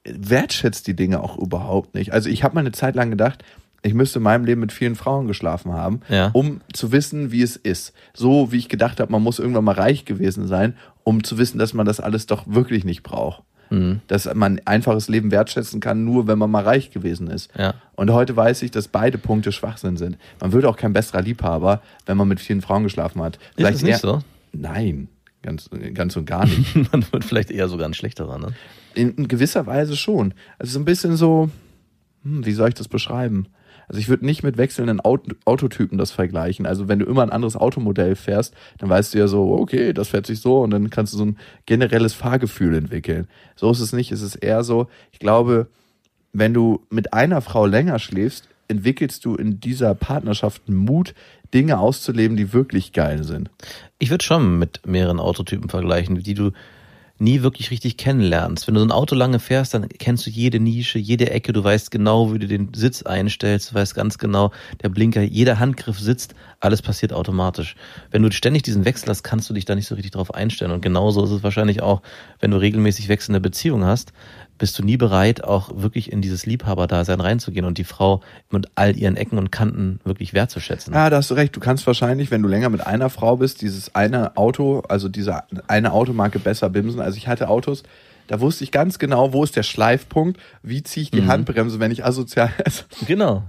wertschätzt 0.04 0.86
die 0.86 0.94
Dinge 0.94 1.22
auch 1.22 1.38
überhaupt 1.38 1.94
nicht. 1.94 2.12
Also 2.12 2.28
ich 2.28 2.44
habe 2.44 2.54
mal 2.54 2.60
eine 2.60 2.72
Zeit 2.72 2.94
lang 2.94 3.10
gedacht, 3.10 3.42
ich 3.82 3.94
müsste 3.94 4.18
in 4.18 4.22
meinem 4.22 4.44
Leben 4.44 4.60
mit 4.60 4.72
vielen 4.72 4.96
Frauen 4.96 5.26
geschlafen 5.26 5.72
haben, 5.72 6.00
Ja. 6.08 6.30
um 6.32 6.60
zu 6.72 6.90
wissen, 6.92 7.32
wie 7.32 7.42
es 7.42 7.56
ist. 7.56 7.92
So 8.14 8.50
wie 8.50 8.56
ich 8.58 8.68
gedacht 8.68 8.98
habe, 9.00 9.12
man 9.12 9.22
muss 9.22 9.38
irgendwann 9.38 9.64
mal 9.64 9.74
reich 9.74 10.04
gewesen 10.04 10.46
sein, 10.46 10.74
um 11.04 11.22
zu 11.22 11.36
wissen, 11.38 11.58
dass 11.58 11.74
man 11.74 11.84
das 11.86 12.00
alles 12.00 12.26
doch 12.26 12.44
wirklich 12.46 12.84
nicht 12.84 13.02
braucht. 13.02 13.42
Mhm. 13.70 14.00
Dass 14.06 14.32
man 14.34 14.58
ein 14.58 14.66
einfaches 14.66 15.08
Leben 15.08 15.30
wertschätzen 15.30 15.80
kann, 15.80 16.04
nur 16.04 16.26
wenn 16.26 16.38
man 16.38 16.50
mal 16.50 16.64
reich 16.64 16.90
gewesen 16.90 17.28
ist. 17.28 17.50
Ja. 17.56 17.74
Und 17.96 18.10
heute 18.10 18.36
weiß 18.36 18.62
ich, 18.62 18.70
dass 18.70 18.88
beide 18.88 19.18
Punkte 19.18 19.52
Schwachsinn 19.52 19.96
sind. 19.96 20.18
Man 20.40 20.52
wird 20.52 20.64
auch 20.64 20.76
kein 20.76 20.92
besserer 20.92 21.22
Liebhaber, 21.22 21.82
wenn 22.06 22.16
man 22.16 22.28
mit 22.28 22.40
vielen 22.40 22.62
Frauen 22.62 22.84
geschlafen 22.84 23.22
hat. 23.22 23.38
Ist 23.56 23.76
es 23.76 23.82
nicht 23.82 24.00
so? 24.00 24.20
Nein, 24.52 25.08
ganz, 25.42 25.68
ganz 25.94 26.16
und 26.16 26.26
gar 26.26 26.44
nicht. 26.44 26.74
Man 26.92 27.04
wird 27.12 27.24
vielleicht 27.24 27.50
eher 27.50 27.68
sogar 27.68 27.88
ein 27.88 27.94
schlechterer, 27.94 28.38
ne? 28.38 28.52
In, 28.94 29.14
in 29.16 29.28
gewisser 29.28 29.66
Weise 29.66 29.96
schon. 29.96 30.32
Also 30.58 30.74
so 30.74 30.78
ein 30.78 30.84
bisschen 30.84 31.16
so, 31.16 31.50
hm, 32.22 32.46
wie 32.46 32.52
soll 32.52 32.68
ich 32.68 32.74
das 32.74 32.88
beschreiben? 32.88 33.48
Also 33.88 34.00
ich 34.00 34.08
würde 34.08 34.26
nicht 34.26 34.42
mit 34.42 34.56
wechselnden 34.56 35.00
Auto, 35.00 35.32
Autotypen 35.44 35.98
das 35.98 36.10
vergleichen. 36.10 36.66
Also 36.66 36.88
wenn 36.88 36.98
du 36.98 37.06
immer 37.06 37.22
ein 37.22 37.30
anderes 37.30 37.56
Automodell 37.56 38.16
fährst, 38.16 38.54
dann 38.78 38.88
weißt 38.88 39.14
du 39.14 39.18
ja 39.18 39.28
so, 39.28 39.52
okay, 39.52 39.92
das 39.92 40.08
fährt 40.08 40.26
sich 40.26 40.40
so 40.40 40.60
und 40.60 40.70
dann 40.70 40.90
kannst 40.90 41.12
du 41.12 41.18
so 41.18 41.24
ein 41.26 41.38
generelles 41.66 42.14
Fahrgefühl 42.14 42.74
entwickeln. 42.74 43.28
So 43.56 43.70
ist 43.70 43.80
es 43.80 43.92
nicht. 43.92 44.12
Es 44.12 44.22
ist 44.22 44.36
eher 44.36 44.64
so, 44.64 44.88
ich 45.12 45.18
glaube, 45.18 45.68
wenn 46.32 46.54
du 46.54 46.80
mit 46.90 47.12
einer 47.12 47.40
Frau 47.40 47.66
länger 47.66 47.98
schläfst, 47.98 48.48
entwickelst 48.68 49.24
du 49.24 49.36
in 49.36 49.60
dieser 49.60 49.94
Partnerschaft 49.94 50.68
Mut, 50.68 51.14
Dinge 51.52 51.78
auszuleben, 51.78 52.36
die 52.36 52.52
wirklich 52.52 52.92
geil 52.92 53.22
sind. 53.22 53.50
Ich 53.98 54.10
würde 54.10 54.24
schon 54.24 54.58
mit 54.58 54.86
mehreren 54.86 55.20
Autotypen 55.20 55.68
vergleichen, 55.68 56.18
die 56.18 56.34
du 56.34 56.50
nie 57.18 57.42
wirklich 57.42 57.70
richtig 57.70 57.96
kennenlernst. 57.96 58.66
Wenn 58.66 58.74
du 58.74 58.80
so 58.80 58.86
ein 58.86 58.92
Auto 58.92 59.14
lange 59.14 59.38
fährst, 59.38 59.72
dann 59.72 59.88
kennst 59.88 60.26
du 60.26 60.30
jede 60.30 60.58
Nische, 60.58 60.98
jede 60.98 61.30
Ecke, 61.30 61.52
du 61.52 61.62
weißt 61.62 61.90
genau, 61.90 62.32
wie 62.32 62.40
du 62.40 62.48
den 62.48 62.74
Sitz 62.74 63.02
einstellst, 63.02 63.70
du 63.70 63.74
weißt 63.76 63.94
ganz 63.94 64.18
genau, 64.18 64.50
der 64.82 64.88
Blinker, 64.88 65.22
jeder 65.22 65.60
Handgriff 65.60 65.98
sitzt, 65.98 66.34
alles 66.58 66.82
passiert 66.82 67.12
automatisch. 67.12 67.76
Wenn 68.10 68.22
du 68.22 68.32
ständig 68.32 68.62
diesen 68.62 68.84
Wechsel 68.84 69.08
hast, 69.08 69.22
kannst 69.22 69.48
du 69.48 69.54
dich 69.54 69.64
da 69.64 69.76
nicht 69.76 69.86
so 69.86 69.94
richtig 69.94 70.12
drauf 70.12 70.34
einstellen. 70.34 70.72
Und 70.72 70.82
genauso 70.82 71.22
ist 71.24 71.30
es 71.30 71.42
wahrscheinlich 71.44 71.82
auch, 71.82 72.02
wenn 72.40 72.50
du 72.50 72.56
regelmäßig 72.56 73.08
wechselnde 73.08 73.40
Beziehungen 73.40 73.84
hast, 73.84 74.12
bist 74.58 74.78
du 74.78 74.84
nie 74.84 74.96
bereit, 74.96 75.42
auch 75.44 75.70
wirklich 75.74 76.12
in 76.12 76.20
dieses 76.22 76.46
Liebhaberdasein 76.46 77.20
reinzugehen 77.20 77.66
und 77.66 77.78
die 77.78 77.84
Frau 77.84 78.20
mit 78.50 78.68
all 78.76 78.96
ihren 78.96 79.16
Ecken 79.16 79.38
und 79.38 79.50
Kanten 79.50 80.00
wirklich 80.04 80.32
wertzuschätzen. 80.32 80.94
Ja, 80.94 81.10
da 81.10 81.16
hast 81.16 81.30
du 81.30 81.34
recht. 81.34 81.54
Du 81.56 81.60
kannst 81.60 81.86
wahrscheinlich, 81.86 82.30
wenn 82.30 82.42
du 82.42 82.48
länger 82.48 82.68
mit 82.68 82.86
einer 82.86 83.10
Frau 83.10 83.36
bist, 83.36 83.62
dieses 83.62 83.94
eine 83.94 84.36
Auto, 84.36 84.82
also 84.88 85.08
diese 85.08 85.42
eine 85.66 85.92
Automarke 85.92 86.38
besser 86.38 86.70
bimsen. 86.70 87.00
Also 87.00 87.16
ich 87.16 87.26
hatte 87.28 87.48
Autos, 87.48 87.82
da 88.26 88.40
wusste 88.40 88.64
ich 88.64 88.70
ganz 88.72 88.98
genau, 88.98 89.32
wo 89.34 89.44
ist 89.44 89.54
der 89.56 89.62
Schleifpunkt, 89.64 90.40
wie 90.62 90.82
ziehe 90.82 91.02
ich 91.04 91.10
die 91.10 91.26
Handbremse, 91.26 91.78
wenn 91.78 91.90
ich 91.90 92.04
asozial. 92.04 92.50
Also, 92.64 92.84
Genau. 93.06 93.42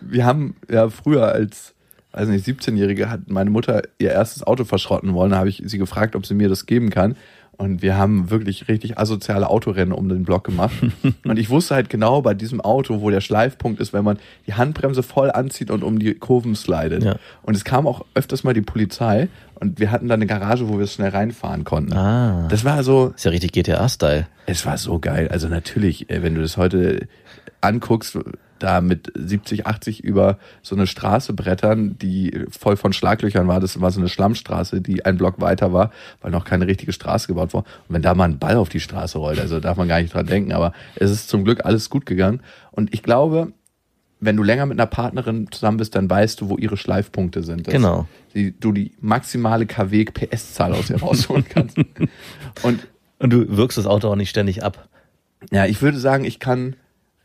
wir 0.00 0.24
haben 0.24 0.56
ja 0.68 0.88
früher 0.88 1.28
als, 1.28 1.74
weiß 2.16 2.28
nicht, 2.28 2.46
17-Jährige 2.46 3.10
hat 3.10 3.28
meine 3.28 3.50
Mutter 3.50 3.82
ihr 3.98 4.10
erstes 4.10 4.42
Auto 4.42 4.64
verschrotten 4.64 5.14
wollen. 5.14 5.32
Da 5.32 5.38
habe 5.38 5.48
ich 5.48 5.62
sie 5.64 5.78
gefragt, 5.78 6.16
ob 6.16 6.26
sie 6.26 6.34
mir 6.34 6.48
das 6.48 6.66
geben 6.66 6.90
kann. 6.90 7.16
Und 7.58 7.80
wir 7.80 7.96
haben 7.96 8.28
wirklich 8.30 8.68
richtig 8.68 8.98
asoziale 8.98 9.48
Autorennen 9.48 9.92
um 9.92 10.08
den 10.10 10.24
Block 10.24 10.44
gemacht. 10.44 10.74
und 11.24 11.38
ich 11.38 11.48
wusste 11.48 11.74
halt 11.74 11.88
genau 11.88 12.20
bei 12.20 12.34
diesem 12.34 12.60
Auto, 12.60 13.00
wo 13.00 13.08
der 13.08 13.22
Schleifpunkt 13.22 13.80
ist, 13.80 13.94
wenn 13.94 14.04
man 14.04 14.18
die 14.46 14.54
Handbremse 14.54 15.02
voll 15.02 15.30
anzieht 15.30 15.70
und 15.70 15.82
um 15.82 15.98
die 15.98 16.14
Kurven 16.14 16.54
slidet. 16.54 17.02
Ja. 17.02 17.16
Und 17.42 17.56
es 17.56 17.64
kam 17.64 17.86
auch 17.86 18.04
öfters 18.14 18.44
mal 18.44 18.52
die 18.52 18.60
Polizei 18.60 19.28
und 19.54 19.80
wir 19.80 19.90
hatten 19.90 20.08
da 20.08 20.14
eine 20.14 20.26
Garage, 20.26 20.68
wo 20.68 20.78
wir 20.78 20.86
schnell 20.86 21.10
reinfahren 21.10 21.64
konnten. 21.64 21.94
Ah. 21.94 22.46
Das 22.50 22.64
war 22.64 22.82
so, 22.82 23.14
Ist 23.16 23.24
ja 23.24 23.30
richtig 23.30 23.52
GTA-Style. 23.52 24.26
es 24.44 24.66
war 24.66 24.76
so 24.76 24.98
geil. 24.98 25.28
Also 25.28 25.48
natürlich, 25.48 26.10
äh, 26.10 26.22
wenn 26.22 26.34
du 26.34 26.42
das 26.42 26.58
heute 26.58 27.08
anguckst, 27.62 28.18
da 28.58 28.80
mit 28.80 29.12
70, 29.14 29.66
80 29.66 30.02
über 30.04 30.38
so 30.62 30.74
eine 30.74 30.86
Straße 30.86 31.32
brettern, 31.32 31.96
die 31.98 32.44
voll 32.50 32.76
von 32.76 32.92
Schlaglöchern 32.92 33.48
war. 33.48 33.60
Das 33.60 33.80
war 33.80 33.90
so 33.90 34.00
eine 34.00 34.08
Schlammstraße, 34.08 34.80
die 34.80 35.04
ein 35.04 35.16
Block 35.16 35.40
weiter 35.40 35.72
war, 35.72 35.90
weil 36.20 36.30
noch 36.30 36.44
keine 36.44 36.66
richtige 36.66 36.92
Straße 36.92 37.26
gebaut 37.26 37.54
war. 37.54 37.62
Und 37.88 37.94
wenn 37.94 38.02
da 38.02 38.14
mal 38.14 38.24
ein 38.24 38.38
Ball 38.38 38.56
auf 38.56 38.68
die 38.68 38.80
Straße 38.80 39.18
rollt, 39.18 39.40
also 39.40 39.60
darf 39.60 39.76
man 39.76 39.88
gar 39.88 40.00
nicht 40.00 40.14
dran 40.14 40.26
denken. 40.26 40.52
Aber 40.52 40.72
es 40.94 41.10
ist 41.10 41.28
zum 41.28 41.44
Glück 41.44 41.64
alles 41.64 41.90
gut 41.90 42.06
gegangen. 42.06 42.40
Und 42.70 42.92
ich 42.94 43.02
glaube, 43.02 43.52
wenn 44.20 44.36
du 44.36 44.42
länger 44.42 44.66
mit 44.66 44.78
einer 44.78 44.86
Partnerin 44.86 45.48
zusammen 45.50 45.76
bist, 45.76 45.94
dann 45.94 46.08
weißt 46.08 46.40
du, 46.40 46.48
wo 46.48 46.56
ihre 46.56 46.76
Schleifpunkte 46.76 47.42
sind. 47.42 47.66
Dass 47.66 47.74
Genau. 47.74 48.06
Die, 48.34 48.58
du 48.58 48.72
die 48.72 48.92
maximale 49.00 49.66
KW 49.66 50.04
PS-Zahl 50.06 50.72
aus 50.72 50.90
ihr 50.90 51.00
rausholen 51.00 51.44
kannst. 51.48 51.78
Und 52.62 52.86
Und 53.18 53.32
du 53.32 53.56
wirkst 53.56 53.78
das 53.78 53.86
Auto 53.86 54.08
auch 54.08 54.16
nicht 54.16 54.30
ständig 54.30 54.62
ab. 54.62 54.88
ja, 55.50 55.66
ich 55.66 55.82
würde 55.82 55.98
sagen, 55.98 56.24
ich 56.24 56.38
kann 56.38 56.76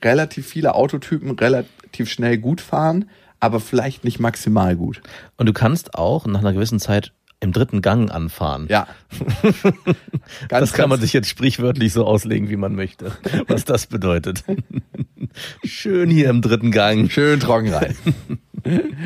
relativ 0.03 0.47
viele 0.47 0.75
Autotypen 0.75 1.31
relativ 1.31 2.09
schnell 2.09 2.37
gut 2.37 2.61
fahren, 2.61 3.09
aber 3.39 3.59
vielleicht 3.59 4.03
nicht 4.03 4.19
maximal 4.19 4.75
gut. 4.75 5.01
Und 5.37 5.47
du 5.47 5.53
kannst 5.53 5.95
auch 5.95 6.25
nach 6.25 6.39
einer 6.39 6.53
gewissen 6.53 6.79
Zeit 6.79 7.13
im 7.41 7.51
dritten 7.51 7.81
Gang 7.81 8.11
anfahren. 8.11 8.67
Ja. 8.69 8.87
das 10.49 10.73
kann 10.73 10.89
man 10.89 11.01
sich 11.01 11.11
jetzt 11.11 11.27
sprichwörtlich 11.27 11.91
so 11.91 12.05
auslegen, 12.05 12.49
wie 12.49 12.55
man 12.55 12.75
möchte, 12.75 13.11
was 13.47 13.65
das 13.65 13.87
bedeutet. 13.87 14.43
Schön 15.63 16.09
hier 16.09 16.29
im 16.29 16.41
dritten 16.41 16.71
Gang. 16.71 17.09
schön 17.09 17.39
trocken 17.39 17.73
rein. 17.73 17.95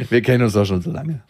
Wir 0.09 0.21
kennen 0.21 0.43
uns 0.43 0.53
doch 0.53 0.65
schon 0.65 0.81
so 0.81 0.91
lange. 0.91 1.21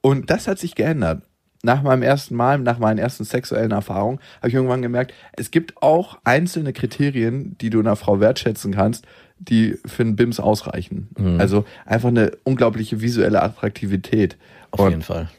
Und 0.00 0.30
das 0.30 0.48
hat 0.48 0.58
sich 0.58 0.74
geändert. 0.74 1.22
Nach 1.62 1.82
meinem 1.82 2.02
ersten 2.02 2.34
Mal, 2.36 2.58
nach 2.58 2.78
meinen 2.78 2.98
ersten 2.98 3.24
sexuellen 3.24 3.70
Erfahrungen, 3.70 4.18
habe 4.38 4.48
ich 4.48 4.54
irgendwann 4.54 4.80
gemerkt, 4.80 5.12
es 5.32 5.50
gibt 5.50 5.82
auch 5.82 6.18
einzelne 6.24 6.72
Kriterien, 6.72 7.56
die 7.60 7.68
du 7.68 7.80
einer 7.80 7.96
Frau 7.96 8.18
wertschätzen 8.18 8.72
kannst, 8.72 9.06
die 9.38 9.78
für 9.84 10.02
einen 10.02 10.16
BIMS 10.16 10.40
ausreichen. 10.40 11.08
Also 11.38 11.64
einfach 11.84 12.08
eine 12.08 12.32
unglaubliche 12.44 13.00
visuelle 13.00 13.42
Attraktivität. 13.42 14.36
Auf 14.70 14.80
Und 14.80 14.90
jeden 14.90 15.02
Fall. 15.02 15.30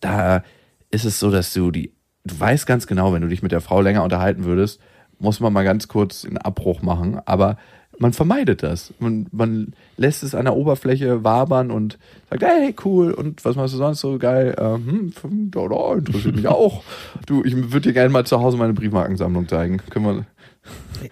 da 0.00 0.42
ist 0.90 1.04
es 1.04 1.20
so, 1.20 1.30
dass 1.30 1.52
du 1.52 1.70
die, 1.70 1.92
du 2.24 2.38
weißt 2.38 2.66
ganz 2.66 2.86
genau, 2.86 3.12
wenn 3.12 3.22
du 3.22 3.28
dich 3.28 3.42
mit 3.42 3.52
der 3.52 3.60
Frau 3.60 3.80
länger 3.80 4.02
unterhalten 4.04 4.44
würdest, 4.44 4.80
muss 5.18 5.40
man 5.40 5.52
mal 5.52 5.64
ganz 5.64 5.88
kurz 5.88 6.24
einen 6.24 6.38
Abbruch 6.38 6.82
machen. 6.82 7.20
Aber 7.26 7.58
man 7.98 8.12
vermeidet 8.12 8.62
das. 8.62 8.92
Man, 8.98 9.26
man 9.32 9.74
lässt 9.96 10.22
es 10.22 10.34
an 10.34 10.44
der 10.44 10.56
Oberfläche 10.56 11.24
wabern 11.24 11.70
und 11.70 11.98
sagt, 12.30 12.42
hey, 12.42 12.74
cool, 12.84 13.12
und 13.12 13.44
was 13.44 13.56
machst 13.56 13.74
du 13.74 13.78
sonst 13.78 14.00
so 14.00 14.18
geil? 14.18 14.54
Ähm, 14.58 15.12
hm, 15.20 15.50
da, 15.50 15.66
da, 15.68 15.94
interessiert 15.94 16.36
mich 16.36 16.48
auch. 16.48 16.82
Du, 17.26 17.44
ich 17.44 17.54
würde 17.54 17.88
dir 17.88 17.92
gerne 17.92 18.10
mal 18.10 18.24
zu 18.24 18.40
Hause 18.40 18.56
meine 18.56 18.72
Briefmarkensammlung 18.72 19.48
zeigen. 19.48 19.78
Können 19.90 20.04
wir. 20.06 20.26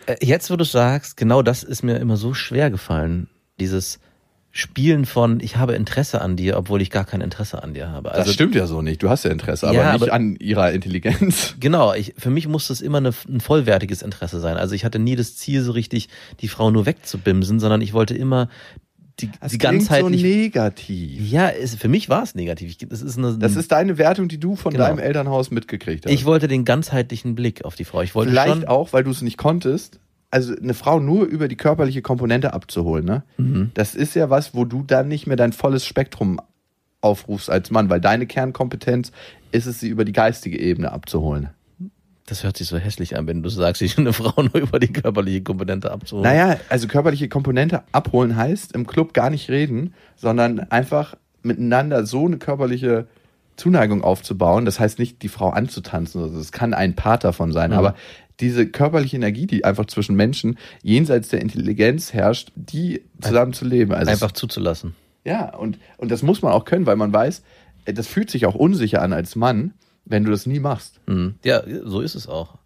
Äh, 0.06 0.24
Jetzt, 0.24 0.50
wo 0.50 0.56
du 0.56 0.64
sagst, 0.64 1.16
genau 1.16 1.42
das 1.42 1.62
ist 1.62 1.82
mir 1.82 1.96
immer 1.96 2.16
so 2.16 2.34
schwer 2.34 2.70
gefallen. 2.70 3.28
Dieses 3.58 3.98
Spielen 4.56 5.04
von, 5.04 5.40
ich 5.40 5.56
habe 5.58 5.74
Interesse 5.74 6.22
an 6.22 6.34
dir, 6.36 6.56
obwohl 6.56 6.80
ich 6.80 6.90
gar 6.90 7.04
kein 7.04 7.20
Interesse 7.20 7.62
an 7.62 7.74
dir 7.74 7.90
habe. 7.90 8.08
Das 8.08 8.20
Also 8.20 8.32
stimmt 8.32 8.54
ja 8.54 8.66
so 8.66 8.80
nicht. 8.80 9.02
Du 9.02 9.10
hast 9.10 9.24
ja 9.24 9.30
Interesse, 9.30 9.68
aber 9.68 9.76
Ja, 9.76 9.92
nicht 9.92 10.02
aber- 10.04 10.12
an 10.14 10.36
ihrer 10.36 10.72
Intelligenz. 10.72 11.54
Genau, 11.60 11.92
ich, 11.92 12.14
für 12.16 12.30
mich 12.30 12.48
muss 12.48 12.68
das 12.68 12.80
immer 12.80 12.98
eine, 12.98 13.10
ein 13.28 13.40
vollwertiges 13.40 14.00
Interesse 14.00 14.40
sein. 14.40 14.56
Also 14.56 14.74
ich 14.74 14.84
hatte 14.86 14.98
nie 14.98 15.14
das 15.14 15.36
Ziel, 15.36 15.62
so 15.62 15.72
richtig 15.72 16.08
die 16.40 16.48
Frau 16.48 16.70
nur 16.70 16.86
wegzubimsen, 16.86 17.60
sondern 17.60 17.82
ich 17.82 17.92
wollte 17.92 18.14
immer 18.14 18.48
die, 19.20 19.30
Das 19.40 19.52
die 19.52 19.58
klingt 19.58 19.82
so 19.84 20.08
negativ. 20.08 21.30
ja, 21.30 21.48
es, 21.48 21.74
für 21.74 21.88
mich 21.88 22.08
war 22.08 22.22
es 22.22 22.34
negativ. 22.34 22.70
Ich, 22.70 22.78
das 22.88 23.02
ist 23.02 23.18
eine, 23.18 23.36
Das 23.38 23.56
ist 23.56 23.72
deine 23.72 23.98
Wertung, 23.98 24.28
die 24.28 24.38
du 24.38 24.56
von 24.56 24.72
Genau. 24.72 24.86
deinem 24.86 24.98
Elternhaus 24.98 25.50
mitgekriegt 25.50 26.06
hast. 26.06 26.12
ich 26.12 26.24
wollte 26.24 26.48
den 26.48 26.64
ganzheitlichen 26.64 27.34
Blick 27.34 27.64
auf 27.64 27.74
die 27.76 27.84
Frau. 27.84 28.02
Ich 28.02 28.14
wollte 28.14 28.30
Vielleicht 28.30 28.48
schon, 28.48 28.64
auch, 28.68 28.92
weil 28.92 29.04
du 29.04 29.10
es 29.10 29.22
nicht 29.22 29.36
konntest. 29.38 30.00
Also 30.30 30.54
eine 30.56 30.74
Frau 30.74 30.98
nur 31.00 31.24
über 31.24 31.48
die 31.48 31.56
körperliche 31.56 32.02
Komponente 32.02 32.52
abzuholen, 32.52 33.04
ne? 33.04 33.22
Mhm. 33.36 33.70
Das 33.74 33.94
ist 33.94 34.14
ja 34.14 34.28
was, 34.28 34.54
wo 34.54 34.64
du 34.64 34.82
dann 34.82 35.08
nicht 35.08 35.26
mehr 35.26 35.36
dein 35.36 35.52
volles 35.52 35.86
Spektrum 35.86 36.40
aufrufst 37.00 37.48
als 37.50 37.70
Mann, 37.70 37.88
weil 37.90 38.00
deine 38.00 38.26
Kernkompetenz 38.26 39.12
ist 39.52 39.66
es, 39.66 39.80
sie 39.80 39.88
über 39.88 40.04
die 40.04 40.12
geistige 40.12 40.58
Ebene 40.58 40.90
abzuholen. 40.92 41.50
Das 42.26 42.42
hört 42.42 42.56
sich 42.56 42.66
so 42.66 42.76
hässlich 42.76 43.16
an, 43.16 43.28
wenn 43.28 43.44
du 43.44 43.48
sagst, 43.48 43.80
ich 43.82 43.96
eine 43.98 44.12
Frau 44.12 44.42
nur 44.42 44.56
über 44.56 44.80
die 44.80 44.92
körperliche 44.92 45.42
Komponente 45.42 45.92
abzuholen. 45.92 46.24
Naja, 46.28 46.58
also 46.68 46.88
körperliche 46.88 47.28
Komponente 47.28 47.84
abholen 47.92 48.34
heißt 48.36 48.72
im 48.72 48.86
Club 48.86 49.14
gar 49.14 49.30
nicht 49.30 49.48
reden, 49.48 49.94
sondern 50.16 50.58
einfach 50.58 51.14
miteinander 51.42 52.04
so 52.04 52.26
eine 52.26 52.38
körperliche 52.38 53.06
Zuneigung 53.54 54.02
aufzubauen. 54.02 54.64
Das 54.64 54.80
heißt 54.80 54.98
nicht, 54.98 55.22
die 55.22 55.28
Frau 55.28 55.50
anzutanzen. 55.50 56.20
Also 56.20 56.38
es 56.40 56.50
kann 56.50 56.74
ein 56.74 56.96
Part 56.96 57.22
davon 57.22 57.52
sein, 57.52 57.70
Mhm. 57.70 57.76
aber 57.76 57.94
diese 58.40 58.66
körperliche 58.66 59.16
Energie, 59.16 59.46
die 59.46 59.64
einfach 59.64 59.86
zwischen 59.86 60.16
Menschen 60.16 60.58
jenseits 60.82 61.28
der 61.28 61.40
Intelligenz 61.40 62.12
herrscht, 62.12 62.52
die 62.54 63.02
zusammen 63.20 63.52
zu 63.52 63.64
leben. 63.64 63.92
Also 63.92 64.10
Einfach 64.10 64.32
zuzulassen. 64.32 64.94
ja, 65.24 65.54
und, 65.56 65.78
und 65.96 66.10
das 66.10 66.22
muss 66.22 66.42
man 66.42 66.52
auch 66.52 66.64
können, 66.64 66.86
weil 66.86 66.96
man 66.96 67.12
weiß, 67.12 67.42
äh, 67.86 67.92
das 67.92 68.06
fühlt 68.06 68.30
sich 68.30 68.46
auch 68.46 68.54
unsicher 68.54 69.02
an 69.02 69.12
als 69.12 69.36
Mann, 69.36 69.72
wenn 70.04 70.24
du 70.24 70.30
das 70.30 70.46
nie 70.46 70.60
machst. 70.60 71.00
Mhm. 71.06 71.36
Ja, 71.44 71.62
so 71.84 72.00
ist 72.00 72.14
es 72.14 72.28
auch. 72.28 72.58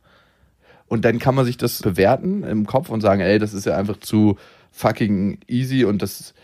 Und 0.87 1.05
dann 1.05 1.21
kann 1.21 1.37
man 1.37 1.45
sich 1.45 1.57
das 1.57 1.81
bewerten 1.83 2.43
im 2.43 2.67
Kopf 2.67 2.91
und 2.91 3.01
sagen, 3.01 3.21
ey, 3.21 3.39
das 3.39 3.55
ist 3.55 3.65
ja 3.65 3.77
einfach 3.77 3.99
zu 3.99 4.37
fucking 4.73 5.39
easy 5.47 5.85
und 5.85 6.03
das 6.03 6.35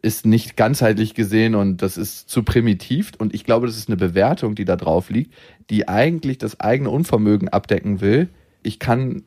ist 0.00 0.24
nicht 0.24 0.56
ganzheitlich 0.56 1.14
gesehen 1.14 1.56
und 1.56 1.82
das 1.82 1.96
ist 1.96 2.30
zu 2.30 2.44
primitiv. 2.44 3.10
Und 3.18 3.34
ich 3.34 3.44
glaube, 3.44 3.66
das 3.66 3.76
ist 3.76 3.88
eine 3.88 3.96
Bewertung, 3.96 4.54
die 4.54 4.64
da 4.64 4.76
drauf 4.76 5.10
liegt, 5.10 5.34
die 5.70 5.88
eigentlich 5.88 6.38
das 6.38 6.60
eigene 6.60 6.90
Unvermögen 6.90 7.48
abdecken 7.48 8.00
will. 8.00 8.28
Ich 8.62 8.78
kann 8.78 9.22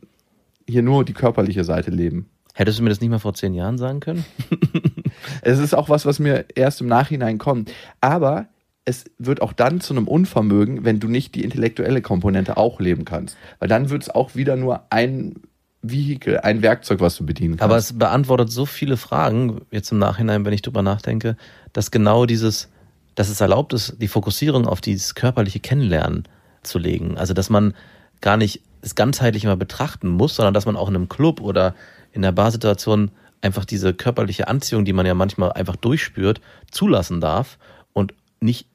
hier 0.68 0.82
nur 0.82 1.06
die 1.06 1.14
körperliche 1.14 1.64
Seite 1.64 1.92
leben. 1.92 2.30
Hättest 2.54 2.80
du 2.80 2.84
mir 2.84 2.90
das 2.90 3.02
nicht 3.02 3.10
mal 3.10 3.20
vor 3.20 3.34
zehn 3.34 3.54
Jahren 3.54 3.78
sagen 3.78 4.00
können? 4.00 4.26
Es 5.42 5.60
ist 5.60 5.74
auch 5.74 5.90
was, 5.90 6.06
was 6.06 6.20
mir 6.20 6.46
erst 6.56 6.82
im 6.82 6.88
Nachhinein 6.88 7.38
kommt. 7.38 7.72
Aber 8.00 8.48
es 8.86 9.06
wird 9.18 9.42
auch 9.42 9.54
dann 9.54 9.82
zu 9.82 9.94
einem 9.94 10.08
Unvermögen, 10.08 10.84
wenn 10.84 11.00
du 11.00 11.08
nicht 11.08 11.36
die 11.36 11.44
intellektuelle 11.44 12.02
Komponente 12.02 12.58
auch 12.58 12.80
leben 12.80 13.06
kannst. 13.06 13.38
Weil 13.60 13.68
dann 13.68 13.90
wird 13.90 14.04
es 14.04 14.10
auch 14.10 14.36
wieder 14.36 14.56
nur 14.56 14.84
ein 14.90 15.36
Vehikel, 15.82 16.40
ein 16.40 16.62
Werkzeug, 16.62 17.00
was 17.00 17.16
du 17.16 17.26
bedienen 17.26 17.58
kannst. 17.58 17.64
Aber 17.64 17.78
es 17.78 17.98
beantwortet 17.98 18.52
so 18.52 18.66
viele 18.66 18.98
Fragen, 18.98 19.62
jetzt 19.72 19.92
im 19.92 20.00
Nachhinein, 20.00 20.46
wenn 20.46 20.54
ich 20.54 20.62
drüber 20.62 20.82
nachdenke, 20.82 21.38
dass 21.74 21.92
genau 21.92 22.26
dieses, 22.26 22.70
dass 23.16 23.30
es 23.30 23.42
erlaubt 23.42 23.74
ist, 23.74 23.96
die 24.00 24.08
Fokussierung 24.08 24.68
auf 24.68 24.82
dieses 24.82 25.16
körperliche 25.16 25.60
Kennenlernen 25.60 26.24
zu 26.64 26.78
legen. 26.78 27.18
Also, 27.18 27.34
dass 27.34 27.50
man 27.50 27.74
gar 28.20 28.38
nicht 28.38 28.62
es 28.82 28.96
ganzheitlich 28.96 29.46
mal 29.46 29.58
betrachten 29.58 30.10
muss, 30.10 30.36
sondern 30.36 30.54
dass 30.54 30.66
man 30.66 30.76
auch 30.76 30.90
in 30.90 30.96
einem 30.96 31.10
Club 31.10 31.42
oder 31.42 31.76
in 32.12 32.22
der 32.22 32.32
Barsituation 32.32 33.12
einfach 33.42 33.66
diese 33.66 33.94
körperliche 33.94 34.48
Anziehung, 34.48 34.86
die 34.86 34.94
man 34.94 35.06
ja 35.06 35.14
manchmal 35.14 35.52
einfach 35.54 35.76
durchspürt, 35.76 36.42
zulassen 36.70 37.22
darf 37.22 37.58
und 37.94 38.14
nicht 38.40 38.68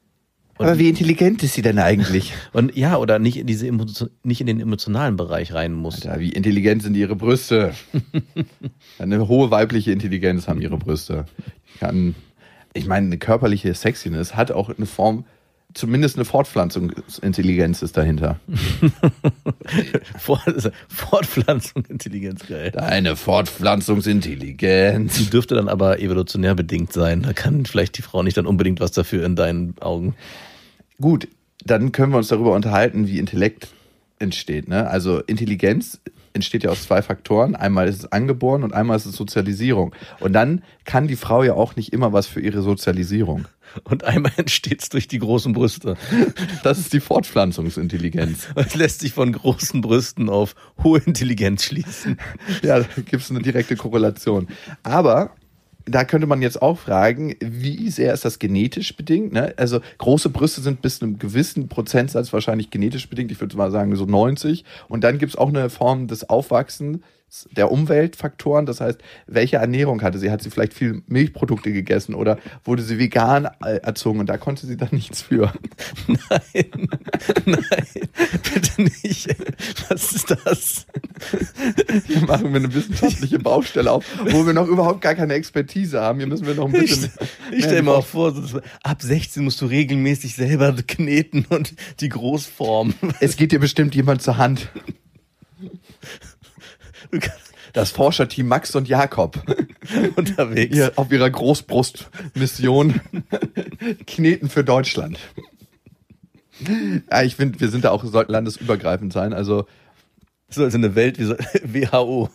Aber 0.57 0.79
wie 0.79 0.89
intelligent 0.89 1.43
ist 1.43 1.53
sie 1.53 1.61
denn 1.61 1.79
eigentlich? 1.79 2.33
und 2.53 2.75
ja 2.75 2.97
oder 2.97 3.19
nicht 3.19 3.37
in 3.37 3.47
diese 3.47 3.67
Emotio- 3.67 4.09
nicht 4.23 4.41
in 4.41 4.47
den 4.47 4.59
emotionalen 4.59 5.15
Bereich 5.15 5.53
rein 5.53 5.73
muss. 5.73 6.05
Alter, 6.05 6.19
wie 6.19 6.31
intelligent 6.31 6.83
sind 6.83 6.95
ihre 6.95 7.15
Brüste? 7.15 7.73
Eine 8.99 9.27
hohe 9.27 9.51
weibliche 9.51 9.91
Intelligenz 9.91 10.47
haben 10.47 10.61
ihre 10.61 10.77
Brüste. 10.77 11.25
Ich 11.73 11.79
kann, 11.79 12.15
ich 12.73 12.87
meine, 12.87 13.05
eine 13.07 13.17
körperliche 13.17 13.73
Sexiness 13.73 14.35
hat 14.35 14.51
auch 14.51 14.69
eine 14.69 14.85
Form, 14.85 15.25
zumindest 15.73 16.17
eine 16.17 16.25
Fortpflanzungsintelligenz 16.25 17.81
ist 17.81 17.97
dahinter. 17.97 18.39
Fort- 20.17 20.71
Fortpflanzung, 20.87 21.85
Intelligenz, 21.85 22.45
geil. 22.47 22.71
Eine 22.75 23.15
Fortpflanzungsintelligenz. 23.15 25.17
Die 25.17 25.29
dürfte 25.29 25.55
dann 25.55 25.69
aber 25.69 25.99
evolutionär 25.99 26.55
bedingt 26.55 26.93
sein. 26.93 27.21
Da 27.23 27.33
kann 27.33 27.65
vielleicht 27.65 27.97
die 27.97 28.01
Frau 28.01 28.23
nicht 28.23 28.37
dann 28.37 28.45
unbedingt 28.47 28.79
was 28.79 28.91
dafür 28.91 29.25
in 29.25 29.35
deinen 29.35 29.75
Augen. 29.79 30.15
Gut, 30.99 31.27
dann 31.65 31.91
können 31.91 32.11
wir 32.13 32.17
uns 32.17 32.29
darüber 32.29 32.53
unterhalten, 32.55 33.07
wie 33.07 33.19
Intellekt 33.19 33.67
entsteht. 34.19 34.67
Ne? 34.67 34.87
Also 34.89 35.19
Intelligenz 35.21 35.99
entsteht 36.33 36.63
ja 36.63 36.69
aus 36.69 36.83
zwei 36.83 37.01
Faktoren. 37.01 37.55
Einmal 37.55 37.87
ist 37.87 37.99
es 37.99 38.11
angeboren 38.11 38.63
und 38.63 38.73
einmal 38.73 38.97
ist 38.97 39.05
es 39.05 39.15
Sozialisierung. 39.15 39.93
Und 40.19 40.33
dann 40.33 40.63
kann 40.85 41.07
die 41.07 41.15
Frau 41.15 41.43
ja 41.43 41.53
auch 41.53 41.75
nicht 41.75 41.93
immer 41.93 42.13
was 42.13 42.27
für 42.27 42.41
ihre 42.41 42.61
Sozialisierung. 42.61 43.47
Und 43.83 44.03
einmal 44.03 44.31
entsteht 44.37 44.81
es 44.81 44.89
durch 44.89 45.07
die 45.07 45.19
großen 45.19 45.53
Brüste. 45.53 45.97
Das 46.63 46.79
ist 46.79 46.93
die 46.93 46.99
Fortpflanzungsintelligenz. 46.99 48.47
Es 48.55 48.75
lässt 48.75 49.01
sich 49.01 49.13
von 49.13 49.31
großen 49.31 49.81
Brüsten 49.81 50.29
auf 50.29 50.55
hohe 50.83 50.99
Intelligenz 50.99 51.65
schließen. 51.65 52.17
Ja, 52.63 52.79
da 52.79 52.87
gibt 52.95 53.23
es 53.23 53.29
eine 53.29 53.41
direkte 53.41 53.75
Korrelation. 53.75 54.47
Aber 54.83 55.31
da 55.87 56.03
könnte 56.03 56.27
man 56.27 56.41
jetzt 56.41 56.61
auch 56.61 56.77
fragen, 56.77 57.35
wie 57.39 57.89
sehr 57.89 58.13
ist 58.13 58.25
das 58.25 58.39
genetisch 58.39 58.95
bedingt? 58.95 59.33
Ne? 59.33 59.53
Also 59.57 59.79
große 59.97 60.29
Brüste 60.29 60.61
sind 60.61 60.81
bis 60.81 60.99
zu 60.99 61.05
einem 61.05 61.17
gewissen 61.17 61.67
Prozentsatz 61.67 62.33
wahrscheinlich 62.33 62.69
genetisch 62.69 63.09
bedingt. 63.09 63.31
Ich 63.31 63.39
würde 63.39 63.57
mal 63.57 63.71
sagen 63.71 63.95
so 63.95 64.05
90. 64.05 64.65
Und 64.89 65.03
dann 65.03 65.17
gibt 65.17 65.33
es 65.33 65.37
auch 65.37 65.49
eine 65.49 65.69
Form 65.69 66.07
des 66.07 66.29
Aufwachsens 66.29 66.99
der 67.51 67.71
Umweltfaktoren. 67.71 68.65
Das 68.65 68.79
heißt, 68.79 68.99
welche 69.27 69.57
Ernährung 69.57 70.01
hatte 70.01 70.17
sie? 70.17 70.31
Hat 70.31 70.41
sie 70.41 70.49
vielleicht 70.49 70.73
viel 70.73 71.03
Milchprodukte 71.07 71.73
gegessen 71.73 72.15
oder 72.15 72.37
wurde 72.63 72.83
sie 72.83 72.99
vegan 72.99 73.49
äh, 73.63 73.77
erzogen 73.77 74.19
und 74.19 74.27
da 74.27 74.37
konnte 74.37 74.65
sie 74.65 74.77
dann 74.77 74.89
nichts 74.91 75.21
für? 75.21 75.51
Nein, 76.07 76.87
nein, 77.45 77.87
bitte 78.53 78.81
nicht. 78.81 79.35
Was 79.89 80.13
ist 80.13 80.31
das? 80.31 80.87
Hier 82.05 82.21
machen 82.21 82.53
wir 82.53 82.59
eine 82.59 82.73
wissenschaftliche 82.73 83.39
Baustelle 83.39 83.91
auf, 83.91 84.05
wo 84.29 84.45
wir 84.45 84.53
noch 84.53 84.67
überhaupt 84.67 85.01
gar 85.01 85.15
keine 85.15 85.33
Expertise 85.33 86.01
haben. 86.01 86.19
Hier 86.19 86.27
müssen 86.27 86.47
wir 86.47 86.55
noch 86.55 86.67
ein 86.67 86.75
Ich, 86.75 86.81
bisschen. 86.91 87.11
ich 87.51 87.65
stell 87.65 87.81
mir 87.81 87.91
auch 87.91 88.05
vor, 88.05 88.33
ab 88.83 89.01
16 89.01 89.43
musst 89.43 89.61
du 89.61 89.65
regelmäßig 89.65 90.35
selber 90.35 90.73
kneten 90.73 91.45
und 91.49 91.73
die 91.99 92.09
Großform. 92.09 92.93
Es 93.19 93.35
geht 93.35 93.51
dir 93.51 93.59
bestimmt 93.59 93.95
jemand 93.95 94.21
zur 94.21 94.37
Hand. 94.37 94.69
Das 97.73 97.91
Forscherteam 97.91 98.47
Max 98.47 98.75
und 98.75 98.87
Jakob 98.87 99.41
unterwegs. 100.15 100.73
hier 100.73 100.93
auf 100.95 101.11
ihrer 101.11 101.29
Großbrustmission 101.29 103.01
kneten 104.07 104.49
für 104.49 104.63
Deutschland. 104.63 105.19
Ja, 107.11 107.21
ich 107.21 107.35
finde, 107.35 107.59
wir 107.59 107.69
sind 107.69 107.83
da 107.83 107.91
auch, 107.91 108.03
sollten 108.03 108.31
landesübergreifend 108.31 109.13
sein. 109.13 109.33
Also 109.33 109.67
So 110.49 110.63
also 110.63 110.77
eine 110.77 110.95
Welt, 110.95 111.19
wie 111.19 111.25
so, 111.25 111.35
WHO, 111.63 112.29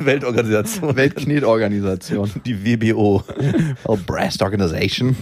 Weltorganisation. 0.00 0.96
Weltknetorganisation. 0.96 2.30
Die 2.44 2.64
WBO. 2.64 3.22
Well, 3.84 3.98
Breast 4.06 4.42
Organization. 4.42 5.14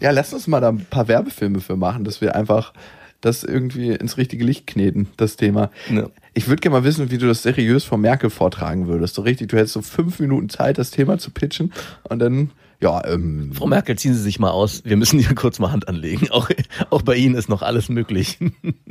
Ja, 0.00 0.10
lass 0.12 0.32
uns 0.32 0.46
mal 0.46 0.60
da 0.60 0.68
ein 0.70 0.86
paar 0.86 1.08
Werbefilme 1.08 1.60
für 1.60 1.76
machen, 1.76 2.04
dass 2.04 2.20
wir 2.20 2.34
einfach 2.36 2.72
das 3.20 3.44
irgendwie 3.44 3.90
ins 3.90 4.16
richtige 4.16 4.44
Licht 4.44 4.66
kneten, 4.66 5.08
das 5.16 5.36
Thema. 5.36 5.70
Ja. 5.90 6.08
Ich 6.34 6.48
würde 6.48 6.60
gerne 6.60 6.78
mal 6.78 6.84
wissen, 6.84 7.10
wie 7.10 7.18
du 7.18 7.26
das 7.26 7.42
seriös 7.42 7.84
vor 7.84 7.98
Merkel 7.98 8.30
vortragen 8.30 8.86
würdest. 8.86 9.14
So 9.14 9.22
richtig, 9.22 9.48
du 9.48 9.56
hättest 9.56 9.74
so 9.74 9.82
fünf 9.82 10.18
Minuten 10.18 10.48
Zeit, 10.48 10.78
das 10.78 10.90
Thema 10.90 11.18
zu 11.18 11.30
pitchen 11.30 11.72
und 12.04 12.20
dann, 12.20 12.50
ja, 12.80 13.04
ähm, 13.06 13.52
Frau 13.52 13.66
Merkel, 13.66 13.96
ziehen 13.96 14.14
Sie 14.14 14.22
sich 14.22 14.38
mal 14.38 14.50
aus. 14.50 14.82
Wir 14.84 14.96
müssen 14.96 15.18
hier 15.18 15.34
kurz 15.34 15.58
mal 15.58 15.72
Hand 15.72 15.88
anlegen. 15.88 16.30
Auch, 16.30 16.48
auch 16.90 17.02
bei 17.02 17.16
Ihnen 17.16 17.34
ist 17.34 17.48
noch 17.48 17.62
alles 17.62 17.88
möglich. 17.90 18.38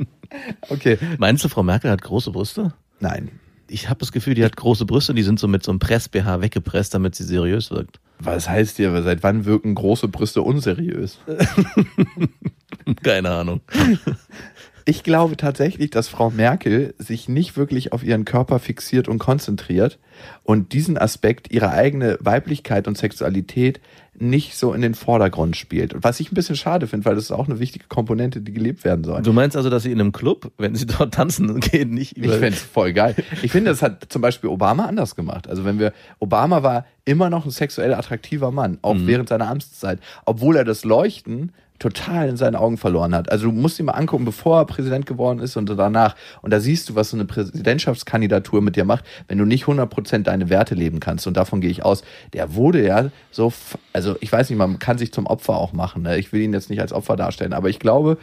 okay. 0.68 0.98
Meinst 1.18 1.44
du, 1.44 1.48
Frau 1.48 1.62
Merkel 1.62 1.90
hat 1.90 2.02
große 2.02 2.30
Brüste? 2.30 2.74
Nein. 3.00 3.30
Ich 3.68 3.88
habe 3.88 3.98
das 4.00 4.12
Gefühl, 4.12 4.34
die 4.34 4.44
hat 4.44 4.56
große 4.56 4.84
Brüste, 4.84 5.14
die 5.14 5.22
sind 5.22 5.40
so 5.40 5.48
mit 5.48 5.64
so 5.64 5.72
einem 5.72 5.78
Press-BH 5.78 6.42
weggepresst, 6.42 6.94
damit 6.94 7.14
sie 7.14 7.24
seriös 7.24 7.70
wirkt. 7.70 8.00
Was 8.18 8.48
heißt 8.48 8.76
hier, 8.76 9.02
seit 9.02 9.22
wann 9.22 9.46
wirken 9.46 9.74
große 9.74 10.08
Brüste 10.08 10.42
unseriös? 10.42 11.18
Keine 13.02 13.30
Ahnung. 13.30 13.62
Ich 14.84 15.02
glaube 15.02 15.36
tatsächlich, 15.36 15.90
dass 15.90 16.08
Frau 16.08 16.30
Merkel 16.30 16.94
sich 16.98 17.28
nicht 17.28 17.56
wirklich 17.56 17.92
auf 17.92 18.02
ihren 18.02 18.24
Körper 18.24 18.58
fixiert 18.58 19.08
und 19.08 19.18
konzentriert 19.18 19.98
und 20.42 20.72
diesen 20.72 20.98
Aspekt, 20.98 21.52
ihre 21.52 21.70
eigene 21.70 22.18
Weiblichkeit 22.20 22.88
und 22.88 22.98
Sexualität, 22.98 23.80
nicht 24.14 24.56
so 24.56 24.74
in 24.74 24.82
den 24.82 24.94
Vordergrund 24.94 25.56
spielt. 25.56 25.94
Und 25.94 26.04
was 26.04 26.20
ich 26.20 26.30
ein 26.30 26.34
bisschen 26.34 26.54
schade 26.54 26.86
finde, 26.86 27.06
weil 27.06 27.14
das 27.14 27.24
ist 27.24 27.30
auch 27.32 27.48
eine 27.48 27.58
wichtige 27.58 27.86
Komponente, 27.88 28.40
die 28.40 28.52
gelebt 28.52 28.84
werden 28.84 29.04
soll. 29.04 29.22
Du 29.22 29.32
meinst 29.32 29.56
also, 29.56 29.70
dass 29.70 29.84
sie 29.84 29.92
in 29.92 30.00
einem 30.00 30.12
Club, 30.12 30.52
wenn 30.58 30.74
sie 30.74 30.86
dort 30.86 31.14
tanzen 31.14 31.60
gehen, 31.60 31.94
nicht 31.94 32.16
Ich 32.16 32.24
über... 32.24 32.34
finde 32.34 32.50
es 32.50 32.62
voll 32.62 32.92
geil. 32.92 33.16
Ich 33.42 33.52
finde, 33.52 33.70
das 33.70 33.80
hat 33.80 34.12
zum 34.12 34.20
Beispiel 34.20 34.50
Obama 34.50 34.84
anders 34.84 35.16
gemacht. 35.16 35.48
Also 35.48 35.64
wenn 35.64 35.78
wir, 35.78 35.92
Obama 36.18 36.62
war 36.62 36.86
immer 37.04 37.30
noch 37.30 37.46
ein 37.46 37.50
sexuell 37.50 37.94
attraktiver 37.94 38.50
Mann, 38.50 38.78
auch 38.82 38.96
während 38.98 39.28
seiner 39.28 39.48
Amtszeit, 39.48 39.98
obwohl 40.26 40.56
er 40.56 40.64
das 40.64 40.84
Leuchten 40.84 41.52
total 41.82 42.28
in 42.28 42.36
seinen 42.36 42.54
Augen 42.54 42.78
verloren 42.78 43.14
hat. 43.14 43.30
Also 43.30 43.46
du 43.46 43.52
musst 43.52 43.80
ihn 43.80 43.86
mal 43.86 43.92
angucken, 43.92 44.24
bevor 44.24 44.58
er 44.58 44.66
Präsident 44.66 45.04
geworden 45.04 45.40
ist 45.40 45.56
und 45.56 45.68
danach. 45.68 46.14
Und 46.40 46.52
da 46.52 46.60
siehst 46.60 46.88
du, 46.88 46.94
was 46.94 47.10
so 47.10 47.16
eine 47.16 47.24
Präsidentschaftskandidatur 47.24 48.62
mit 48.62 48.76
dir 48.76 48.84
macht, 48.84 49.04
wenn 49.26 49.38
du 49.38 49.44
nicht 49.44 49.64
100% 49.64 50.22
deine 50.22 50.48
Werte 50.48 50.76
leben 50.76 51.00
kannst. 51.00 51.26
Und 51.26 51.36
davon 51.36 51.60
gehe 51.60 51.70
ich 51.70 51.84
aus. 51.84 52.04
Der 52.34 52.54
wurde 52.54 52.86
ja 52.86 53.10
so, 53.32 53.52
also 53.92 54.16
ich 54.20 54.30
weiß 54.30 54.48
nicht, 54.48 54.58
man 54.58 54.78
kann 54.78 54.96
sich 54.96 55.12
zum 55.12 55.26
Opfer 55.26 55.56
auch 55.56 55.72
machen. 55.72 56.02
Ne? 56.02 56.18
Ich 56.18 56.32
will 56.32 56.42
ihn 56.42 56.52
jetzt 56.52 56.70
nicht 56.70 56.80
als 56.80 56.92
Opfer 56.92 57.16
darstellen, 57.16 57.52
aber 57.52 57.68
ich 57.68 57.80
glaube, 57.80 58.16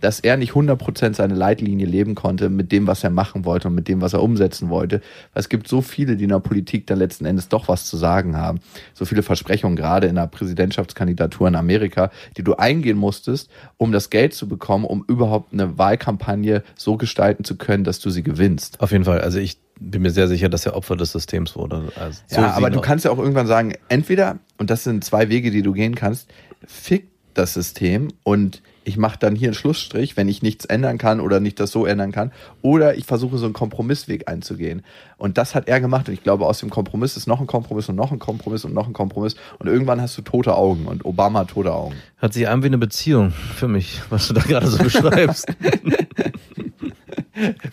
dass 0.00 0.20
er 0.20 0.36
nicht 0.36 0.52
100% 0.52 1.14
seine 1.14 1.34
Leitlinie 1.34 1.86
leben 1.86 2.14
konnte 2.14 2.48
mit 2.48 2.72
dem, 2.72 2.86
was 2.86 3.04
er 3.04 3.10
machen 3.10 3.44
wollte 3.44 3.68
und 3.68 3.74
mit 3.74 3.88
dem, 3.88 4.00
was 4.00 4.12
er 4.12 4.22
umsetzen 4.22 4.68
wollte. 4.68 5.00
Weil 5.32 5.40
es 5.40 5.48
gibt 5.48 5.68
so 5.68 5.80
viele, 5.82 6.16
die 6.16 6.24
in 6.24 6.30
der 6.30 6.40
Politik 6.40 6.86
dann 6.86 6.98
letzten 6.98 7.26
Endes 7.26 7.48
doch 7.48 7.68
was 7.68 7.86
zu 7.86 7.96
sagen 7.96 8.36
haben. 8.36 8.60
So 8.94 9.04
viele 9.04 9.22
Versprechungen, 9.22 9.76
gerade 9.76 10.06
in 10.06 10.16
der 10.16 10.26
Präsidentschaftskandidatur 10.26 11.48
in 11.48 11.56
Amerika, 11.56 12.10
die 12.36 12.42
du 12.42 12.54
eingehen 12.54 12.96
musstest, 12.96 13.50
um 13.76 13.92
das 13.92 14.10
Geld 14.10 14.34
zu 14.34 14.48
bekommen, 14.48 14.84
um 14.84 15.04
überhaupt 15.08 15.52
eine 15.52 15.78
Wahlkampagne 15.78 16.62
so 16.76 16.96
gestalten 16.96 17.44
zu 17.44 17.56
können, 17.56 17.84
dass 17.84 18.00
du 18.00 18.10
sie 18.10 18.22
gewinnst. 18.22 18.80
Auf 18.80 18.92
jeden 18.92 19.04
Fall. 19.04 19.20
Also 19.20 19.38
ich 19.38 19.58
bin 19.78 20.02
mir 20.02 20.10
sehr 20.10 20.28
sicher, 20.28 20.48
dass 20.48 20.66
er 20.66 20.74
Opfer 20.74 20.96
des 20.96 21.12
Systems 21.12 21.56
wurde. 21.56 21.92
Also 21.96 22.20
so 22.26 22.40
ja, 22.40 22.52
aber 22.52 22.70
du 22.70 22.80
kannst 22.80 23.04
ja 23.04 23.10
auch 23.10 23.18
irgendwann 23.18 23.46
sagen, 23.46 23.74
entweder, 23.88 24.38
und 24.58 24.70
das 24.70 24.84
sind 24.84 25.04
zwei 25.04 25.28
Wege, 25.28 25.50
die 25.50 25.62
du 25.62 25.72
gehen 25.72 25.94
kannst, 25.94 26.28
fick 26.66 27.08
das 27.34 27.54
System 27.54 28.08
und 28.22 28.62
ich 28.86 28.96
mache 28.96 29.18
dann 29.18 29.34
hier 29.34 29.48
einen 29.48 29.54
Schlussstrich, 29.54 30.16
wenn 30.16 30.28
ich 30.28 30.42
nichts 30.42 30.64
ändern 30.64 30.96
kann 30.96 31.18
oder 31.20 31.40
nicht 31.40 31.58
das 31.58 31.72
so 31.72 31.86
ändern 31.86 32.12
kann, 32.12 32.30
oder 32.62 32.96
ich 32.96 33.04
versuche 33.04 33.36
so 33.36 33.44
einen 33.44 33.52
Kompromissweg 33.52 34.28
einzugehen. 34.28 34.82
Und 35.18 35.38
das 35.38 35.56
hat 35.56 35.66
er 35.66 35.80
gemacht 35.80 36.06
und 36.06 36.14
ich 36.14 36.22
glaube, 36.22 36.46
aus 36.46 36.60
dem 36.60 36.70
Kompromiss 36.70 37.16
ist 37.16 37.26
noch 37.26 37.40
ein 37.40 37.48
Kompromiss 37.48 37.88
und 37.88 37.96
noch 37.96 38.12
ein 38.12 38.20
Kompromiss 38.20 38.64
und 38.64 38.72
noch 38.72 38.86
ein 38.86 38.92
Kompromiss 38.92 39.34
und 39.58 39.66
irgendwann 39.66 40.00
hast 40.00 40.16
du 40.16 40.22
tote 40.22 40.54
Augen 40.54 40.86
und 40.86 41.04
Obama 41.04 41.40
hat 41.40 41.48
tote 41.48 41.72
Augen. 41.72 41.96
Hat 42.18 42.32
sich 42.32 42.48
an 42.48 42.62
wie 42.62 42.66
eine 42.66 42.78
Beziehung 42.78 43.32
für 43.32 43.66
mich, 43.66 44.00
was 44.08 44.28
du 44.28 44.34
da 44.34 44.42
gerade 44.42 44.68
so 44.68 44.78
beschreibst. 44.78 45.48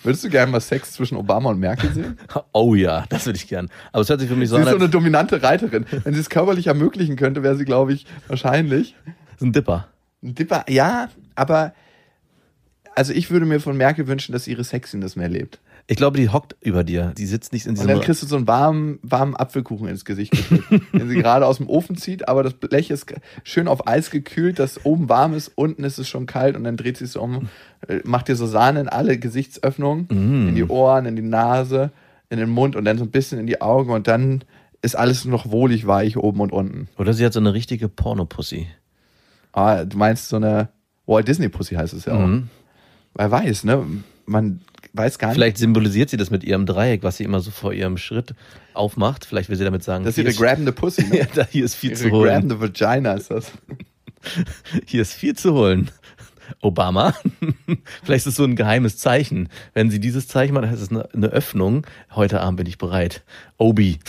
Würdest 0.04 0.23
du 0.23 0.30
gerne 0.30 0.52
mal 0.52 0.62
Sex 0.62 0.93
zwischen 0.93 1.15
Obama 1.15 1.52
und 1.52 1.60
Merkel 1.60 1.93
sehen? 1.93 2.17
oh 2.54 2.73
ja, 2.73 3.06
das 3.10 3.28
würde 3.28 3.38
ich 3.38 3.47
gern. 3.47 3.69
Aber 3.91 4.02
es 4.02 4.10
hört 4.10 4.19
sich 4.19 4.30
für 4.30 4.36
mich 4.36 4.49
so 4.49 4.56
Sie 4.56 4.62
an, 4.63 4.67
ist 4.67 4.71
so 4.73 4.78
eine 4.80 4.89
dominante 4.89 5.43
Reiterin. 5.43 5.86
Wenn 6.04 6.13
sie 6.15 6.19
es 6.19 6.30
körperlich 6.30 6.67
ermöglichen 6.67 7.15
könnte, 7.15 7.43
wäre 7.43 7.56
sie, 7.56 7.65
glaube 7.65 7.93
ich, 7.93 8.06
wahrscheinlich. 8.28 8.95
ein 9.41 9.54
Dipper. 9.54 9.88
Ein 10.23 10.36
Dipper, 10.36 10.65
ja, 10.69 11.09
aber 11.36 11.73
also 12.95 13.13
ich 13.13 13.31
würde 13.31 13.45
mir 13.45 13.59
von 13.59 13.75
Merkel 13.75 14.07
wünschen, 14.07 14.33
dass 14.33 14.47
ihre 14.47 14.63
Sexiness 14.63 15.15
mehr 15.15 15.29
lebt. 15.29 15.59
Ich 15.88 15.97
glaube, 15.97 16.17
die 16.17 16.29
hockt 16.29 16.55
über 16.62 16.86
dir. 16.86 17.13
Die 17.17 17.25
sitzt 17.25 17.51
nicht 17.51 17.65
in 17.65 17.71
Und 17.71 17.75
diesem... 17.79 17.89
dann 17.89 18.01
kriegst 18.01 18.23
du 18.23 18.27
so 18.27 18.38
einen 18.38 18.47
warmen, 18.47 18.99
warmen 19.01 19.36
Apfelkuchen 19.36 19.88
ins 19.88 20.05
Gesicht 20.05 20.33
den 20.93 21.09
sie 21.09 21.15
gerade 21.15 21.45
aus 21.45 21.57
dem 21.57 21.67
Ofen 21.67 21.97
zieht, 21.97 22.27
aber 22.29 22.41
das 22.41 22.53
Blech 22.53 22.89
ist 22.89 23.13
schön 23.43 23.67
auf 23.67 23.86
Eis 23.86 24.09
gekühlt, 24.09 24.59
das 24.59 24.86
oben 24.86 25.09
warm 25.09 25.33
ist, 25.33 25.51
unten 25.55 25.83
ist 25.83 25.97
es 25.97 26.07
schon 26.07 26.25
kalt 26.25 26.55
und 26.55 26.63
dann 26.63 26.77
dreht 26.77 26.97
sie 26.97 27.05
es 27.05 27.17
um, 27.17 27.49
äh, 27.88 27.99
macht 28.05 28.29
dir 28.29 28.38
so 28.38 28.47
Sahne 28.47 28.79
in 28.79 28.88
alle 28.88 29.17
Gesichtsöffnungen, 29.17 30.07
in 30.09 30.55
die 30.55 30.63
Ohren, 30.63 31.05
in 31.05 31.17
die 31.17 31.21
Nase, 31.21 31.91
in 32.29 32.39
den 32.39 32.49
Mund 32.49 32.77
und 32.77 32.86
dann 32.86 32.97
so 32.97 33.03
ein 33.03 33.12
bisschen 33.12 33.39
in 33.39 33.47
die 33.47 33.59
Augen 33.62 33.91
und 33.91 34.07
dann 34.07 34.45
ist 34.81 34.95
alles 34.95 35.25
noch 35.25 35.51
wohlig 35.51 35.86
weich 35.86 36.17
oben 36.17 36.39
und 36.39 36.51
unten. 36.51 36.88
Oder 36.97 37.13
sie 37.13 37.25
hat 37.25 37.33
so 37.33 37.39
eine 37.39 37.53
richtige 37.53 37.89
Pornopussy. 37.89 38.67
Ah, 39.53 39.85
du 39.85 39.97
meinst 39.97 40.29
so 40.29 40.35
eine 40.35 40.69
Walt 41.05 41.27
Disney 41.27 41.49
Pussy 41.49 41.75
heißt 41.75 41.93
es 41.93 42.05
ja 42.05 42.13
auch. 42.13 42.25
Mhm. 42.27 42.49
Wer 43.15 43.31
weiß, 43.31 43.63
ne? 43.65 43.85
Man 44.25 44.61
weiß 44.93 45.19
gar 45.19 45.29
nicht. 45.29 45.35
Vielleicht 45.35 45.57
symbolisiert 45.57 46.09
sie 46.09 46.17
das 46.17 46.31
mit 46.31 46.43
ihrem 46.43 46.65
Dreieck, 46.65 47.03
was 47.03 47.17
sie 47.17 47.23
immer 47.23 47.39
so 47.39 47.51
vor 47.51 47.73
ihrem 47.73 47.97
Schritt 47.97 48.33
aufmacht. 48.73 49.25
Vielleicht 49.25 49.49
will 49.49 49.57
sie 49.57 49.63
damit 49.63 49.83
sagen, 49.83 50.05
Das 50.05 50.13
ist 50.13 50.17
ihre 50.19 50.29
ist, 50.29 50.39
grabende 50.39 50.71
Pussy, 50.71 51.07
ne? 51.07 51.17
ja, 51.19 51.25
da, 51.33 51.45
hier 51.49 51.65
ist 51.65 51.75
viel 51.75 51.91
ihre 51.91 51.99
zu 51.99 52.09
holen. 52.11 52.29
grabende 52.29 52.59
Vagina 52.59 53.13
ist 53.13 53.31
das. 53.31 53.51
Hier 54.85 55.01
ist 55.01 55.11
viel 55.13 55.35
zu 55.35 55.53
holen. 55.53 55.91
Obama. 56.62 57.13
Vielleicht 58.03 58.25
ist 58.25 58.34
es 58.34 58.36
so 58.36 58.43
ein 58.43 58.56
geheimes 58.56 58.97
Zeichen. 58.97 59.49
Wenn 59.73 59.89
sie 59.89 59.99
dieses 59.99 60.27
Zeichen 60.27 60.53
macht, 60.53 60.65
heißt 60.65 60.82
es 60.82 60.91
eine, 60.91 61.08
eine 61.13 61.27
Öffnung. 61.27 61.86
Heute 62.12 62.41
Abend 62.41 62.58
bin 62.58 62.67
ich 62.67 62.77
bereit. 62.77 63.23
Obi. 63.58 63.99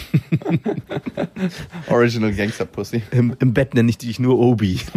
Original 1.88 2.33
Gangster 2.33 2.64
Pussy. 2.64 3.03
Im, 3.11 3.37
Im 3.38 3.55
Bett 3.55 3.75
nenne 3.75 3.90
ich 3.90 3.99
dich 3.99 4.18
nur 4.18 4.38
Obi. 4.38 4.81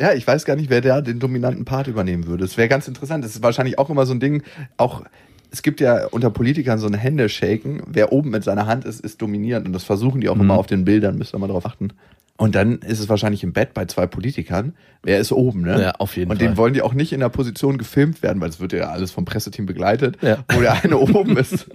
Ja, 0.00 0.12
ich 0.12 0.24
weiß 0.24 0.44
gar 0.44 0.54
nicht, 0.54 0.70
wer 0.70 0.80
da 0.80 1.00
den 1.00 1.18
dominanten 1.18 1.64
Part 1.64 1.88
übernehmen 1.88 2.28
würde. 2.28 2.44
Das 2.44 2.56
wäre 2.56 2.68
ganz 2.68 2.86
interessant. 2.86 3.24
Das 3.24 3.34
ist 3.34 3.42
wahrscheinlich 3.42 3.80
auch 3.80 3.90
immer 3.90 4.06
so 4.06 4.14
ein 4.14 4.20
Ding, 4.20 4.44
auch 4.76 5.02
es 5.50 5.62
gibt 5.62 5.80
ja 5.80 6.06
unter 6.06 6.30
Politikern 6.30 6.78
so 6.78 6.86
ein 6.86 6.94
Händeshaken. 6.94 7.82
Wer 7.86 8.12
oben 8.12 8.30
mit 8.30 8.44
seiner 8.44 8.66
Hand 8.66 8.84
ist, 8.84 9.00
ist 9.00 9.20
dominierend. 9.22 9.66
Und 9.66 9.72
das 9.72 9.84
versuchen 9.84 10.20
die 10.20 10.28
auch 10.28 10.38
immer 10.38 10.54
auf 10.54 10.66
den 10.66 10.84
Bildern, 10.84 11.16
müsst 11.16 11.34
ihr 11.34 11.38
mal 11.38 11.48
drauf 11.48 11.66
achten. 11.66 11.92
Und 12.38 12.54
dann 12.54 12.76
ist 12.78 13.00
es 13.00 13.08
wahrscheinlich 13.08 13.42
im 13.42 13.52
Bett 13.52 13.74
bei 13.74 13.84
zwei 13.86 14.06
Politikern. 14.06 14.74
Wer 15.02 15.18
ist 15.18 15.32
oben, 15.32 15.62
ne? 15.62 15.82
Ja, 15.82 15.90
auf 15.98 16.16
jeden 16.16 16.30
Und 16.30 16.38
Fall. 16.38 16.46
den 16.48 16.56
wollen 16.56 16.72
die 16.72 16.82
auch 16.82 16.94
nicht 16.94 17.12
in 17.12 17.18
der 17.20 17.28
Position 17.30 17.78
gefilmt 17.78 18.22
werden, 18.22 18.40
weil 18.40 18.48
es 18.48 18.60
wird 18.60 18.72
ja 18.72 18.90
alles 18.90 19.10
vom 19.10 19.24
Presseteam 19.24 19.66
begleitet, 19.66 20.16
Ja. 20.22 20.44
wo 20.52 20.60
der 20.60 20.84
eine 20.84 20.96
oben 20.98 21.36
ist. 21.36 21.68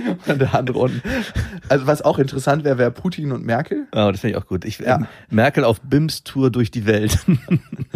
Und 0.26 0.40
der 0.40 0.54
andere 0.54 0.78
unten. 0.78 1.02
Also 1.68 1.86
was 1.86 2.02
auch 2.02 2.18
interessant 2.18 2.64
wäre, 2.64 2.78
wäre 2.78 2.90
Putin 2.90 3.32
und 3.32 3.44
Merkel. 3.44 3.86
Oh, 3.92 4.10
das 4.10 4.20
finde 4.20 4.36
ich 4.36 4.42
auch 4.42 4.46
gut. 4.46 4.64
Ich, 4.64 4.78
Ja. 4.78 5.06
Merkel 5.30 5.64
auf 5.64 5.80
Bims 5.80 6.24
Tour 6.24 6.50
durch 6.50 6.70
die 6.70 6.86
Welt. 6.86 7.18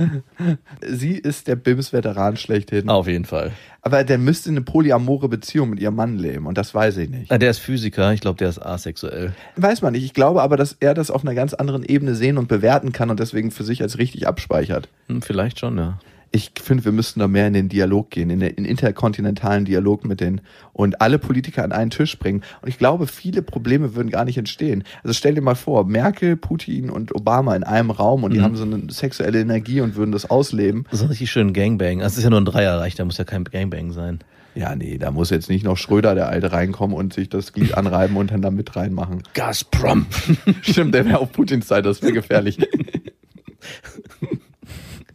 Sie 0.87 1.13
ist 1.13 1.49
der 1.49 1.57
BIMS-Veteran 1.57 2.37
schlechthin. 2.37 2.89
auf 2.89 3.07
jeden 3.07 3.25
Fall. 3.25 3.53
Aber 3.83 4.03
der 4.05 4.19
müsste 4.19 4.51
eine 4.51 4.63
polyamore 4.63 5.29
Beziehung 5.29 5.71
mit 5.71 5.81
ihrem 5.81 5.95
Mann 5.95 6.19
leben 6.19 6.47
und 6.47 6.59
das 6.59 6.75
weiß 6.75 6.97
ich 6.99 7.09
nicht. 7.09 7.31
Ah, 7.31 7.39
Der 7.39 7.51
ist 7.51 7.59
Physiker. 7.59 8.13
Ich 8.13 8.21
glaube, 8.21 8.39
der 8.39 8.49
ist 8.49 8.59
asexuell. 8.59 9.33
Weiß 9.57 9.81
man 9.83 9.93
nicht. 9.93 10.05
Ich 10.05 10.13
glaube 10.15 10.43
aber, 10.43 10.57
dass 10.57 10.77
er 10.81 10.95
das 10.95 11.11
auf 11.11 11.23
einer 11.23 11.35
ganz 11.35 11.55
anderen 11.55 11.85
Ebene 11.85 12.15
sehen 12.15 12.37
und 12.39 12.49
bewerten 12.49 12.93
kann 12.93 13.11
und 13.11 13.21
deswegen 13.21 13.51
für 13.51 13.65
sich 13.65 13.83
als 13.83 13.99
richtig 13.99 14.27
abspeichert. 14.27 14.89
Hm, 15.09 15.23
vielleicht 15.23 15.61
schon, 15.61 15.79
ja. 15.79 15.99
Ich 16.33 16.53
finde, 16.61 16.85
wir 16.85 16.93
müssten 16.93 17.21
da 17.21 17.29
mehr 17.29 17.47
in 17.47 17.53
den 17.53 17.69
Dialog 17.69 18.11
gehen, 18.11 18.31
in 18.31 18.41
den 18.41 18.51
in 18.55 18.65
interkontinentalen 18.65 19.65
Dialog 19.65 20.05
mit 20.05 20.21
denen 20.21 20.41
und 20.73 21.01
alle 21.01 21.19
Politiker 21.19 21.65
an 21.65 21.73
einen 21.73 21.91
Tisch 21.91 22.19
bringen. 22.19 22.43
Und 22.63 22.69
ich 22.69 22.79
glaube, 22.79 23.07
viele 23.07 23.43
Probleme 23.43 23.95
würden 23.95 24.11
gar 24.11 24.25
nicht 24.25 24.37
entstehen. 24.37 24.85
Also 25.03 25.15
stell 25.15 25.35
dir 25.35 25.41
mal 25.41 25.55
vor, 25.55 25.87
Merkel, 25.87 26.37
Putin 26.37 26.91
und 26.91 27.15
Obama 27.15 27.55
in 27.57 27.65
einem 27.65 27.91
Raum 27.91 28.25
und 28.25 28.35
die 28.35 28.41
haben 28.43 28.57
so 28.57 28.65
eine 28.65 28.91
sexuelle 28.91 29.41
Energie 29.41 29.81
und 29.81 29.97
würden 29.97 30.13
das 30.13 30.29
ausleben. 30.29 30.85
So 30.91 31.05
ein 31.05 31.09
richtig 31.09 31.31
schönen 31.31 31.53
Gangbang. 31.53 32.03
Also, 32.03 32.15
Es 32.15 32.19
ist 32.19 32.25
ja 32.25 32.31
nur 32.31 32.41
ein 32.41 32.45
Dreierreich, 32.45 32.95
da 32.97 33.05
muss 33.05 33.19
ja 33.19 33.25
kein 33.25 33.45
Gangbang 33.45 33.93
sein. 33.93 34.21
Ja, 34.57 34.75
nee, 34.75 34.97
da 34.97 35.11
muss 35.11 35.29
jetzt 35.29 35.51
nicht 35.51 35.65
noch 35.65 35.77
Schröder, 35.77 36.15
der 36.15 36.29
Alte, 36.29 36.51
reinkommen 36.51 36.97
und 36.97 37.13
sich 37.13 37.29
das 37.29 37.53
Glied 37.53 37.75
anreiben 37.75 38.17
und 38.17 38.31
dann 38.31 38.41
da 38.41 38.51
mit 38.51 38.75
reinmachen. 38.75 39.23
Gazprom. 39.35 40.07
Stimmt, 40.63 40.95
der 40.95 41.05
wäre 41.05 41.19
auf 41.19 41.33
Putins 41.33 41.69
Seite, 41.69 41.89
das 41.89 42.01
wäre 42.01 42.15
gefährlich. 42.15 42.59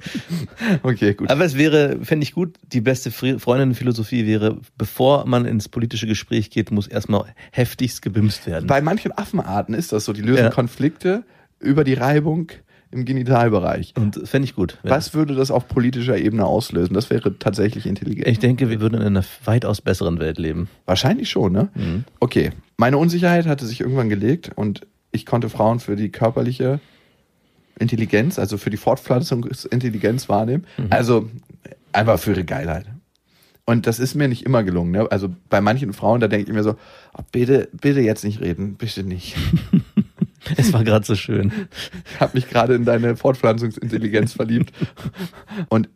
okay, 0.83 1.13
gut. 1.13 1.29
Aber 1.29 1.45
es 1.45 1.57
wäre, 1.57 1.99
fände 2.03 2.23
ich 2.23 2.33
gut, 2.33 2.57
die 2.71 2.81
beste 2.81 3.09
Fre- 3.09 3.39
Freundinnenphilosophie 3.39 4.25
wäre, 4.25 4.57
bevor 4.77 5.25
man 5.25 5.45
ins 5.45 5.69
politische 5.69 6.07
Gespräch 6.07 6.49
geht, 6.49 6.71
muss 6.71 6.87
erstmal 6.87 7.25
heftigst 7.51 8.01
gebimst 8.01 8.47
werden. 8.47 8.67
Bei 8.67 8.81
manchen 8.81 9.11
Affenarten 9.17 9.73
ist 9.75 9.91
das 9.91 10.05
so, 10.05 10.13
die 10.13 10.21
lösen 10.21 10.43
Ja. 10.45 10.49
Konflikte 10.49 11.23
über 11.59 11.83
die 11.83 11.93
Reibung 11.93 12.51
im 12.93 13.05
Genitalbereich. 13.05 13.93
Und 13.95 14.17
das 14.17 14.29
fände 14.29 14.45
ich 14.45 14.53
gut. 14.55 14.77
Ja. 14.83 14.89
Was 14.91 15.13
würde 15.13 15.33
das 15.33 15.49
auf 15.49 15.67
politischer 15.69 16.17
Ebene 16.17 16.45
auslösen? 16.45 16.93
Das 16.93 17.09
wäre 17.09 17.37
tatsächlich 17.39 17.85
intelligent. 17.85 18.27
Ich 18.27 18.39
denke, 18.39 18.69
wir 18.69 18.81
würden 18.81 18.95
in 18.99 19.07
einer 19.07 19.23
weitaus 19.45 19.79
besseren 19.81 20.19
Welt 20.19 20.37
leben. 20.37 20.67
Wahrscheinlich 20.85 21.29
schon, 21.29 21.53
ne? 21.53 21.69
Mhm. 21.75 22.03
Okay. 22.19 22.51
Meine 22.75 22.97
Unsicherheit 22.97 23.45
hatte 23.45 23.65
sich 23.65 23.79
irgendwann 23.79 24.09
gelegt 24.09 24.51
und 24.55 24.81
ich 25.13 25.25
konnte 25.25 25.47
Frauen 25.49 25.79
für 25.79 25.95
die 25.95 26.09
körperliche 26.09 26.79
Intelligenz, 27.79 28.39
also 28.39 28.57
für 28.57 28.69
die 28.69 28.77
Fortpflanzungsintelligenz 28.77 30.29
wahrnehmen. 30.29 30.65
Mhm. 30.77 30.87
Also 30.89 31.29
einfach 31.91 32.19
für 32.19 32.31
ihre 32.31 32.45
Geilheit. 32.45 32.85
Und 33.65 33.87
das 33.87 33.99
ist 33.99 34.15
mir 34.15 34.27
nicht 34.27 34.45
immer 34.45 34.63
gelungen. 34.63 34.91
Ne? 34.91 35.07
Also 35.11 35.29
bei 35.49 35.61
manchen 35.61 35.93
Frauen, 35.93 36.19
da 36.19 36.27
denke 36.27 36.49
ich 36.49 36.53
mir 36.53 36.63
so, 36.63 36.75
oh, 37.13 37.21
bitte, 37.31 37.69
bitte 37.71 38.01
jetzt 38.01 38.23
nicht 38.23 38.41
reden, 38.41 38.75
bitte 38.75 39.03
nicht. 39.03 39.35
Es 40.57 40.73
war 40.73 40.83
gerade 40.83 41.05
so 41.05 41.13
schön. 41.13 41.51
Ich 42.11 42.19
habe 42.19 42.31
mich 42.33 42.49
gerade 42.49 42.73
in 42.73 42.83
deine 42.83 43.15
Fortpflanzungsintelligenz 43.15 44.33
verliebt 44.33 44.73
und 45.69 45.87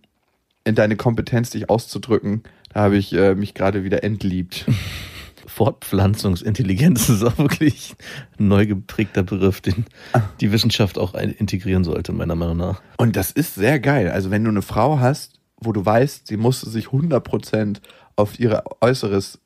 in 0.64 0.76
deine 0.76 0.96
Kompetenz, 0.96 1.50
dich 1.50 1.68
auszudrücken, 1.68 2.44
da 2.72 2.82
habe 2.82 2.96
ich 2.96 3.12
äh, 3.14 3.34
mich 3.34 3.56
gerade 3.56 3.84
wieder 3.84 4.04
entliebt. 4.04 4.66
Fortpflanzungsintelligenz 5.48 7.10
ist 7.10 7.24
auch 7.24 7.38
wirklich 7.38 7.96
ein 8.40 8.48
neu 8.48 8.66
geprägter 8.66 9.24
Begriff, 9.24 9.62
den 9.62 9.86
die 10.42 10.52
Wissenschaft 10.52 10.98
auch 10.98 11.14
integrieren 11.14 11.84
sollte, 11.84 12.12
meiner 12.14 12.36
Meinung 12.36 12.58
nach. 12.58 12.82
Und 12.98 13.16
das 13.16 13.32
ist 13.32 13.56
sehr 13.56 13.80
geil. 13.80 14.10
Also 14.10 14.32
wenn 14.32 14.44
du 14.44 14.50
eine 14.50 14.62
Frau 14.62 15.00
hast, 15.00 15.40
wo 15.58 15.72
du 15.72 15.86
weißt, 15.86 16.28
sie 16.28 16.38
musste 16.38 16.70
sich 16.70 16.88
100% 16.88 17.78
auf 18.16 18.40
ihr 18.40 18.64
Äußeres 18.82 19.40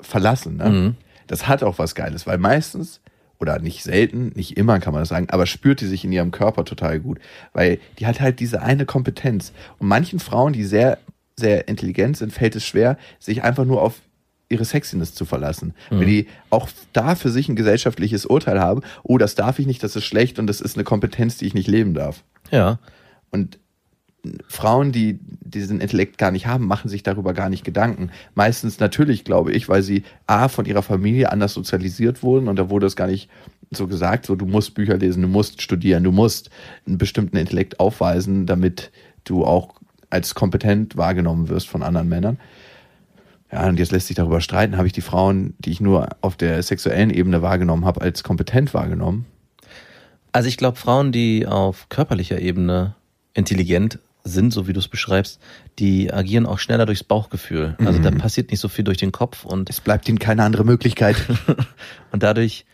verlassen, 0.00 0.56
ne? 0.56 0.68
Mhm. 0.68 0.94
das 1.26 1.48
hat 1.48 1.62
auch 1.62 1.78
was 1.78 1.94
Geiles, 1.94 2.26
weil 2.26 2.38
meistens, 2.38 3.00
oder 3.38 3.58
nicht 3.58 3.82
selten, 3.82 4.32
nicht 4.34 4.56
immer 4.56 4.78
kann 4.80 4.92
man 4.92 5.02
das 5.02 5.08
sagen, 5.08 5.28
aber 5.30 5.46
spürt 5.46 5.80
die 5.80 5.86
sich 5.86 6.04
in 6.04 6.12
ihrem 6.12 6.30
Körper 6.30 6.64
total 6.64 7.00
gut, 7.00 7.18
weil 7.52 7.78
die 7.98 8.06
hat 8.06 8.20
halt 8.20 8.40
diese 8.40 8.62
eine 8.62 8.86
Kompetenz. 8.86 9.52
Und 9.78 9.88
manchen 9.88 10.18
Frauen, 10.20 10.52
die 10.52 10.64
sehr, 10.64 10.98
sehr 11.36 11.68
intelligent 11.68 12.16
sind, 12.16 12.32
fällt 12.32 12.56
es 12.56 12.64
schwer, 12.64 12.96
sich 13.18 13.42
einfach 13.42 13.64
nur 13.64 13.82
auf 13.82 14.00
ihre 14.48 14.64
Sexiness 14.64 15.14
zu 15.14 15.24
verlassen. 15.24 15.74
Weil 15.90 16.06
die 16.06 16.26
auch 16.50 16.68
da 16.92 17.14
für 17.14 17.30
sich 17.30 17.48
ein 17.48 17.56
gesellschaftliches 17.56 18.26
Urteil 18.26 18.60
haben, 18.60 18.82
oh, 19.02 19.18
das 19.18 19.34
darf 19.34 19.58
ich 19.58 19.66
nicht, 19.66 19.82
das 19.82 19.96
ist 19.96 20.04
schlecht 20.04 20.38
und 20.38 20.46
das 20.46 20.60
ist 20.60 20.76
eine 20.76 20.84
Kompetenz, 20.84 21.36
die 21.38 21.46
ich 21.46 21.54
nicht 21.54 21.68
leben 21.68 21.94
darf. 21.94 22.22
Ja. 22.50 22.78
Und 23.30 23.58
Frauen, 24.48 24.92
die 24.92 25.18
diesen 25.22 25.80
Intellekt 25.80 26.18
gar 26.18 26.30
nicht 26.30 26.46
haben, 26.46 26.66
machen 26.66 26.88
sich 26.88 27.02
darüber 27.02 27.32
gar 27.32 27.48
nicht 27.48 27.64
Gedanken. 27.64 28.10
Meistens 28.34 28.80
natürlich, 28.80 29.24
glaube 29.24 29.52
ich, 29.52 29.68
weil 29.68 29.82
sie 29.82 30.02
A, 30.26 30.48
von 30.48 30.66
ihrer 30.66 30.82
Familie 30.82 31.30
anders 31.30 31.54
sozialisiert 31.54 32.22
wurden 32.22 32.48
und 32.48 32.56
da 32.56 32.70
wurde 32.70 32.86
es 32.86 32.96
gar 32.96 33.06
nicht 33.06 33.28
so 33.70 33.86
gesagt, 33.86 34.26
so 34.26 34.36
du 34.36 34.46
musst 34.46 34.74
Bücher 34.74 34.96
lesen, 34.96 35.22
du 35.22 35.28
musst 35.28 35.62
studieren, 35.62 36.04
du 36.04 36.12
musst 36.12 36.50
einen 36.86 36.98
bestimmten 36.98 37.36
Intellekt 37.36 37.80
aufweisen, 37.80 38.46
damit 38.46 38.90
du 39.24 39.44
auch 39.44 39.74
als 40.10 40.34
kompetent 40.34 40.96
wahrgenommen 40.96 41.48
wirst 41.48 41.68
von 41.68 41.82
anderen 41.82 42.08
Männern. 42.08 42.38
Ja, 43.52 43.68
und 43.68 43.78
jetzt 43.78 43.92
lässt 43.92 44.08
sich 44.08 44.16
darüber 44.16 44.40
streiten, 44.40 44.76
habe 44.76 44.86
ich 44.86 44.92
die 44.92 45.00
Frauen, 45.00 45.54
die 45.58 45.70
ich 45.70 45.80
nur 45.80 46.08
auf 46.20 46.36
der 46.36 46.62
sexuellen 46.62 47.10
Ebene 47.10 47.42
wahrgenommen 47.42 47.84
habe, 47.84 48.00
als 48.00 48.24
kompetent 48.24 48.74
wahrgenommen? 48.74 49.26
Also 50.32 50.48
ich 50.48 50.56
glaube, 50.56 50.76
Frauen, 50.76 51.12
die 51.12 51.46
auf 51.46 51.88
körperlicher 51.88 52.40
Ebene 52.40 52.94
intelligent 53.34 53.98
sind, 54.24 54.52
so 54.52 54.66
wie 54.66 54.72
du 54.72 54.80
es 54.80 54.88
beschreibst, 54.88 55.40
die 55.78 56.12
agieren 56.12 56.46
auch 56.46 56.58
schneller 56.58 56.84
durchs 56.84 57.04
Bauchgefühl. 57.04 57.76
Also 57.78 58.00
da 58.00 58.10
passiert 58.10 58.50
nicht 58.50 58.60
so 58.60 58.68
viel 58.68 58.84
durch 58.84 58.98
den 58.98 59.12
Kopf 59.12 59.44
und 59.44 59.70
Es 59.70 59.80
bleibt 59.80 60.08
ihnen 60.08 60.18
keine 60.18 60.42
andere 60.42 60.64
Möglichkeit. 60.64 61.16
Und 62.12 62.22
dadurch 62.22 62.64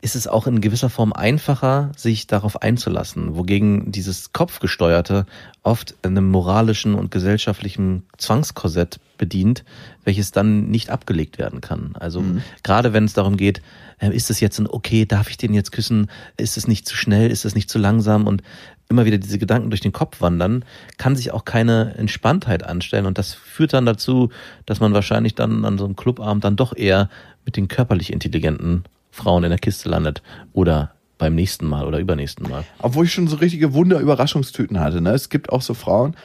ist 0.00 0.16
es 0.16 0.26
auch 0.26 0.46
in 0.46 0.60
gewisser 0.60 0.90
Form 0.90 1.12
einfacher, 1.12 1.92
sich 1.96 2.26
darauf 2.26 2.62
einzulassen, 2.62 3.36
wogegen 3.36 3.90
dieses 3.90 4.32
Kopfgesteuerte 4.32 5.26
oft 5.62 5.94
einem 6.02 6.30
moralischen 6.30 6.94
und 6.94 7.10
gesellschaftlichen 7.10 8.04
Zwangskorsett 8.16 9.00
bedient, 9.18 9.64
welches 10.04 10.32
dann 10.32 10.68
nicht 10.68 10.90
abgelegt 10.90 11.38
werden 11.38 11.60
kann. 11.60 11.94
Also 11.98 12.24
gerade 12.62 12.92
wenn 12.92 13.04
es 13.04 13.12
darum 13.12 13.36
geht, 13.36 13.60
äh, 13.98 14.14
ist 14.14 14.30
es 14.30 14.40
jetzt 14.40 14.58
ein 14.58 14.66
okay, 14.66 15.04
darf 15.04 15.28
ich 15.30 15.36
den 15.36 15.54
jetzt 15.54 15.72
küssen, 15.72 16.10
ist 16.36 16.56
es 16.56 16.66
nicht 16.66 16.88
zu 16.88 16.96
schnell, 16.96 17.30
ist 17.30 17.44
es 17.44 17.54
nicht 17.54 17.68
zu 17.68 17.78
langsam 17.78 18.26
und 18.26 18.42
immer 18.88 19.04
wieder 19.04 19.18
diese 19.18 19.38
Gedanken 19.38 19.70
durch 19.70 19.80
den 19.80 19.92
Kopf 19.92 20.20
wandern, 20.20 20.64
kann 20.96 21.16
sich 21.16 21.32
auch 21.32 21.44
keine 21.44 21.94
Entspanntheit 21.96 22.64
anstellen 22.64 23.06
und 23.06 23.18
das 23.18 23.34
führt 23.34 23.74
dann 23.74 23.84
dazu, 23.84 24.30
dass 24.64 24.80
man 24.80 24.94
wahrscheinlich 24.94 25.34
dann 25.34 25.64
an 25.64 25.76
so 25.78 25.84
einem 25.84 25.96
Clubabend 25.96 26.44
dann 26.44 26.56
doch 26.56 26.74
eher 26.74 27.10
mit 27.44 27.56
den 27.56 27.68
körperlich 27.68 28.12
intelligenten 28.12 28.84
Frauen 29.10 29.44
in 29.44 29.50
der 29.50 29.58
Kiste 29.58 29.88
landet 29.88 30.22
oder 30.52 30.92
beim 31.18 31.34
nächsten 31.34 31.66
Mal 31.66 31.86
oder 31.86 31.98
übernächsten 31.98 32.48
Mal. 32.48 32.64
Obwohl 32.78 33.04
ich 33.04 33.12
schon 33.12 33.28
so 33.28 33.36
richtige 33.36 33.74
Wunder-Überraschungstüten 33.74 34.78
hatte. 34.78 35.00
Ne? 35.00 35.10
Es 35.10 35.28
gibt 35.28 35.50
auch 35.50 35.62
so 35.62 35.74
Frauen. 35.74 36.16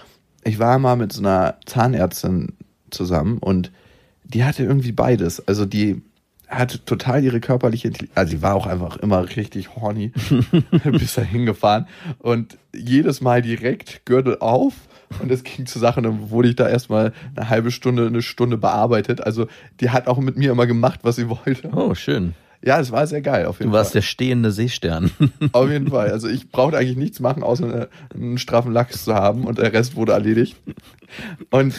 Ich 0.44 0.60
war 0.60 0.78
mal 0.78 0.96
mit 0.96 1.12
so 1.12 1.22
einer 1.22 1.56
Zahnärztin 1.66 2.54
zusammen 2.94 3.38
und 3.40 3.72
die 4.24 4.44
hatte 4.44 4.64
irgendwie 4.64 4.92
beides. 4.92 5.46
Also 5.48 5.66
die 5.66 6.02
hatte 6.48 6.84
total 6.86 7.24
ihre 7.24 7.40
körperliche 7.40 7.88
Intelligenz. 7.88 8.18
Also 8.18 8.32
sie 8.32 8.42
war 8.42 8.56
auch 8.56 8.68
einfach 8.68 8.98
immer 8.98 9.36
richtig 9.36 9.76
horny 9.76 10.12
bis 10.84 11.16
dahin 11.16 11.46
gefahren 11.46 11.88
und 12.20 12.58
jedes 12.76 13.22
Mal 13.22 13.42
direkt 13.42 14.06
Gürtel 14.06 14.38
auf. 14.40 14.74
Und 15.22 15.32
es 15.32 15.44
ging 15.44 15.68
zur 15.68 15.80
Sache, 15.80 16.02
dann 16.02 16.32
wurde 16.32 16.50
ich 16.50 16.56
da 16.56 16.68
erstmal 16.68 17.14
eine 17.36 17.50
halbe 17.50 17.70
Stunde, 17.70 18.08
eine 18.08 18.24
Stunde 18.24 18.58
bearbeitet. 18.58 19.22
Also 19.22 19.48
die 19.80 19.92
hat 19.92 20.08
auch 20.08 20.18
mit 20.18 20.38
mir 20.38 20.52
immer 20.52 20.66
gemacht, 20.66 21.02
was 21.04 21.18
sie 21.18 21.30
wollte. 21.30 21.70
Oh, 21.72 21.94
schön. 21.94 22.34
Ja, 22.66 22.80
es 22.80 22.92
war 22.92 23.06
sehr 23.06 23.22
geil 23.22 23.46
auf 23.46 23.60
jeden 23.60 23.72
Du 23.72 23.78
warst 23.78 23.92
Fall. 23.92 24.00
der 24.00 24.08
stehende 24.08 24.52
Seestern. 24.52 25.12
Auf 25.52 25.70
jeden 25.70 25.90
Fall. 25.90 26.12
Also 26.12 26.30
ich 26.30 26.50
brauchte 26.50 26.78
eigentlich 26.78 26.96
nichts 26.96 27.20
machen, 27.20 27.44
außer 27.44 27.66
eine, 27.66 27.90
einen 28.14 28.38
straffen 28.38 28.72
Lachs 28.72 29.04
zu 29.04 29.14
haben 29.14 29.44
und 29.44 29.58
der 29.58 29.74
Rest 29.74 29.98
wurde 29.98 30.14
erledigt. 30.14 30.56
Und 31.52 31.74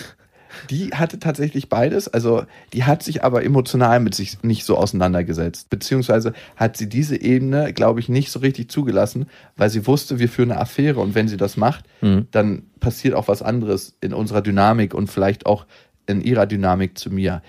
die 0.71 0.90
hatte 0.90 1.19
tatsächlich 1.19 1.69
beides. 1.69 2.09
Also 2.09 2.45
die 2.73 2.85
hat 2.85 3.03
sich 3.03 3.25
aber 3.25 3.45
emotional 3.45 4.01
mit 4.01 4.14
sich 4.14 4.43
nicht 4.43 4.64
so 4.64 4.77
auseinandergesetzt. 4.77 5.71
Beziehungsweise 5.71 6.33
hat 6.57 6.77
sie 6.77 6.88
diese 6.88 7.21
Ebene, 7.21 7.73
glaube 7.73 8.01
ich, 8.01 8.09
nicht 8.09 8.31
so 8.31 8.40
richtig 8.40 8.71
zugelassen, 8.71 9.27
weil 9.57 9.71
sie 9.71 9.87
wusste, 9.87 10.19
wir 10.19 10.29
führen 10.29 10.53
eine 10.53 10.61
Affäre 10.61 11.01
und 11.01 11.14
wenn 11.14 11.29
sie 11.29 11.37
das 11.37 11.57
macht, 11.57 11.85
dann 12.31 12.62
passiert 12.81 13.14
auch 13.14 13.29
was 13.29 13.40
anderes 13.40 13.95
in 14.01 14.12
unserer 14.12 14.43
Dynamik 14.43 14.93
und 14.95 15.09
vielleicht 15.09 15.47
auch 15.47 15.67
in 16.07 16.21
ihrer 16.21 16.47
Dynamik 16.47 16.99
zu 16.99 17.11
mir 17.11 17.43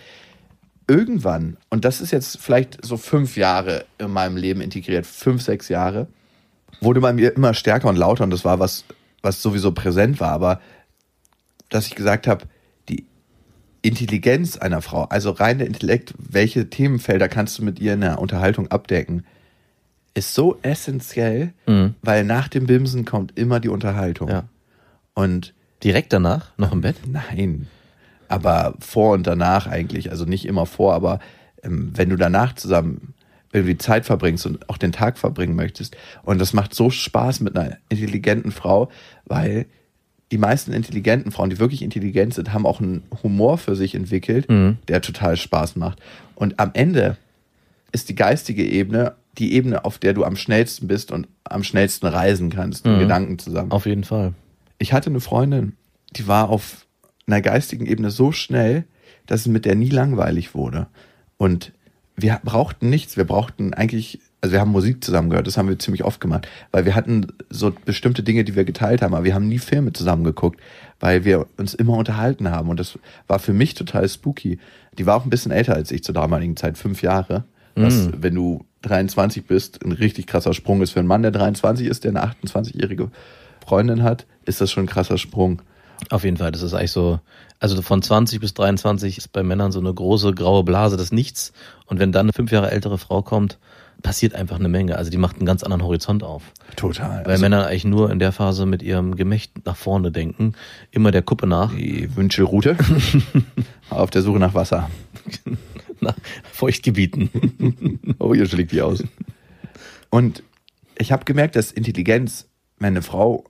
irgendwann, 0.87 1.57
und 1.69 1.85
das 1.85 2.01
ist 2.01 2.11
jetzt 2.11 2.39
vielleicht 2.39 2.83
so 2.85 2.97
fünf 2.97 3.37
Jahre 3.37 3.85
in 3.97 4.11
meinem 4.11 4.37
Leben 4.37 4.61
integriert, 4.61 5.05
fünf, 5.05 5.41
sechs 5.41 5.69
Jahre, 5.69 6.07
wurde 6.81 7.01
bei 7.01 7.13
mir 7.13 7.35
immer 7.35 7.53
stärker 7.53 7.89
und 7.89 7.95
lauter 7.95 8.23
und 8.23 8.29
das 8.29 8.45
war 8.45 8.59
was, 8.59 8.85
was 9.21 9.41
sowieso 9.41 9.71
präsent 9.71 10.19
war, 10.19 10.31
aber 10.31 10.61
dass 11.69 11.87
ich 11.87 11.95
gesagt 11.95 12.27
habe, 12.27 12.45
Intelligenz 13.85 14.57
einer 14.57 14.81
Frau, 14.81 15.03
also 15.03 15.31
rein 15.31 15.59
der 15.59 15.67
Intellekt, 15.67 16.13
welche 16.17 16.69
Themenfelder 16.69 17.27
kannst 17.27 17.59
du 17.59 17.63
mit 17.63 17.79
ihr 17.79 17.93
in 17.93 18.01
der 18.01 18.19
Unterhaltung 18.19 18.67
abdecken, 18.69 19.25
ist 20.13 20.33
so 20.33 20.57
essentiell, 20.61 21.53
weil 22.01 22.23
nach 22.23 22.47
dem 22.47 22.67
Bimsen 22.67 23.05
kommt 23.05 23.37
immer 23.37 23.59
die 23.59 23.69
Unterhaltung. 23.69 24.29
Ja. 24.29 24.43
Und 25.13 25.53
Direkt 25.83 26.13
danach, 26.13 26.57
noch 26.57 26.71
im 26.71 26.81
Bett? 26.81 26.95
Nein. 27.05 27.67
Aber 28.27 28.73
vor 28.79 29.13
und 29.13 29.27
danach 29.27 29.67
eigentlich. 29.67 30.09
Also 30.09 30.25
nicht 30.25 30.45
immer 30.45 30.65
vor, 30.65 30.95
aber 30.95 31.19
ähm, 31.61 31.91
wenn 31.93 32.09
du 32.09 32.15
danach 32.15 32.55
zusammen 32.55 33.13
irgendwie 33.53 33.77
Zeit 33.77 34.05
verbringst 34.05 34.47
und 34.47 34.67
auch 34.67 34.77
den 34.77 34.91
Tag 34.91 35.19
verbringen 35.19 35.55
möchtest. 35.55 35.95
Und 36.23 36.39
das 36.39 36.53
macht 36.53 36.73
so 36.73 36.89
Spaß 36.89 37.39
mit 37.41 37.55
einer 37.55 37.77
intelligenten 37.87 38.51
Frau, 38.51 38.89
weil 39.25 39.67
die 40.31 40.37
meisten 40.37 40.73
intelligenten 40.73 41.31
Frauen, 41.31 41.49
die 41.49 41.59
wirklich 41.59 41.81
intelligent 41.81 42.33
sind, 42.33 42.53
haben 42.53 42.65
auch 42.65 42.81
einen 42.81 43.03
Humor 43.23 43.57
für 43.57 43.75
sich 43.75 43.95
entwickelt, 43.95 44.47
der 44.87 45.01
total 45.01 45.37
Spaß 45.37 45.75
macht. 45.75 45.99
Und 46.35 46.59
am 46.59 46.71
Ende 46.73 47.17
ist 47.91 48.09
die 48.09 48.15
geistige 48.15 48.65
Ebene 48.65 49.13
die 49.37 49.53
Ebene, 49.53 49.85
auf 49.85 49.97
der 49.97 50.13
du 50.13 50.23
am 50.23 50.35
schnellsten 50.35 50.87
bist 50.87 51.11
und 51.11 51.27
am 51.43 51.63
schnellsten 51.63 52.07
reisen 52.07 52.49
kannst, 52.49 52.85
in 52.85 52.99
Gedanken 52.99 53.39
zusammen. 53.39 53.71
Auf 53.71 53.85
jeden 53.85 54.03
Fall. 54.03 54.33
Ich 54.77 54.93
hatte 54.93 55.09
eine 55.09 55.19
Freundin, 55.19 55.73
die 56.15 56.27
war 56.27 56.49
auf 56.49 56.85
einer 57.27 57.41
geistigen 57.41 57.85
Ebene 57.85 58.11
so 58.11 58.31
schnell, 58.31 58.85
dass 59.25 59.41
es 59.41 59.47
mit 59.47 59.65
der 59.65 59.75
nie 59.75 59.89
langweilig 59.89 60.55
wurde. 60.55 60.87
Und 61.37 61.71
wir 62.15 62.39
brauchten 62.43 62.89
nichts. 62.89 63.17
Wir 63.17 63.25
brauchten 63.25 63.73
eigentlich, 63.73 64.19
also 64.45 64.53
wir 64.53 64.61
haben 64.61 64.71
Musik 64.71 65.03
zusammen 65.03 65.31
gehört, 65.31 65.47
das 65.47 65.57
haben 65.57 65.67
wir 65.67 65.79
ziemlich 65.79 66.03
oft 66.03 66.21
gemacht, 66.21 66.47
weil 66.71 66.85
wir 66.85 66.93
hatten 66.93 67.25
so 67.49 67.73
bestimmte 67.83 68.21
Dinge, 68.21 68.43
die 68.43 68.55
wir 68.55 68.63
geteilt 68.63 69.01
haben, 69.01 69.15
aber 69.15 69.23
wir 69.23 69.33
haben 69.33 69.47
nie 69.47 69.57
Filme 69.57 69.91
zusammen 69.91 70.23
geguckt, 70.23 70.61
weil 70.99 71.25
wir 71.25 71.47
uns 71.57 71.73
immer 71.73 71.93
unterhalten 71.97 72.51
haben. 72.51 72.69
Und 72.69 72.79
das 72.79 72.99
war 73.25 73.39
für 73.39 73.53
mich 73.53 73.73
total 73.73 74.07
spooky. 74.07 74.59
Die 74.99 75.07
war 75.07 75.15
auch 75.15 75.23
ein 75.23 75.31
bisschen 75.31 75.51
älter 75.51 75.73
als 75.73 75.89
ich 75.89 76.03
zur 76.03 76.13
damaligen 76.13 76.55
Zeit, 76.57 76.77
fünf 76.77 77.01
Jahre. 77.01 77.45
Was, 77.77 78.09
wenn 78.21 78.35
du 78.35 78.65
23 78.83 79.47
bist, 79.47 79.83
ein 79.83 79.93
richtig 79.93 80.27
krasser 80.27 80.53
Sprung 80.53 80.83
ist. 80.83 80.91
Für 80.91 80.99
einen 80.99 81.07
Mann, 81.07 81.23
der 81.23 81.31
23 81.31 81.87
ist, 81.87 82.03
der 82.03 82.11
eine 82.11 82.23
28-jährige 82.23 83.09
Freundin 83.65 84.03
hat, 84.03 84.27
ist 84.45 84.61
das 84.61 84.71
schon 84.71 84.83
ein 84.83 84.87
krasser 84.87 85.17
Sprung. 85.17 85.63
Auf 86.11 86.23
jeden 86.23 86.37
Fall, 86.37 86.51
das 86.51 86.61
ist 86.61 86.75
eigentlich 86.75 86.91
so, 86.91 87.19
also 87.59 87.81
von 87.81 88.03
20 88.03 88.39
bis 88.39 88.53
23 88.53 89.17
ist 89.17 89.31
bei 89.31 89.41
Männern 89.41 89.71
so 89.71 89.79
eine 89.79 89.91
große 89.91 90.33
graue 90.33 90.63
Blase 90.63 90.97
des 90.97 91.11
Nichts. 91.11 91.51
Und 91.87 91.99
wenn 91.99 92.11
dann 92.11 92.27
eine 92.27 92.33
fünf 92.33 92.51
Jahre 92.51 92.69
ältere 92.69 92.99
Frau 92.99 93.23
kommt, 93.23 93.57
passiert 94.05 94.35
einfach 94.35 94.59
eine 94.59 94.69
Menge. 94.69 94.97
Also 94.97 95.09
die 95.09 95.17
macht 95.17 95.37
einen 95.37 95.47
ganz 95.47 95.63
anderen 95.63 95.81
Horizont 95.81 96.21
auf. 96.21 96.43
Total. 96.75 97.25
Weil 97.25 97.31
Also 97.31 97.41
Männer 97.41 97.65
eigentlich 97.65 97.85
nur 97.85 98.11
in 98.11 98.19
der 98.19 98.31
Phase 98.31 98.67
mit 98.67 98.83
ihrem 98.83 99.15
Gemächt 99.15 99.65
nach 99.65 99.75
vorne 99.75 100.11
denken, 100.11 100.53
immer 100.91 101.09
der 101.09 101.23
Kuppe 101.23 101.47
nach, 101.47 101.73
die 101.73 102.15
Wünschelroute 102.15 102.77
auf 103.89 104.11
der 104.11 104.21
Suche 104.21 104.37
nach 104.37 104.53
Wasser. 104.53 104.91
nach 106.01 106.15
Feuchtgebieten. 106.51 107.29
Oh, 108.19 108.33
hier 108.33 108.45
schlägt 108.45 108.71
die 108.71 108.81
aus. 108.81 109.03
Und 110.11 110.43
ich 110.97 111.11
habe 111.11 111.25
gemerkt, 111.25 111.55
dass 111.55 111.71
Intelligenz, 111.71 112.47
wenn 112.77 112.93
eine 112.93 113.01
Frau 113.01 113.43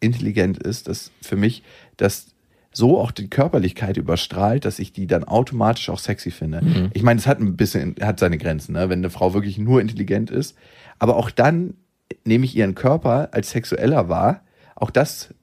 intelligent 0.00 0.58
ist, 0.58 0.86
dass 0.88 1.10
für 1.20 1.36
mich 1.36 1.62
das 1.96 2.28
so 2.78 2.98
auch 2.98 3.10
die 3.10 3.28
Körperlichkeit 3.28 3.98
überstrahlt, 3.98 4.64
dass 4.64 4.78
ich 4.78 4.92
die 4.92 5.06
dann 5.06 5.24
automatisch 5.24 5.90
auch 5.90 5.98
sexy 5.98 6.30
finde. 6.30 6.62
Ich 6.94 7.02
meine, 7.02 7.18
es 7.20 7.26
hat 7.26 7.40
ein 7.40 7.56
bisschen, 7.56 7.96
hat 8.00 8.18
seine 8.18 8.38
Grenzen, 8.38 8.72
ne? 8.72 8.88
wenn 8.88 9.00
eine 9.00 9.10
Frau 9.10 9.34
wirklich 9.34 9.58
nur 9.58 9.80
intelligent 9.80 10.30
ist. 10.30 10.56
Aber 10.98 11.16
auch 11.16 11.30
dann 11.30 11.74
nehme 12.24 12.44
ich 12.44 12.56
ihren 12.56 12.74
Körper 12.74 13.28
als 13.32 13.50
sexueller 13.50 14.08
wahr. 14.08 14.42
Auch 14.76 14.90
das 14.90 15.34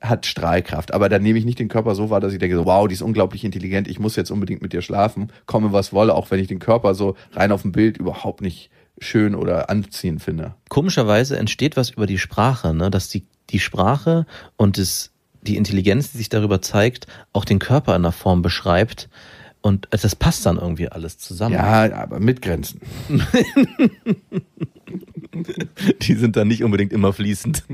hat 0.00 0.26
Strahlkraft. 0.26 0.92
Aber 0.92 1.08
dann 1.08 1.22
nehme 1.22 1.38
ich 1.38 1.44
nicht 1.44 1.60
den 1.60 1.68
Körper 1.68 1.94
so 1.94 2.10
wahr, 2.10 2.20
dass 2.20 2.32
ich 2.32 2.40
denke, 2.40 2.56
so, 2.56 2.66
wow, 2.66 2.88
die 2.88 2.94
ist 2.94 3.02
unglaublich 3.02 3.44
intelligent, 3.44 3.88
ich 3.88 4.00
muss 4.00 4.16
jetzt 4.16 4.30
unbedingt 4.30 4.60
mit 4.60 4.72
dir 4.72 4.82
schlafen, 4.82 5.30
komme 5.46 5.72
was 5.72 5.92
wolle, 5.92 6.14
auch 6.14 6.30
wenn 6.30 6.40
ich 6.40 6.48
den 6.48 6.58
Körper 6.58 6.94
so 6.94 7.14
rein 7.32 7.52
auf 7.52 7.62
dem 7.62 7.72
Bild 7.72 7.96
überhaupt 7.96 8.40
nicht 8.40 8.70
schön 8.98 9.34
oder 9.34 9.70
anziehend 9.70 10.20
finde. 10.20 10.54
Komischerweise 10.68 11.38
entsteht 11.38 11.76
was 11.76 11.90
über 11.90 12.06
die 12.06 12.18
Sprache, 12.18 12.74
ne? 12.74 12.90
dass 12.90 13.08
die, 13.08 13.26
die 13.50 13.60
Sprache 13.60 14.26
und 14.56 14.76
das, 14.76 15.11
die 15.42 15.56
Intelligenz, 15.56 16.12
die 16.12 16.18
sich 16.18 16.28
darüber 16.28 16.62
zeigt, 16.62 17.06
auch 17.32 17.44
den 17.44 17.58
Körper 17.58 17.94
in 17.96 18.02
der 18.02 18.12
Form 18.12 18.42
beschreibt. 18.42 19.08
Und 19.60 19.86
das 19.90 20.16
passt 20.16 20.44
dann 20.44 20.56
irgendwie 20.56 20.88
alles 20.88 21.18
zusammen. 21.18 21.54
Ja, 21.54 21.92
aber 21.94 22.18
mit 22.18 22.42
Grenzen. 22.42 22.80
Die 26.02 26.14
sind 26.14 26.36
dann 26.36 26.48
nicht 26.48 26.62
unbedingt 26.62 26.92
immer 26.92 27.12
fließend. 27.12 27.64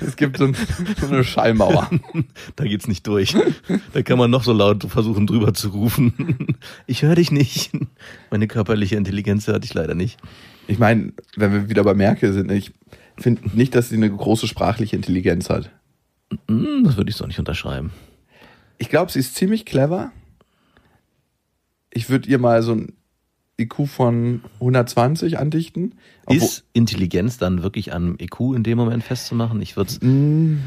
Es 0.00 0.16
gibt 0.16 0.36
so, 0.38 0.44
ein, 0.44 0.56
so 1.00 1.06
eine 1.06 1.24
Schallmauer. 1.24 1.88
Da 2.56 2.64
geht's 2.64 2.88
nicht 2.88 3.06
durch. 3.06 3.36
Da 3.92 4.02
kann 4.02 4.18
man 4.18 4.30
noch 4.30 4.42
so 4.42 4.52
laut 4.52 4.84
versuchen, 4.84 5.26
drüber 5.26 5.54
zu 5.54 5.68
rufen. 5.68 6.56
Ich 6.86 7.02
höre 7.02 7.14
dich 7.14 7.30
nicht. 7.30 7.70
Meine 8.30 8.48
körperliche 8.48 8.96
Intelligenz 8.96 9.46
hört 9.46 9.64
dich 9.64 9.74
leider 9.74 9.94
nicht. 9.94 10.18
Ich 10.66 10.78
meine, 10.78 11.12
wenn 11.36 11.52
wir 11.52 11.68
wieder 11.68 11.84
bei 11.84 11.94
Merkel 11.94 12.32
sind, 12.32 12.50
ich 12.50 12.72
finde 13.16 13.56
nicht, 13.56 13.74
dass 13.74 13.88
sie 13.88 13.96
eine 13.96 14.10
große 14.10 14.46
sprachliche 14.46 14.96
Intelligenz 14.96 15.48
hat. 15.48 15.70
Hm, 16.48 16.84
Das 16.84 16.96
würde 16.96 17.10
ich 17.10 17.16
so 17.16 17.26
nicht 17.26 17.38
unterschreiben. 17.38 17.92
Ich 18.78 18.88
glaube, 18.88 19.10
sie 19.10 19.18
ist 19.18 19.34
ziemlich 19.34 19.64
clever. 19.64 20.12
Ich 21.92 22.10
würde 22.10 22.28
ihr 22.28 22.38
mal 22.38 22.62
so 22.62 22.72
ein 22.72 22.92
IQ 23.60 23.88
von 23.88 24.42
120 24.60 25.36
andichten. 25.36 25.96
Ist 26.28 26.64
Intelligenz 26.74 27.38
dann 27.38 27.64
wirklich 27.64 27.92
am 27.92 28.14
EQ 28.18 28.54
in 28.54 28.62
dem 28.62 28.78
Moment 28.78 29.02
festzumachen? 29.02 29.60
Ich 29.60 29.76
würde 29.76 29.94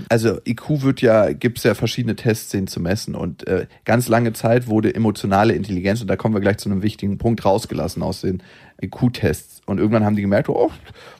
Also 0.09 0.39
IQ 0.45 0.82
wird 0.82 1.01
ja, 1.01 1.32
gibt 1.32 1.59
es 1.59 1.64
ja 1.64 1.74
verschiedene 1.74 2.18
Tests, 2.18 2.49
den 2.49 2.68
zu 2.68 2.82
messen. 2.82 3.16
Und 3.16 3.47
äh, 3.47 3.68
ganz 3.86 4.09
lange 4.09 4.34
Zeit 4.34 4.68
wurde 4.68 4.93
emotionale 4.93 5.53
Intelligenz, 5.53 6.01
und 6.01 6.07
da 6.07 6.18
kommen 6.18 6.36
wir 6.36 6.41
gleich 6.41 6.57
zu 6.57 6.70
einem 6.70 6.82
wichtigen 6.82 7.18
Punkt, 7.18 7.45
rausgelassen 7.45 8.03
aus 8.03 8.22
den 8.22 8.43
IQ-Tests. 8.82 9.62
Und 9.68 9.78
irgendwann 9.78 10.03
haben 10.03 10.18
die 10.18 10.24
gemerkt, 10.24 10.49
oh, 10.49 10.72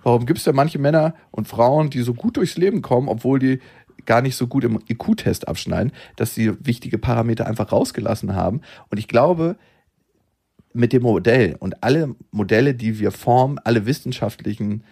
warum 0.04 0.26
gibt 0.26 0.40
es 0.40 0.44
da 0.44 0.52
manche 0.52 0.80
Männer 0.80 1.14
und 1.30 1.48
Frauen, 1.48 1.90
die 1.90 2.02
so 2.02 2.14
gut 2.14 2.36
durchs 2.36 2.58
Leben 2.58 2.82
kommen, 2.82 3.08
obwohl 3.08 3.40
die 3.40 3.60
gar 4.06 4.22
nicht 4.22 4.36
so 4.36 4.48
gut 4.48 4.64
im 4.64 4.80
IQ-Test 4.88 5.48
abschneiden, 5.48 5.92
dass 6.16 6.36
sie 6.36 6.54
wichtige 6.66 6.98
Parameter 6.98 7.48
einfach 7.48 7.72
rausgelassen 7.72 8.36
haben. 8.36 8.62
Und 8.90 8.98
ich 8.98 9.08
glaube, 9.08 9.56
mit 10.74 10.94
dem 10.94 11.04
Modell 11.04 11.56
und 11.60 11.84
alle 11.84 12.16
Modelle, 12.32 12.74
die 12.74 13.00
wir 13.00 13.12
formen, 13.12 13.60
alle 13.64 13.86
wissenschaftlichen 13.86 14.84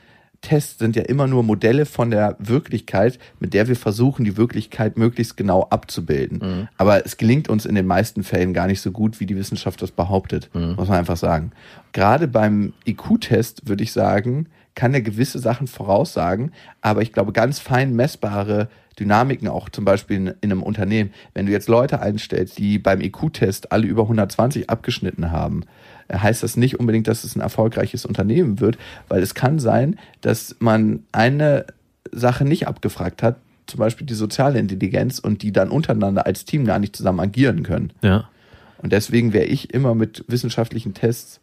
Tests 0.42 0.80
sind 0.80 0.96
ja 0.96 1.04
immer 1.04 1.28
nur 1.28 1.44
Modelle 1.44 1.86
von 1.86 2.12
der 2.12 2.38
Wirklichkeit, 2.40 3.20
mit 3.40 3.54
der 3.54 3.68
wir 3.68 3.76
versuchen, 3.76 4.24
die 4.24 4.38
Wirklichkeit 4.38 4.98
möglichst 4.98 5.36
genau 5.36 5.64
abzubilden. 5.70 6.70
Aber 6.78 7.06
es 7.06 7.18
gelingt 7.18 7.50
uns 7.50 7.66
in 7.66 7.76
den 7.76 7.86
meisten 7.86 8.24
Fällen 8.24 8.54
gar 8.54 8.68
nicht 8.68 8.80
so 8.82 8.92
gut, 8.92 9.20
wie 9.20 9.26
die 9.26 9.36
Wissenschaft 9.36 9.82
das 9.82 9.92
behauptet, 9.92 10.50
muss 10.54 10.88
man 10.88 11.00
einfach 11.00 11.18
sagen. 11.18 11.52
Gerade 11.92 12.28
beim 12.28 12.74
IQ-Test 12.86 13.68
würde 13.68 13.84
ich 13.84 13.92
sagen, 13.92 14.48
kann 14.76 14.94
er 14.94 15.02
gewisse 15.02 15.40
Sachen 15.40 15.68
voraussagen, 15.68 16.52
aber 16.82 17.02
ich 17.02 17.12
glaube, 17.12 17.34
ganz 17.34 17.60
fein 17.60 17.96
messbare 17.96 18.70
Dynamiken 19.00 19.48
auch 19.48 19.70
zum 19.70 19.86
Beispiel 19.86 20.18
in, 20.18 20.28
in 20.42 20.52
einem 20.52 20.64
Unternehmen. 20.64 21.12
Wenn 21.34 21.46
du 21.46 21.52
jetzt 21.52 21.68
Leute 21.68 22.02
einstellst, 22.02 22.58
die 22.58 22.80
beim 22.80 23.02
IQ-Test 23.02 23.72
alle 23.72 23.88
über 23.88 24.04
120 24.04 24.70
abgeschnitten 24.70 25.32
haben, 25.32 25.64
heißt 26.12 26.44
das 26.44 26.58
nicht 26.58 26.80
unbedingt, 26.80 27.08
dass 27.08 27.24
es 27.24 27.36
ein 27.36 27.42
erfolgreiches 27.42 28.06
Unternehmen 28.06 28.60
wird, 28.60 28.78
weil 29.08 29.22
es 29.22 29.36
kann 29.36 29.60
sein, 29.60 29.98
dass 30.22 30.56
man 30.60 31.04
eine 31.12 31.66
Sache 32.12 32.46
nicht 32.46 32.68
abgefragt 32.68 33.24
hat, 33.24 33.38
zum 33.68 33.80
Beispiel 33.80 34.08
die 34.08 34.16
soziale 34.16 34.60
Intelligenz 34.60 35.20
und 35.20 35.44
die 35.44 35.52
dann 35.52 35.70
untereinander 35.70 36.26
als 36.26 36.46
Team 36.46 36.66
gar 36.66 36.80
nicht 36.80 36.96
zusammen 36.96 37.20
agieren 37.20 37.64
können. 37.64 37.94
ja. 38.02 38.30
Und 38.82 38.94
deswegen 38.94 39.34
wäre 39.34 39.46
ich 39.46 39.74
immer 39.74 39.94
mit 39.94 40.24
wissenschaftlichen 40.28 40.94
Tests, 40.94 41.42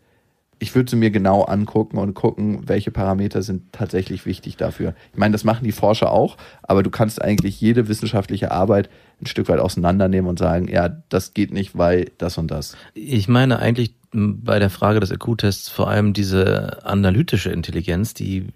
ich 0.58 0.74
würde 0.74 0.88
sie 0.90 0.96
mir 0.96 1.10
genau 1.10 1.42
angucken 1.42 1.98
und 1.98 2.14
gucken, 2.14 2.66
welche 2.66 2.90
Parameter 2.90 3.42
sind 3.42 3.72
tatsächlich 3.72 4.24
wichtig 4.24 4.56
dafür. 4.56 4.94
Ich 5.12 5.18
meine, 5.18 5.32
das 5.32 5.44
machen 5.44 5.64
die 5.64 5.72
Forscher 5.72 6.10
auch, 6.10 6.36
aber 6.62 6.82
du 6.82 6.88
kannst 6.90 7.20
eigentlich 7.20 7.60
jede 7.60 7.88
wissenschaftliche 7.88 8.50
Arbeit 8.52 8.88
ein 9.20 9.26
Stück 9.26 9.48
weit 9.48 9.60
auseinandernehmen 9.60 10.28
und 10.30 10.38
sagen, 10.38 10.68
ja, 10.68 10.88
das 11.08 11.34
geht 11.34 11.52
nicht, 11.52 11.76
weil 11.76 12.10
das 12.18 12.38
und 12.38 12.50
das. 12.50 12.76
Ich 12.94 13.28
meine 13.28 13.58
eigentlich 13.58 13.94
bei 14.12 14.58
der 14.58 14.70
Frage 14.70 15.00
des 15.00 15.10
IQ-Tests 15.10 15.68
vor 15.68 15.88
allem 15.90 16.12
diese 16.14 16.84
analytische 16.86 17.50
Intelligenz, 17.50 18.14
die 18.14 18.46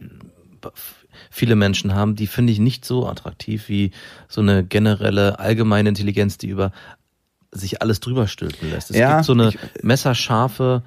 viele 1.30 1.56
Menschen 1.56 1.94
haben, 1.94 2.16
die 2.16 2.26
finde 2.26 2.52
ich 2.52 2.58
nicht 2.58 2.84
so 2.84 3.06
attraktiv 3.06 3.68
wie 3.68 3.90
so 4.28 4.40
eine 4.40 4.64
generelle 4.64 5.38
allgemeine 5.38 5.90
Intelligenz, 5.90 6.38
die 6.38 6.48
über 6.48 6.72
sich 7.52 7.82
alles 7.82 8.00
drüber 8.00 8.26
stülpen 8.28 8.70
lässt. 8.70 8.90
Es 8.90 8.96
Ja, 8.96 9.14
gibt 9.16 9.24
so 9.26 9.32
eine 9.32 9.48
ich- 9.48 9.58
messerscharfe 9.82 10.82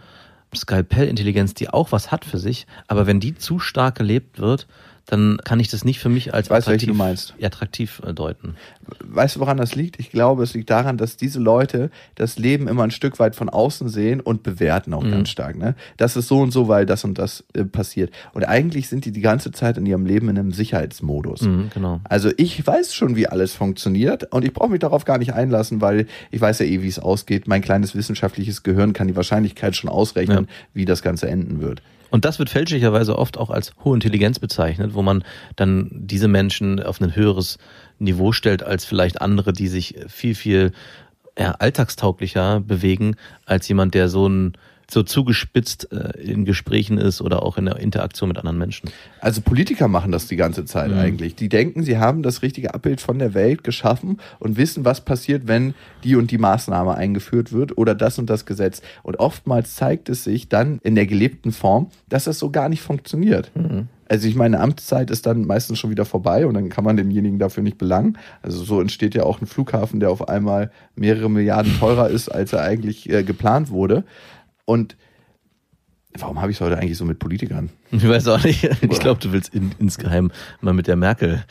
Skalpellintelligenz, 0.56 1.54
die 1.54 1.70
auch 1.70 1.92
was 1.92 2.12
hat 2.12 2.26
für 2.26 2.38
sich, 2.38 2.68
aber 2.88 3.08
wenn 3.08 3.20
die 3.20 3.36
zu 3.36 3.60
stark 3.60 3.96
gelebt 3.96 4.40
wird, 4.40 4.68
dann 5.06 5.38
kann 5.44 5.60
ich 5.60 5.68
das 5.68 5.84
nicht 5.84 6.00
für 6.00 6.10
mich 6.10 6.34
als 6.34 6.50
weiß, 6.50 6.66
meinst. 6.94 7.34
attraktiv 7.42 8.02
äh, 8.06 8.14
deuten. 8.14 8.56
Weißt 9.04 9.36
du, 9.36 9.42
woran 9.42 9.58
das 9.58 9.76
liegt? 9.76 10.00
Ich 10.00 10.12
glaube, 10.12 10.44
es 10.44 10.54
liegt 10.54 10.70
daran, 10.70 10.98
dass 10.98 11.18
diese 11.18 11.40
Leute 11.40 11.92
das 12.16 12.40
Leben 12.40 12.68
immer 12.68 12.84
ein 12.84 12.92
Stück 12.92 13.20
weit 13.20 13.36
von 13.36 13.50
außen 13.50 13.90
sehen 13.90 14.22
und 14.22 14.44
bewerten 14.44 14.94
auch 14.94 15.04
ganz 15.04 15.30
stark. 15.30 15.58
Ne? 15.58 15.76
Das 15.98 16.16
ist 16.16 16.28
so 16.28 16.40
und 16.40 16.52
so, 16.52 16.68
weil 16.68 16.86
das 16.86 17.04
und 17.04 17.18
das 17.18 17.44
äh, 17.54 17.66
passiert. 17.66 18.12
Und 18.34 18.46
eigentlich 18.46 18.88
sind 18.88 19.06
die 19.06 19.12
die 19.12 19.22
ganze 19.22 19.52
Zeit 19.52 19.78
in 19.78 19.86
ihrem 19.86 20.06
Leben 20.06 20.30
in 20.30 20.38
einem 20.38 20.52
Sicherheitsmodus. 20.52 21.42
Mhm, 21.42 21.70
genau. 21.74 22.00
Also 22.06 22.32
ich 22.38 22.66
weiß 22.66 22.96
schon, 22.96 23.16
wie 23.16 23.28
alles 23.28 23.54
funktioniert 23.54 24.32
und 24.34 24.46
ich 24.46 24.54
brauche 24.54 24.70
mich 24.70 24.80
darauf 24.80 25.04
gar 25.04 25.18
nicht 25.18 25.34
einlassen, 25.34 25.82
weil 25.82 26.08
ich 26.32 26.40
weiß 26.40 26.60
ja 26.60 26.66
eh, 26.66 26.82
wie 26.82 26.88
es 26.88 27.00
ausgeht. 27.00 27.48
Mein 27.48 27.62
kleines 27.62 27.94
wissenschaftliches 27.94 28.64
Gehirn 28.64 28.94
kann 28.94 29.08
die 29.08 29.16
Wahrscheinlichkeit 29.16 29.76
schon 29.76 29.90
ausrechnen, 29.90 30.48
wie 30.74 30.86
das 30.86 31.02
Ganze 31.02 31.28
enden 31.28 31.62
wird. 31.62 31.82
Und 32.14 32.26
das 32.26 32.38
wird 32.38 32.52
fälschlicherweise 32.52 33.18
oft 33.18 33.40
auch 33.40 33.50
als 33.50 33.74
hohe 33.84 33.96
Intelligenz 33.96 34.38
bezeichnet, 34.38 34.94
wo 34.94 35.02
man 35.02 35.24
dann 35.56 35.90
diese 35.92 36.28
Menschen 36.28 36.80
auf 36.80 37.02
ein 37.02 37.16
höheres 37.16 37.58
Niveau 37.98 38.34
stellt 38.34 38.62
als 38.62 38.86
vielleicht 38.86 39.20
andere, 39.20 39.52
die 39.52 39.68
sich 39.68 39.96
viel, 40.10 40.36
viel 40.36 40.74
ja, 41.36 41.54
alltagstauglicher 41.54 42.60
bewegen 42.60 43.16
als 43.48 43.68
jemand, 43.68 43.96
der 43.96 44.10
so 44.10 44.30
ein 44.30 44.54
so 44.94 45.04
zugespitzt 45.04 45.92
äh, 45.92 46.20
in 46.22 46.46
Gesprächen 46.46 46.98
ist 46.98 47.22
oder 47.22 47.44
auch 47.44 47.58
in 47.58 47.66
der 47.66 47.78
Interaktion 47.78 48.30
mit 48.30 48.38
anderen 48.38 48.58
Menschen. 48.58 48.90
Also 49.20 49.42
Politiker 49.42 49.88
machen 49.88 50.12
das 50.12 50.28
die 50.28 50.36
ganze 50.36 50.66
Zeit 50.66 50.92
Mhm. 50.92 50.98
eigentlich. 50.98 51.36
Die 51.36 51.50
denken, 51.50 51.84
sie 51.84 51.98
haben 51.98 52.24
das 52.24 52.42
richtige 52.42 52.74
Abbild 52.74 53.02
von 53.02 53.20
der 53.20 53.34
Welt 53.34 53.64
geschaffen 53.64 54.20
und 54.40 54.58
wissen, 54.58 54.86
was 54.86 55.02
passiert, 55.02 55.48
wenn 55.48 55.74
die 56.04 56.16
und 56.16 56.32
die 56.32 56.38
Maßnahme 56.38 56.96
eingeführt 56.96 57.52
wird 57.52 57.78
oder 57.78 57.96
das 57.96 58.20
und 58.20 58.30
das 58.30 58.46
Gesetz. 58.46 58.82
Und 59.02 59.20
oftmals 59.20 59.76
zeigt 59.76 60.10
es 60.10 60.24
sich 60.24 60.50
dann 60.50 60.80
in 60.84 60.96
der 60.96 61.08
gelebten 61.08 61.52
Form, 61.52 61.88
dass 62.10 62.26
das 62.26 62.40
so 62.40 62.50
gar 62.52 62.70
nicht 62.70 62.82
funktioniert. 62.82 63.52
Mhm. 63.56 63.88
Also 64.10 64.28
ich 64.28 64.36
meine, 64.36 64.60
Amtszeit 64.60 65.10
ist 65.10 65.26
dann 65.26 65.46
meistens 65.46 65.80
schon 65.80 65.90
wieder 65.90 66.06
vorbei 66.06 66.46
und 66.46 66.54
dann 66.54 66.70
kann 66.70 66.84
man 66.84 66.98
denjenigen 66.98 67.40
dafür 67.40 67.64
nicht 67.64 67.78
belangen. 67.80 68.18
Also 68.44 68.64
so 68.64 68.80
entsteht 68.80 69.16
ja 69.16 69.24
auch 69.24 69.42
ein 69.42 69.48
Flughafen, 69.48 70.00
der 70.00 70.12
auf 70.12 70.28
einmal 70.30 70.70
mehrere 70.96 71.32
Milliarden 71.32 71.80
teurer 71.80 72.10
ist, 72.10 72.30
als 72.30 72.54
er 72.54 72.62
eigentlich 72.62 73.10
äh, 73.10 73.24
geplant 73.24 73.72
wurde. 73.72 74.04
Und 74.66 74.96
warum 76.18 76.42
habe 76.42 76.52
ich 76.52 76.58
es 76.58 76.62
heute 76.62 76.78
eigentlich 76.78 76.98
so 76.98 77.06
mit 77.06 77.20
Politikern? 77.20 77.70
Ich 77.92 78.08
weiß 78.08 78.28
auch 78.28 78.44
nicht. 78.44 78.64
Ich 78.82 79.00
glaube, 79.00 79.20
du 79.20 79.32
willst 79.32 79.54
in, 79.54 79.74
insgeheim 79.80 80.32
mal 80.62 80.74
mit 80.74 80.88
der 80.88 80.96
Merkel 80.96 81.44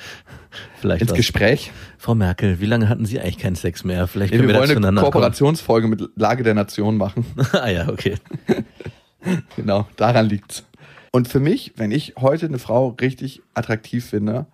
vielleicht 0.80 1.02
Ins 1.02 1.10
was. 1.10 1.16
Gespräch? 1.16 1.72
Frau 1.98 2.14
Merkel, 2.14 2.60
wie 2.60 2.66
lange 2.66 2.88
hatten 2.88 3.04
Sie 3.06 3.20
eigentlich 3.20 3.38
keinen 3.38 3.56
Sex 3.56 3.84
mehr? 3.84 4.06
Vielleicht 4.06 4.32
Nee, 4.32 4.38
können 4.38 4.48
wir 4.48 4.54
wir, 4.54 4.60
da 4.60 4.68
wollen 4.68 4.84
eine 4.84 5.00
kommen. 5.00 5.12
Kooperationsfolge 5.12 5.88
mit 5.88 6.02
Lage 6.16 6.42
der 6.42 6.54
Nation 6.54 6.96
machen. 6.96 7.24
ah 7.52 7.68
ja, 7.68 7.88
okay. 7.88 8.16
genau, 9.56 9.88
daran 9.96 10.26
liegt's. 10.26 10.64
Und 11.12 11.28
für 11.28 11.40
mich, 11.40 11.74
wenn 11.76 11.90
ich 11.90 12.14
heute 12.18 12.46
eine 12.46 12.58
Frau 12.58 12.88
richtig 13.00 13.42
attraktiv 13.54 14.04
finde, 14.04 14.46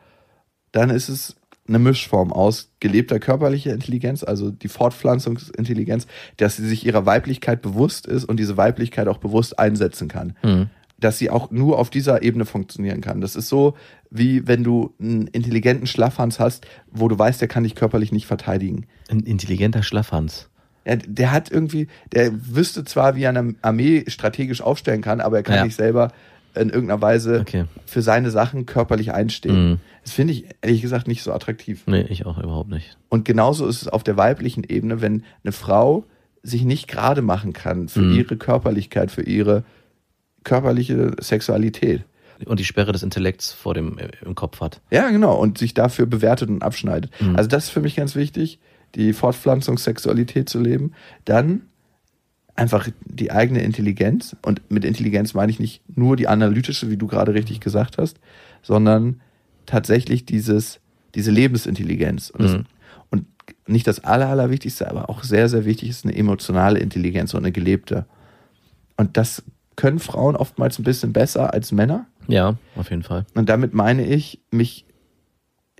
dann 0.73 0.91
ist 0.91 1.09
es 1.09 1.37
eine 1.69 1.79
Mischform 1.79 2.33
aus 2.33 2.71
gelebter 2.81 3.19
körperlicher 3.21 3.73
Intelligenz, 3.73 4.25
also 4.25 4.51
die 4.51 4.69
Fortpflanzungsintelligenz, 4.69 6.07
dass 6.37 6.57
sie 6.57 6.67
sich 6.67 6.87
ihrer 6.87 7.07
Weiblichkeit 7.07 7.63
bewusst 7.63 8.07
ist 8.07 8.25
und 8.25 8.39
diese 8.39 8.57
Weiblichkeit 8.57 9.09
auch 9.09 9.19
bewusst 9.19 9.59
einsetzen 9.59 10.09
kann. 10.09 10.37
Mhm. 10.43 10.71
Dass 11.01 11.19
sie 11.19 11.31
auch 11.31 11.53
nur 11.53 11.79
auf 11.79 11.91
dieser 11.91 12.23
Ebene 12.23 12.45
funktionieren 12.45 13.01
kann. 13.01 13.21
Das 13.21 13.37
ist 13.37 13.49
so, 13.49 13.77
wie 14.11 14.49
wenn 14.49 14.65
du 14.65 14.95
einen 15.01 15.29
intelligenten 15.29 15.87
Schlaffhans 15.87 16.41
hast, 16.41 16.67
wo 16.91 17.07
du 17.07 17.17
weißt, 17.17 17.41
der 17.41 17.47
kann 17.47 17.63
dich 17.63 17.77
körperlich 17.77 18.11
nicht 18.11 18.27
verteidigen. 18.27 18.87
Ein 19.09 19.21
intelligenter 19.21 19.85
Schlaffhans. 19.85 20.49
Ja, 20.85 20.97
der 20.97 21.31
hat 21.31 21.53
irgendwie, 21.53 21.87
der 22.13 22.33
wüsste 22.33 22.83
zwar, 22.83 23.15
wie 23.15 23.23
er 23.23 23.29
eine 23.31 23.55
Armee 23.63 24.05
strategisch 24.09 24.61
aufstellen 24.61 25.03
kann, 25.03 25.21
aber 25.21 25.37
er 25.37 25.43
kann 25.45 25.57
Ja. 25.57 25.65
nicht 25.65 25.77
selber 25.77 26.11
in 26.61 26.71
irgendeiner 26.71 27.01
Weise 27.03 27.41
Okay. 27.41 27.65
für 27.87 28.03
seine 28.03 28.31
Sachen 28.31 28.67
körperlich 28.67 29.13
einstehen. 29.13 29.71
Mhm. 29.71 29.79
Das 30.05 30.13
finde 30.13 30.33
ich 30.35 30.47
ehrlich 30.63 30.83
gesagt 30.83 31.07
nicht 31.09 31.23
so 31.23 31.33
attraktiv. 31.33 31.83
Nee, 31.87 32.03
ich 32.09 32.27
auch 32.27 32.39
überhaupt 32.39 32.71
nicht. 32.71 32.97
Und 33.09 33.25
genauso 33.25 33.67
ist 33.67 33.83
es 33.83 33.89
auf 33.89 34.03
der 34.05 34.17
weiblichen 34.17 34.65
Ebene, 34.65 35.01
wenn 35.01 35.25
eine 35.45 35.53
Frau 35.53 36.05
sich 36.43 36.63
nicht 36.65 36.89
gerade 36.89 37.21
machen 37.23 37.53
kann 37.53 37.89
für 37.89 38.01
Mhm. 38.01 38.17
ihre 38.17 38.37
Körperlichkeit, 38.37 39.11
für 39.11 39.23
ihre 39.23 39.65
körperliche 40.45 41.13
Sexualität. 41.21 42.03
und 42.47 42.61
die 42.61 42.65
Sperre 42.65 42.93
des 42.93 43.03
Intellekts 43.03 43.53
vor 43.53 43.75
dem 43.75 43.99
äh, 43.99 44.11
im 44.25 44.37
Kopf 44.37 44.61
hat. 44.61 44.81
Ja, 44.93 45.11
genau. 45.11 45.35
Und 45.37 45.59
sich 45.59 45.75
dafür 45.75 46.07
bewertet 46.07 46.49
und 46.49 46.63
abschneidet. 46.63 47.11
Mhm. 47.21 47.35
Also 47.35 47.49
das 47.49 47.65
ist 47.65 47.71
für 47.71 47.81
mich 47.81 47.97
ganz 47.97 48.15
wichtig, 48.15 48.61
die 48.95 49.13
Fortpflanzungssexualität 49.13 50.49
zu 50.49 50.61
leben. 50.61 50.93
Dann 51.25 51.63
einfach 52.59 52.89
die 53.05 53.31
eigene 53.31 53.63
Intelligenz. 53.63 54.37
Und 54.43 54.61
mit 54.69 54.85
Intelligenz 54.85 55.33
meine 55.33 55.51
ich 55.53 55.61
nicht 55.61 55.81
nur 55.97 56.17
die 56.17 56.27
analytische, 56.27 56.91
wie 56.91 56.97
du 56.97 57.07
gerade 57.07 57.33
richtig 57.33 57.61
gesagt 57.61 57.99
hast, 57.99 58.19
sondern 58.63 59.21
tatsächlich 59.65 60.27
dieses, 60.27 60.81
diese 61.15 61.31
Lebensintelligenz. 61.31 62.31
Und, 62.31 62.43
das, 62.43 62.53
Mhm. 62.53 62.65
und 63.11 63.27
nicht 63.69 63.87
das 63.87 64.03
Aller, 64.03 64.29
Allerwichtigste, 64.29 64.91
aber 64.91 65.09
auch 65.09 65.23
sehr, 65.23 65.49
sehr 65.49 65.65
wichtig 65.65 65.89
ist 65.89 66.05
eine 66.05 66.17
emotionale 66.17 66.81
Intelligenz 66.81 67.33
und 67.33 67.41
eine 67.45 67.53
gelebte. 67.53 68.07
Und 68.97 69.17
das 69.17 69.45
können 69.77 70.01
Frauen 70.01 70.35
oftmals 70.35 70.81
ein 70.81 70.85
bisschen 70.85 71.13
besser 71.13 71.55
als 71.55 71.71
Männer. 71.71 72.07
Ja, 72.27 72.57
auf 72.75 72.91
jeden 72.91 73.05
Fall. 73.05 73.25
Und 73.35 73.49
damit 73.49 73.73
meine 73.73 74.05
ich, 74.05 74.41
mich 74.51 74.85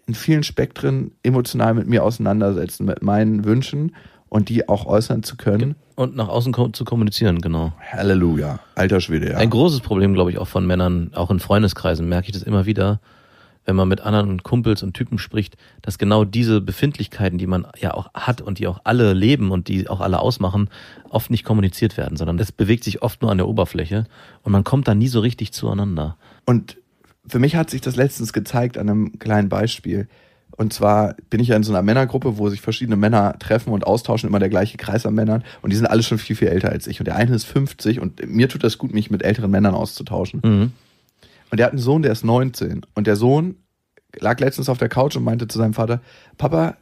in 0.07 0.15
vielen 0.15 0.45
Spektren 0.45 1.11
emotional 1.25 1.75
mit 1.75 1.89
mir 1.89 2.05
auseinandersetzen, 2.05 2.87
mit 2.87 3.03
meinen 3.03 3.45
Wünschen 3.45 3.95
und 4.29 4.49
die 4.49 4.69
auch 4.69 4.87
äußern 4.87 5.23
zu 5.23 5.37
können. 5.37 5.75
Und 5.95 6.17
nach 6.17 6.29
außen 6.29 6.53
ko 6.53 6.69
zu 6.69 6.85
kommunizieren, 6.85 7.41
genau. 7.41 7.73
Halleluja. 7.93 8.61
Alter 8.75 9.01
Schwede, 9.01 9.31
ja. 9.31 9.37
Ein 9.37 9.51
großes 9.51 9.81
Problem, 9.81 10.15
glaube 10.15 10.31
ich, 10.31 10.39
auch 10.39 10.49
von 10.49 10.67
Männern, 10.67 11.11
auch 11.15 11.31
in 11.31 11.41
Freundeskreisen, 11.41 12.09
merke 12.09 12.27
ich 12.29 12.33
das 12.33 12.43
immer 12.43 12.67
wieder, 12.67 13.01
wenn 13.65 13.77
man 13.77 13.89
mit 13.89 14.01
anderen 14.01 14.43
Kumpels 14.43 14.83
und 14.83 14.95
Typen 14.95 15.19
spricht, 15.19 15.57
dass 15.83 15.99
genau 15.99 16.25
diese 16.25 16.63
Befindlichkeiten, 16.63 17.37
die 17.37 17.47
man 17.47 17.67
ja 17.79 17.93
auch 17.93 18.13
hat 18.15 18.41
und 18.41 18.59
die 18.59 18.67
auch 18.67 18.81
alle 18.85 19.13
leben 19.13 19.51
und 19.51 19.69
die 19.69 19.89
auch 19.89 20.01
alle 20.01 20.21
ausmachen, 20.21 20.71
oft 21.11 21.31
nicht 21.31 21.45
kommuniziert 21.45 21.99
werden, 21.99 22.17
sondern 22.17 22.39
das 22.39 22.51
bewegt 22.51 22.83
sich 22.85 23.03
oft 23.03 23.21
nur 23.21 23.31
an 23.31 23.37
der 23.37 23.47
Oberfläche 23.47 24.07
und 24.43 24.53
man 24.53 24.65
kommt 24.65 24.89
da 24.89 24.95
nie 24.95 25.09
so 25.09 25.21
richtig 25.21 25.53
zueinander. 25.53 26.17
Und 26.47 26.79
für 27.27 27.39
mich 27.39 27.57
hat 27.57 27.69
sich 27.69 27.83
das 27.83 27.97
letztens 27.97 28.33
gezeigt 28.33 28.79
an 28.79 28.89
einem 28.89 29.19
kleinen 29.19 29.51
Beispiel. 29.51 30.09
Und 30.59 30.73
zwar 30.73 31.15
bin 31.31 31.41
ich 31.41 31.49
ja 31.49 31.57
in 31.57 31.63
so 31.63 31.73
einer 31.73 31.83
Männergruppe, 31.83 32.37
wo 32.37 32.51
sich 32.51 32.61
verschiedene 32.61 32.97
Männer 32.97 33.39
treffen 33.39 33.73
und 33.73 33.87
austauschen, 33.87 34.29
immer 34.29 34.41
der 34.41 34.49
gleiche 34.49 34.77
Kreis 34.77 35.07
an 35.07 35.15
Männern. 35.15 35.45
Und 35.63 35.71
die 35.71 35.77
sind 35.77 35.87
alle 35.87 36.03
schon 36.03 36.19
viel, 36.19 36.35
viel 36.35 36.49
älter 36.49 36.71
als 36.71 36.89
ich. 36.89 36.99
Und 36.99 37.07
der 37.07 37.15
eine 37.15 37.35
ist 37.35 37.45
50 37.45 38.01
und 38.01 38.29
mir 38.29 38.49
tut 38.49 38.65
das 38.65 38.77
gut, 38.77 38.93
mich 38.93 39.09
mit 39.09 39.23
älteren 39.23 39.53
Männern 39.53 39.75
auszutauschen. 39.75 40.41
Mhm. 40.45 40.73
Und 41.51 41.59
der 41.59 41.67
hat 41.67 41.73
einen 41.73 41.81
Sohn, 41.81 42.03
der 42.03 42.11
ist 42.11 42.25
19. 42.25 42.85
Und 42.97 43.07
der 43.07 43.15
Sohn 43.15 43.55
lag 44.19 44.41
letztens 44.41 44.69
auf 44.69 44.79
der 44.79 44.89
Couch 44.89 45.15
und 45.17 45.23
meinte 45.23 45.47
zu 45.47 45.59
seinem 45.59 45.75
Vater, 45.75 46.03
Papa, 46.39 46.77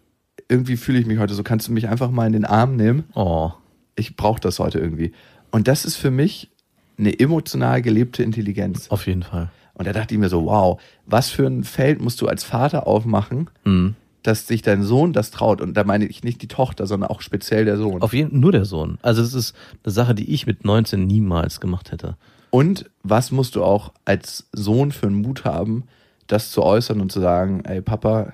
irgendwie 0.49 0.79
fühle 0.79 0.99
ich 0.99 1.07
mich 1.07 1.19
heute 1.19 1.35
so, 1.35 1.43
kannst 1.43 1.69
du 1.69 1.73
mich 1.73 1.87
einfach 1.89 2.11
mal 2.11 2.27
in 2.27 2.33
den 2.33 2.45
Arm 2.47 2.77
nehmen? 2.77 3.05
Oh, 3.15 3.53
Ich 3.95 4.17
brauche 4.17 4.41
das 4.41 4.59
heute 4.59 4.79
irgendwie. 4.79 5.13
Und 5.51 5.69
das 5.69 5.85
ist 5.85 5.97
für 5.97 6.11
mich 6.11 6.51
eine 6.99 7.19
emotional 7.19 7.83
gelebte 7.83 8.23
Intelligenz. 8.23 8.89
auf 8.91 9.07
jeden 9.07 9.23
Fall. 9.23 9.51
Und 9.79 9.87
da 9.87 9.93
dachte 9.93 10.15
ich 10.15 10.21
mir 10.21 10.29
so, 10.29 10.47
wow, 10.47 10.81
was 11.07 11.31
für 11.31 11.47
ein 11.47 11.63
Feld 11.65 12.01
musst 12.01 12.21
du 12.21 12.27
als 12.29 12.45
Vater 12.45 12.87
aufmachen, 12.87 13.51
Mhm. 13.65 13.95
dass 14.23 14.47
sich 14.47 14.63
dein 14.63 14.83
Sohn 14.83 15.13
das 15.13 15.31
traut. 15.31 15.61
Und 15.61 15.75
da 15.75 15.85
meine 15.85 16.07
ich 16.07 16.25
nicht 16.25 16.41
die 16.43 16.49
Tochter, 16.49 16.87
sondern 16.87 17.11
auch 17.11 17.21
speziell 17.21 17.65
der 17.65 17.77
Sohn. 17.77 18.03
Auf 18.03 18.13
jeden 18.15 18.41
nur 18.41 18.53
der 18.53 18.65
Sohn. 18.65 18.99
Also 19.03 19.23
das 19.23 19.35
ist 19.35 19.55
eine 19.85 19.93
Sache, 19.93 20.15
die 20.15 20.33
ich 20.33 20.47
mit 20.47 20.65
19 20.65 21.07
niemals 21.07 21.61
gemacht 21.61 21.93
hätte. 21.93 22.17
Und 22.51 22.91
was 23.03 23.31
musst 23.31 23.55
du 23.55 23.63
auch 23.63 23.93
als 24.05 24.49
Sohn 24.53 24.91
für 24.93 25.07
einen 25.07 25.21
Mut 25.21 25.45
haben, 25.45 25.85
das 26.27 26.51
zu 26.51 26.63
äußern 26.63 27.01
und 27.01 27.13
zu 27.13 27.21
sagen, 27.21 27.63
ey 27.67 27.83
Papa, 27.83 28.33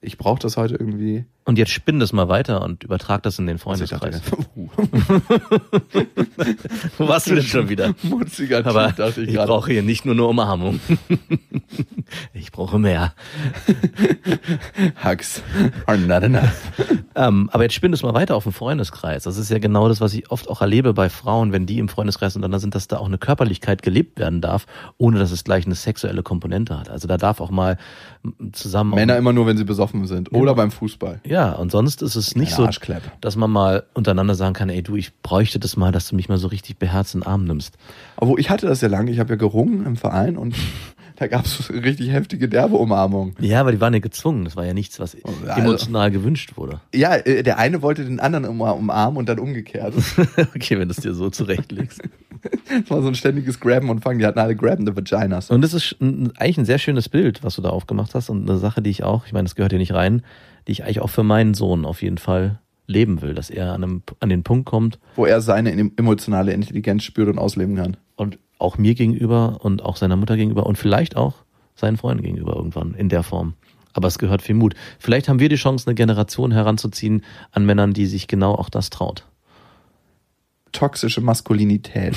ich 0.00 0.16
brauche 0.16 0.40
das 0.40 0.56
heute 0.56 0.74
irgendwie. 0.76 1.26
Und 1.48 1.56
jetzt 1.56 1.70
spinn 1.70 1.98
das 1.98 2.12
mal 2.12 2.28
weiter 2.28 2.60
und 2.60 2.84
übertrag 2.84 3.22
das 3.22 3.38
in 3.38 3.46
den 3.46 3.54
Also 3.56 3.86
Freundeskreis. 3.86 4.20
Wo 6.98 7.08
warst 7.08 7.30
du 7.30 7.36
denn 7.36 7.44
schon 7.44 7.70
wieder? 7.70 7.94
Mutziger 8.02 8.66
Aber 8.66 8.88
Typ, 8.88 8.96
dachte 8.96 9.22
ich 9.22 9.30
ich 9.30 9.36
brauche 9.36 9.72
hier 9.72 9.82
nicht 9.82 10.04
nur 10.04 10.14
eine 10.14 10.26
Umarmung. 10.26 10.78
ich 12.34 12.52
brauche 12.52 12.78
mehr. 12.78 13.14
Hugs 15.02 15.42
are 15.86 15.96
not 15.96 16.22
enough. 16.22 16.70
Ähm, 17.14 17.48
aber 17.50 17.62
jetzt 17.62 17.72
spinn 17.72 17.94
es 17.94 18.02
mal 18.02 18.12
weiter 18.12 18.36
auf 18.36 18.42
den 18.42 18.52
Freundeskreis. 18.52 19.22
Das 19.22 19.38
ist 19.38 19.50
ja 19.50 19.58
genau 19.58 19.88
das, 19.88 20.02
was 20.02 20.12
ich 20.12 20.30
oft 20.30 20.50
auch 20.50 20.60
erlebe 20.60 20.92
bei 20.92 21.08
Frauen, 21.08 21.50
wenn 21.54 21.64
die 21.64 21.78
im 21.78 21.88
Freundeskreis 21.88 22.36
untereinander 22.36 22.60
sind, 22.60 22.74
dass 22.74 22.88
da 22.88 22.98
auch 22.98 23.06
eine 23.06 23.16
Körperlichkeit 23.16 23.80
gelebt 23.80 24.18
werden 24.18 24.42
darf, 24.42 24.66
ohne 24.98 25.18
dass 25.18 25.30
es 25.30 25.44
gleich 25.44 25.64
eine 25.64 25.76
sexuelle 25.76 26.22
Komponente 26.22 26.78
hat. 26.78 26.90
Also 26.90 27.08
da 27.08 27.16
darf 27.16 27.40
auch 27.40 27.50
mal 27.50 27.78
zusammen 28.52 28.94
Männer 28.94 29.16
immer 29.16 29.32
nur, 29.32 29.46
wenn 29.46 29.56
sie 29.56 29.64
besoffen 29.64 30.06
sind. 30.06 30.30
Oder 30.34 30.54
beim 30.54 30.70
Fußball. 30.70 31.20
Ja, 31.24 31.37
und 31.52 31.70
sonst 31.72 32.02
ist 32.02 32.16
es 32.16 32.36
nicht 32.36 32.52
so, 32.52 32.68
dass 33.20 33.36
man 33.36 33.50
mal 33.50 33.84
untereinander 33.94 34.34
sagen 34.34 34.54
kann, 34.54 34.68
ey 34.68 34.82
du, 34.82 34.96
ich 34.96 35.12
bräuchte 35.22 35.58
das 35.58 35.76
mal, 35.76 35.92
dass 35.92 36.08
du 36.08 36.16
mich 36.16 36.28
mal 36.28 36.38
so 36.38 36.48
richtig 36.48 36.78
beherzt 36.78 37.14
in 37.14 37.20
den 37.20 37.26
Arm 37.26 37.44
nimmst. 37.44 37.76
Obwohl 38.16 38.40
ich 38.40 38.50
hatte 38.50 38.66
das 38.66 38.80
ja 38.80 38.88
lange, 38.88 39.10
ich 39.10 39.18
habe 39.18 39.30
ja 39.30 39.36
gerungen 39.36 39.84
im 39.86 39.96
Verein 39.96 40.36
und 40.36 40.54
da 41.16 41.26
gab 41.26 41.44
es 41.46 41.70
richtig 41.70 42.10
heftige 42.12 42.48
derbe 42.48 42.76
Umarmungen. 42.76 43.34
Ja, 43.40 43.60
aber 43.60 43.72
die 43.72 43.80
waren 43.80 43.92
ja 43.92 43.98
gezwungen. 44.00 44.44
Das 44.44 44.54
war 44.56 44.64
ja 44.64 44.72
nichts, 44.74 45.00
was 45.00 45.16
Also- 45.24 45.60
emotional 45.60 46.10
gewünscht 46.10 46.52
wurde. 46.56 46.80
Ja, 46.94 47.14
äh, 47.16 47.42
der 47.42 47.58
eine 47.58 47.82
wollte 47.82 48.04
den 48.04 48.20
anderen 48.20 48.44
um- 48.44 48.60
umarmen 48.60 49.16
und 49.18 49.28
dann 49.28 49.38
umgekehrt. 49.38 49.94
okay, 50.54 50.78
wenn 50.78 50.88
du 50.88 50.92
es 50.92 51.00
dir 51.02 51.14
so 51.14 51.30
zurechtlegst. 51.30 52.00
Das 52.68 52.88
war 52.90 53.02
so 53.02 53.08
ein 53.08 53.16
ständiges 53.16 53.58
Grabben 53.58 53.90
und 53.90 54.00
Fangen. 54.00 54.20
Die 54.20 54.26
hatten 54.26 54.38
alle 54.38 54.54
grabbende 54.54 54.94
Vaginas. 54.94 55.50
Und 55.50 55.60
das 55.62 55.74
ist 55.74 55.96
eigentlich 56.00 56.58
ein 56.58 56.66
sehr 56.66 56.78
schönes 56.78 57.08
Bild, 57.08 57.42
was 57.42 57.56
du 57.56 57.62
da 57.62 57.70
aufgemacht 57.70 58.14
hast 58.14 58.30
und 58.30 58.48
eine 58.48 58.58
Sache, 58.60 58.80
die 58.80 58.90
ich 58.90 59.02
auch, 59.02 59.26
ich 59.26 59.32
meine, 59.32 59.44
das 59.46 59.56
gehört 59.56 59.72
hier 59.72 59.80
nicht 59.80 59.92
rein, 59.92 60.22
die 60.68 60.72
ich 60.72 60.84
eigentlich 60.84 61.00
auch 61.00 61.10
für 61.10 61.24
meinen 61.24 61.54
Sohn 61.54 61.84
auf 61.86 62.02
jeden 62.02 62.18
Fall 62.18 62.60
leben 62.86 63.22
will, 63.22 63.34
dass 63.34 63.50
er 63.50 63.72
an, 63.72 63.82
einem, 63.82 64.02
an 64.20 64.28
den 64.28 64.44
Punkt 64.44 64.66
kommt 64.66 64.98
Wo 65.16 65.24
er 65.26 65.40
seine 65.40 65.72
emotionale 65.96 66.52
Intelligenz 66.52 67.02
spürt 67.02 67.28
und 67.28 67.38
ausleben 67.38 67.76
kann. 67.76 67.96
und 68.16 68.38
auch 68.58 68.76
mir 68.78 68.94
gegenüber 68.94 69.58
und 69.62 69.82
auch 69.82 69.96
seiner 69.96 70.16
Mutter 70.16 70.36
gegenüber 70.36 70.66
und 70.66 70.76
vielleicht 70.76 71.16
auch 71.16 71.34
seinen 71.74 71.96
Freunden 71.96 72.22
gegenüber 72.24 72.56
irgendwann 72.56 72.94
in 72.94 73.08
der 73.08 73.22
Form. 73.22 73.54
Aber 73.92 74.08
es 74.08 74.18
gehört 74.18 74.42
viel 74.42 74.56
Mut. 74.56 74.74
Vielleicht 74.98 75.28
haben 75.28 75.38
wir 75.40 75.48
die 75.48 75.56
Chance, 75.56 75.86
eine 75.86 75.94
Generation 75.94 76.52
heranzuziehen 76.52 77.24
an 77.52 77.64
Männern, 77.64 77.94
die 77.94 78.06
sich 78.06 78.26
genau 78.26 78.54
auch 78.54 78.68
das 78.68 78.90
traut. 78.90 79.24
Toxische 80.72 81.20
Maskulinität. 81.20 82.16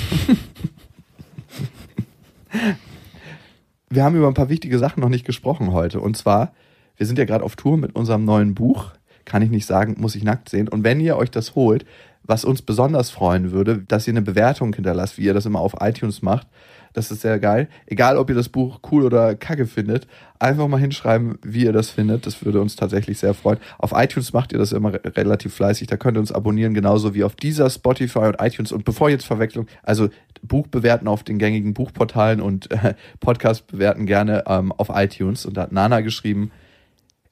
wir 3.88 4.04
haben 4.04 4.16
über 4.16 4.26
ein 4.28 4.34
paar 4.34 4.48
wichtige 4.48 4.78
Sachen 4.78 5.00
noch 5.00 5.08
nicht 5.08 5.24
gesprochen 5.24 5.72
heute. 5.72 6.00
Und 6.00 6.16
zwar, 6.16 6.52
wir 6.96 7.06
sind 7.06 7.18
ja 7.18 7.24
gerade 7.24 7.44
auf 7.44 7.56
Tour 7.56 7.76
mit 7.76 7.94
unserem 7.94 8.24
neuen 8.24 8.54
Buch. 8.54 8.92
Kann 9.24 9.42
ich 9.42 9.50
nicht 9.50 9.66
sagen, 9.66 9.96
muss 9.98 10.16
ich 10.16 10.24
nackt 10.24 10.48
sehen. 10.48 10.68
Und 10.68 10.84
wenn 10.84 11.00
ihr 11.00 11.16
euch 11.16 11.30
das 11.30 11.54
holt, 11.54 11.84
was 12.24 12.44
uns 12.44 12.62
besonders 12.62 13.10
freuen 13.10 13.50
würde, 13.52 13.78
dass 13.88 14.06
ihr 14.06 14.12
eine 14.12 14.22
Bewertung 14.22 14.72
hinterlasst, 14.74 15.18
wie 15.18 15.24
ihr 15.24 15.34
das 15.34 15.46
immer 15.46 15.60
auf 15.60 15.74
iTunes 15.80 16.22
macht. 16.22 16.46
Das 16.92 17.10
ist 17.10 17.22
sehr 17.22 17.38
geil. 17.38 17.68
Egal, 17.86 18.18
ob 18.18 18.28
ihr 18.28 18.36
das 18.36 18.50
Buch 18.50 18.80
cool 18.90 19.04
oder 19.04 19.34
kacke 19.34 19.66
findet, 19.66 20.06
einfach 20.38 20.68
mal 20.68 20.78
hinschreiben, 20.78 21.38
wie 21.42 21.64
ihr 21.64 21.72
das 21.72 21.88
findet. 21.88 22.26
Das 22.26 22.44
würde 22.44 22.60
uns 22.60 22.76
tatsächlich 22.76 23.18
sehr 23.18 23.32
freuen. 23.32 23.58
Auf 23.78 23.92
iTunes 23.94 24.34
macht 24.34 24.52
ihr 24.52 24.58
das 24.58 24.72
immer 24.72 24.92
re 24.92 25.00
relativ 25.04 25.54
fleißig. 25.54 25.88
Da 25.88 25.96
könnt 25.96 26.18
ihr 26.18 26.20
uns 26.20 26.32
abonnieren, 26.32 26.74
genauso 26.74 27.14
wie 27.14 27.24
auf 27.24 27.34
dieser 27.34 27.70
Spotify 27.70 28.20
und 28.20 28.36
iTunes. 28.40 28.72
Und 28.72 28.84
bevor 28.84 29.08
jetzt 29.08 29.24
Verwechslung, 29.24 29.66
also 29.82 30.10
Buch 30.42 30.66
bewerten 30.66 31.08
auf 31.08 31.22
den 31.22 31.38
gängigen 31.38 31.72
Buchportalen 31.72 32.42
und 32.42 32.70
äh, 32.70 32.94
Podcast 33.20 33.68
bewerten 33.68 34.04
gerne 34.04 34.44
ähm, 34.46 34.70
auf 34.72 34.90
iTunes. 34.92 35.46
Und 35.46 35.56
da 35.56 35.62
hat 35.62 35.72
Nana 35.72 36.02
geschrieben, 36.02 36.50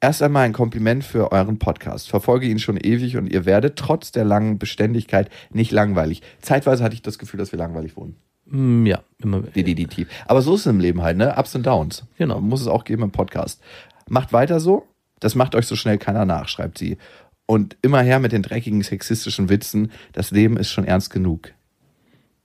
Erst 0.02 0.22
einmal 0.22 0.44
ein 0.46 0.54
Kompliment 0.54 1.04
für 1.04 1.30
euren 1.30 1.58
Podcast. 1.58 2.08
Verfolge 2.08 2.46
ihn 2.46 2.58
schon 2.58 2.78
ewig 2.78 3.18
und 3.18 3.26
ihr 3.26 3.44
werdet 3.44 3.76
trotz 3.76 4.12
der 4.12 4.24
langen 4.24 4.58
Beständigkeit 4.58 5.28
nicht 5.50 5.72
langweilig. 5.72 6.22
Zeitweise 6.40 6.82
hatte 6.82 6.94
ich 6.94 7.02
das 7.02 7.18
Gefühl, 7.18 7.36
dass 7.38 7.52
wir 7.52 7.58
langweilig 7.58 7.96
wurden. 7.96 8.16
Mm, 8.46 8.86
Ja, 8.86 9.00
immer. 9.18 9.42
Definitiv. 9.42 10.08
Aber 10.26 10.40
so 10.40 10.54
ist 10.54 10.60
es 10.62 10.66
im 10.66 10.80
Leben 10.80 11.02
halt, 11.02 11.18
ne? 11.18 11.34
Ups 11.36 11.54
und 11.54 11.66
Downs. 11.66 12.04
Genau. 12.16 12.40
Muss 12.40 12.62
es 12.62 12.66
auch 12.66 12.84
geben 12.84 13.02
im 13.02 13.10
Podcast. 13.10 13.60
Macht 14.08 14.32
weiter 14.32 14.58
so. 14.58 14.86
Das 15.20 15.34
macht 15.34 15.54
euch 15.54 15.66
so 15.66 15.76
schnell 15.76 15.98
keiner 15.98 16.24
nach, 16.24 16.48
schreibt 16.48 16.78
sie. 16.78 16.96
Und 17.44 17.76
immer 17.82 18.00
her 18.00 18.20
mit 18.20 18.32
den 18.32 18.42
dreckigen 18.42 18.82
sexistischen 18.82 19.50
Witzen. 19.50 19.92
Das 20.14 20.30
Leben 20.30 20.56
ist 20.56 20.70
schon 20.70 20.86
ernst 20.86 21.10
genug. 21.10 21.52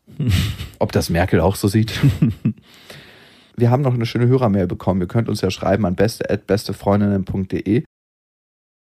Ob 0.79 0.91
das 0.91 1.09
Merkel 1.09 1.39
auch 1.39 1.55
so 1.55 1.69
sieht? 1.69 1.93
Wir 3.57 3.71
haben 3.71 3.83
noch 3.83 3.93
eine 3.93 4.05
schöne 4.05 4.27
Hörermail 4.27 4.67
bekommen. 4.67 4.99
Ihr 4.99 5.07
könnt 5.07 5.29
uns 5.29 5.39
ja 5.39 5.49
schreiben 5.49 5.85
an 5.85 5.95
beste@bestefreundinnen.de. 5.95 7.83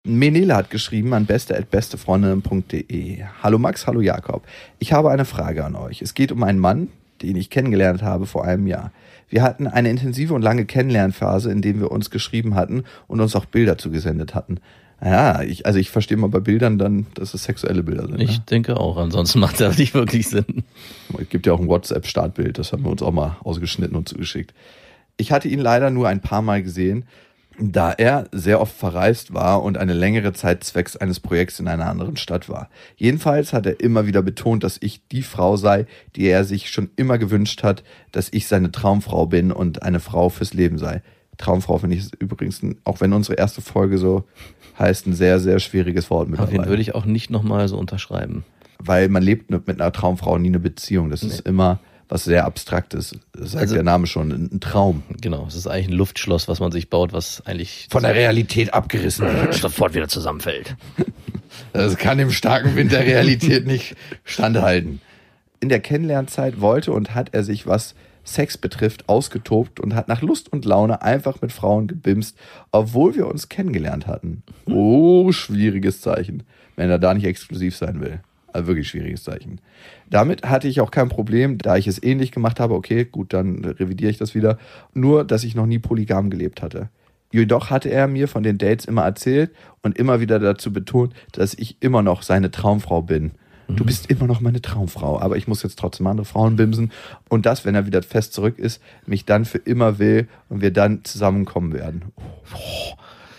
Menela 0.08 0.56
hat 0.56 0.70
geschrieben 0.70 1.14
an 1.14 1.26
beste@bestefreundinnen.de. 1.26 3.24
Hallo 3.44 3.60
Max, 3.60 3.86
hallo 3.86 4.00
Jakob. 4.00 4.48
Ich 4.80 4.94
habe 4.94 5.12
eine 5.12 5.26
Frage 5.26 5.66
an 5.66 5.76
euch. 5.76 6.02
Es 6.02 6.14
geht 6.14 6.32
um 6.32 6.42
einen 6.44 6.60
Mann, 6.60 6.88
den 7.22 7.36
ich 7.36 7.50
kennengelernt 7.50 8.02
habe 8.02 8.26
vor 8.26 8.46
einem 8.46 8.66
Jahr. 8.66 8.94
Wir 9.28 9.44
hatten 9.44 9.68
eine 9.68 9.90
intensive 9.90 10.34
und 10.34 10.42
lange 10.42 10.66
Kennenlernphase, 10.66 11.52
in 11.52 11.62
der 11.62 11.78
wir 11.78 11.92
uns 11.92 12.10
geschrieben 12.10 12.56
hatten 12.56 12.86
und 13.08 13.20
uns 13.20 13.36
auch 13.36 13.46
Bilder 13.46 13.78
zugesendet 13.78 14.36
hatten. 14.36 14.60
Ja, 15.04 15.42
ich, 15.42 15.66
also 15.66 15.80
ich 15.80 15.90
verstehe 15.90 16.18
mal 16.18 16.30
bei 16.30 16.40
Bildern 16.40 16.78
dann, 16.78 17.08
dass 17.16 17.34
es 17.34 17.46
sexuelle 17.46 17.82
Bilder 17.82 18.08
sind. 18.08 18.20
Ich 18.20 18.38
ne? 18.38 18.44
denke 18.50 18.78
auch, 18.78 18.98
ansonsten 18.98 19.40
macht 19.42 19.60
das 19.60 19.78
nicht 19.78 19.94
wirklich 19.94 20.28
Sinn. 20.28 20.64
Es 21.18 21.30
gibt 21.30 21.48
ja 21.48 21.54
auch 21.54 21.60
ein 21.60 21.68
WhatsApp-Startbild, 21.68 22.58
das 22.58 22.72
haben 22.72 22.84
wir 22.84 22.92
uns 22.92 23.02
auch 23.02 23.12
mal 23.12 23.38
ausgeschnitten 23.44 23.96
und 23.96 24.08
zugeschickt. 24.08 24.54
Ich 25.18 25.32
hatte 25.32 25.48
ihn 25.48 25.60
leider 25.60 25.90
nur 25.90 26.08
ein 26.08 26.22
paar 26.22 26.42
Mal 26.42 26.62
gesehen 26.64 27.06
da 27.62 27.92
er 27.92 28.28
sehr 28.32 28.62
oft 28.62 28.76
verreist 28.76 29.34
war 29.34 29.62
und 29.62 29.78
eine 29.78 29.94
längere 29.94 30.34
Zeit 30.34 30.64
zwecks 30.64 30.96
eines 30.96 31.20
Projekts 31.20 31.60
in 31.60 31.68
einer 31.68 31.88
anderen 31.88 32.18
Stadt 32.18 32.50
war. 32.50 32.70
Jedenfalls 32.96 33.54
hat 33.54 33.66
er 33.66 33.80
immer 33.80 34.08
wieder 34.08 34.22
betont, 34.22 34.64
dass 34.64 34.78
ich 34.82 35.08
die 35.10 35.22
Frau 35.22 35.58
sei, 35.58 35.86
die 36.16 36.26
er 36.26 36.44
sich 36.44 36.70
schon 36.70 36.90
immer 36.96 37.18
gewünscht 37.18 37.64
hat, 37.64 37.84
dass 38.12 38.30
ich 38.32 38.48
seine 38.48 38.72
Traumfrau 38.72 39.28
bin 39.28 39.52
und 39.52 39.84
eine 39.84 40.00
Frau 40.00 40.30
fürs 40.30 40.54
Leben 40.54 40.78
sei. 40.78 41.02
Traumfrau 41.38 41.78
finde 41.78 41.98
ich 41.98 42.10
übrigens, 42.20 42.62
auch 42.84 43.02
wenn 43.02 43.14
unsere 43.14 43.38
erste 43.38 43.62
Folge 43.62 43.98
so 43.98 44.26
heißt, 44.80 45.08
ein 45.08 45.14
sehr, 45.14 45.40
sehr 45.40 45.60
schwieriges 45.60 46.10
Wort 46.10 46.22
Auf 46.30 46.36
den 46.36 46.42
mittlerweile. 46.46 46.70
würde 46.70 46.82
ich 46.82 46.96
auch 46.96 47.06
nicht 47.06 47.30
nochmal 47.30 47.68
so 47.68 47.78
unterschreiben. 47.78 48.44
Weil 48.80 49.10
man 49.10 49.22
lebt 49.24 49.50
mit 49.52 49.70
einer 49.70 49.92
Traumfrau 49.92 50.38
nie 50.38 50.48
eine 50.48 50.60
Beziehung. 50.60 51.10
Das 51.10 51.22
ist 51.24 51.42
immer 51.42 51.80
was 52.10 52.26
sehr 52.26 52.44
Abstraktes. 52.46 53.16
Das 53.32 53.52
sagt 53.52 53.62
Also- 53.62 53.76
der 53.76 53.84
Name 53.84 54.06
schon, 54.08 54.32
ein 54.32 54.60
Traum. 54.60 55.04
Genau, 55.22 55.46
es 55.48 55.56
ist 55.56 55.68
eigentlich 55.68 55.88
ein 55.88 55.94
Luftschloss, 55.94 56.48
was 56.50 56.60
man 56.60 56.72
sich 56.72 56.90
baut, 56.90 57.14
was 57.14 57.46
eigentlich 57.46 57.88
Von 57.90 58.04
der 58.04 58.16
Realität 58.16 58.74
abgerissen 58.74 59.28
wird. 59.28 59.54
sofort 59.54 59.94
wieder 59.94 60.08
zusammenfällt. 60.10 60.76
Das 61.74 61.98
kann 61.98 62.20
im 62.20 62.32
starken 62.32 62.76
Wind 62.76 62.92
der 62.92 63.02
Realität 63.06 63.66
nicht 63.66 63.96
standhalten. 64.26 65.00
In 65.62 65.70
der 65.70 65.80
Kennenlernzeit 65.80 66.60
wollte 66.60 66.92
und 66.92 67.14
hat 67.16 67.30
er 67.34 67.44
sich, 67.44 67.66
was 67.68 67.94
Sex 68.24 68.58
betrifft, 68.58 69.10
ausgetobt 69.10 69.80
und 69.80 69.96
hat 69.96 70.08
nach 70.08 70.22
Lust 70.22 70.52
und 70.52 70.66
Laune 70.66 71.02
einfach 71.02 71.42
mit 71.42 71.52
Frauen 71.52 71.88
gebimst, 71.88 72.38
obwohl 72.72 73.16
wir 73.16 73.28
uns 73.28 73.50
kennengelernt 73.50 74.08
hatten. 74.08 74.44
Oh, 74.66 75.32
schwieriges 75.32 76.02
Zeichen, 76.02 76.44
wenn 76.76 76.90
er 76.90 77.00
da 77.00 77.14
nicht 77.14 77.26
exklusiv 77.26 77.76
sein 77.76 78.00
will. 78.02 78.20
Also 78.54 78.68
wirklich 78.68 78.90
schwieriges 78.90 79.24
Zeichen. 79.24 79.62
Damit 80.10 80.44
hatte 80.44 80.68
ich 80.68 80.82
auch 80.82 80.92
kein 80.92 81.10
Problem, 81.10 81.58
da 81.58 81.78
ich 81.78 81.88
es 81.88 82.04
ähnlich 82.04 82.32
gemacht 82.32 82.60
habe. 82.60 82.74
Okay, 82.74 83.06
gut, 83.06 83.34
dann 83.34 83.64
revidiere 83.64 84.12
ich 84.12 84.18
das 84.18 84.36
wieder. 84.36 84.58
Nur, 84.94 85.24
dass 85.24 85.44
ich 85.44 85.56
noch 85.56 85.66
nie 85.66 85.80
polygam 85.80 86.30
gelebt 86.30 86.62
hatte. 86.62 86.90
Jedoch 87.32 87.70
hatte 87.70 87.90
er 87.90 88.08
mir 88.08 88.28
von 88.28 88.44
den 88.44 88.58
Dates 88.58 88.86
immer 88.86 89.04
erzählt 89.04 89.52
und 89.82 89.98
immer 89.98 90.20
wieder 90.20 90.38
dazu 90.38 90.74
betont, 90.74 91.14
dass 91.32 91.54
ich 91.54 91.78
immer 91.80 92.02
noch 92.02 92.24
seine 92.24 92.52
Traumfrau 92.52 93.02
bin. 93.02 93.32
Du 93.76 93.86
bist 93.86 94.10
immer 94.10 94.28
noch 94.28 94.42
meine 94.42 94.62
Traumfrau, 94.62 95.20
aber 95.20 95.38
ich 95.38 95.48
muss 95.48 95.64
jetzt 95.64 95.80
trotzdem 95.80 96.08
andere 96.08 96.26
Frauen 96.26 96.56
bimsen. 96.56 96.92
Und 97.30 97.46
das, 97.46 97.66
wenn 97.66 97.76
er 97.76 97.86
wieder 97.86 98.04
fest 98.04 98.34
zurück 98.34 98.60
ist, 98.60 98.82
mich 99.06 99.26
dann 99.26 99.46
für 99.46 99.58
immer 99.58 100.00
will 100.00 100.28
und 100.50 100.62
wir 100.62 100.72
dann 100.72 101.04
zusammenkommen 101.04 101.74
werden. 101.74 102.12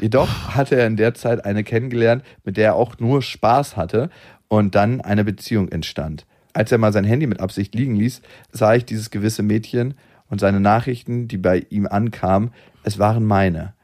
Jedoch 0.01 0.55
hatte 0.57 0.77
er 0.77 0.87
in 0.87 0.97
der 0.97 1.15
Zeit 1.15 1.45
eine 1.45 1.65
kennengelernt, 1.65 2.25
mit 2.45 2.57
der 2.57 2.67
er 2.67 2.75
auch 2.75 2.99
nur 2.99 3.23
Spaß 3.23 3.77
hatte 3.77 4.11
und 4.49 4.75
dann 4.75 5.01
eine 5.01 5.25
Beziehung 5.25 5.69
entstand. 5.69 6.27
Als 6.53 6.73
er 6.73 6.79
mal 6.79 6.93
sein 6.93 7.05
Handy 7.05 7.27
mit 7.27 7.41
Absicht 7.41 7.75
liegen 7.75 7.97
ließ, 7.97 8.21
sah 8.51 8.75
ich 8.75 8.85
dieses 8.85 9.11
gewisse 9.11 9.43
Mädchen 9.43 9.95
und 10.29 10.41
seine 10.41 10.61
Nachrichten, 10.61 11.29
die 11.29 11.39
bei 11.39 11.67
ihm 11.71 11.87
ankamen, 11.87 12.51
es 12.83 12.99
waren 12.99 13.25
meine. 13.25 13.75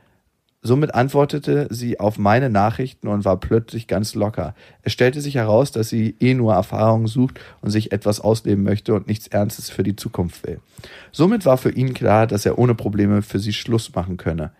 Somit 0.60 0.92
antwortete 0.94 1.68
sie 1.70 2.00
auf 2.00 2.18
meine 2.18 2.50
Nachrichten 2.50 3.06
und 3.06 3.24
war 3.24 3.38
plötzlich 3.38 3.86
ganz 3.86 4.14
locker. 4.14 4.54
Es 4.82 4.92
stellte 4.92 5.20
sich 5.20 5.36
heraus, 5.36 5.70
dass 5.70 5.88
sie 5.88 6.16
eh 6.18 6.34
nur 6.34 6.52
Erfahrungen 6.52 7.06
sucht 7.06 7.38
und 7.60 7.70
sich 7.70 7.92
etwas 7.92 8.20
ausleben 8.20 8.64
möchte 8.64 8.94
und 8.94 9.06
nichts 9.06 9.28
Ernstes 9.28 9.70
für 9.70 9.84
die 9.84 9.94
Zukunft 9.94 10.44
will. 10.44 10.60
Somit 11.12 11.46
war 11.46 11.58
für 11.58 11.70
ihn 11.70 11.94
klar, 11.94 12.26
dass 12.26 12.44
er 12.44 12.58
ohne 12.58 12.74
Probleme 12.74 13.22
für 13.22 13.38
sie 13.38 13.52
Schluss 13.52 13.94
machen 13.94 14.16
könne. 14.16 14.50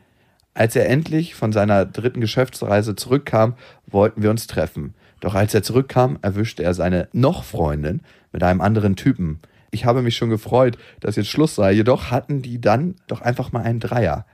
Als 0.54 0.76
er 0.76 0.88
endlich 0.88 1.34
von 1.34 1.52
seiner 1.52 1.84
dritten 1.84 2.20
Geschäftsreise 2.20 2.94
zurückkam, 2.94 3.54
wollten 3.86 4.22
wir 4.22 4.30
uns 4.30 4.46
treffen. 4.46 4.94
Doch 5.20 5.34
als 5.34 5.52
er 5.52 5.64
zurückkam, 5.64 6.18
erwischte 6.22 6.62
er 6.62 6.74
seine 6.74 7.08
noch 7.12 7.42
Freundin 7.42 8.02
mit 8.32 8.44
einem 8.44 8.60
anderen 8.60 8.94
Typen. 8.94 9.40
Ich 9.70 9.84
habe 9.84 10.02
mich 10.02 10.16
schon 10.16 10.30
gefreut, 10.30 10.78
dass 11.00 11.16
jetzt 11.16 11.28
Schluss 11.28 11.56
sei, 11.56 11.72
jedoch 11.72 12.10
hatten 12.10 12.40
die 12.40 12.60
dann 12.60 12.94
doch 13.08 13.20
einfach 13.20 13.52
mal 13.52 13.62
einen 13.62 13.80
Dreier. 13.80 14.26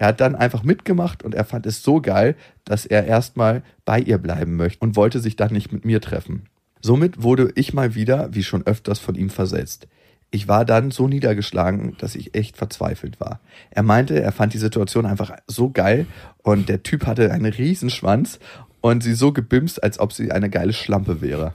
Er 0.00 0.06
hat 0.06 0.20
dann 0.22 0.34
einfach 0.34 0.62
mitgemacht 0.62 1.22
und 1.22 1.34
er 1.34 1.44
fand 1.44 1.66
es 1.66 1.82
so 1.82 2.00
geil, 2.00 2.34
dass 2.64 2.86
er 2.86 3.04
erstmal 3.04 3.62
bei 3.84 4.00
ihr 4.00 4.16
bleiben 4.16 4.56
möchte 4.56 4.82
und 4.82 4.96
wollte 4.96 5.20
sich 5.20 5.36
dann 5.36 5.52
nicht 5.52 5.72
mit 5.72 5.84
mir 5.84 6.00
treffen. 6.00 6.46
Somit 6.80 7.22
wurde 7.22 7.52
ich 7.54 7.74
mal 7.74 7.94
wieder, 7.94 8.32
wie 8.32 8.42
schon 8.42 8.66
öfters, 8.66 8.98
von 8.98 9.14
ihm 9.14 9.28
versetzt. 9.28 9.88
Ich 10.30 10.48
war 10.48 10.64
dann 10.64 10.90
so 10.90 11.06
niedergeschlagen, 11.06 11.98
dass 11.98 12.14
ich 12.14 12.34
echt 12.34 12.56
verzweifelt 12.56 13.20
war. 13.20 13.40
Er 13.68 13.82
meinte, 13.82 14.18
er 14.18 14.32
fand 14.32 14.54
die 14.54 14.58
Situation 14.58 15.04
einfach 15.04 15.36
so 15.46 15.68
geil 15.68 16.06
und 16.42 16.70
der 16.70 16.82
Typ 16.82 17.04
hatte 17.04 17.30
einen 17.30 17.52
Riesenschwanz 17.52 18.38
und 18.80 19.02
sie 19.02 19.12
so 19.12 19.32
gebimst, 19.32 19.82
als 19.82 20.00
ob 20.00 20.14
sie 20.14 20.32
eine 20.32 20.48
geile 20.48 20.72
Schlampe 20.72 21.20
wäre. 21.20 21.52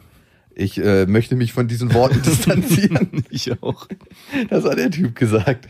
Ich 0.53 0.77
äh, 0.77 1.07
möchte 1.07 1.35
mich 1.35 1.51
von 1.51 1.67
diesen 1.67 1.95
Worten 1.95 2.21
distanzieren. 2.25 3.25
Ich 3.31 3.59
auch. 3.63 3.87
Das 4.51 4.65
hat 4.65 4.77
der 4.77 4.91
Typ 4.91 5.15
gesagt. 5.15 5.67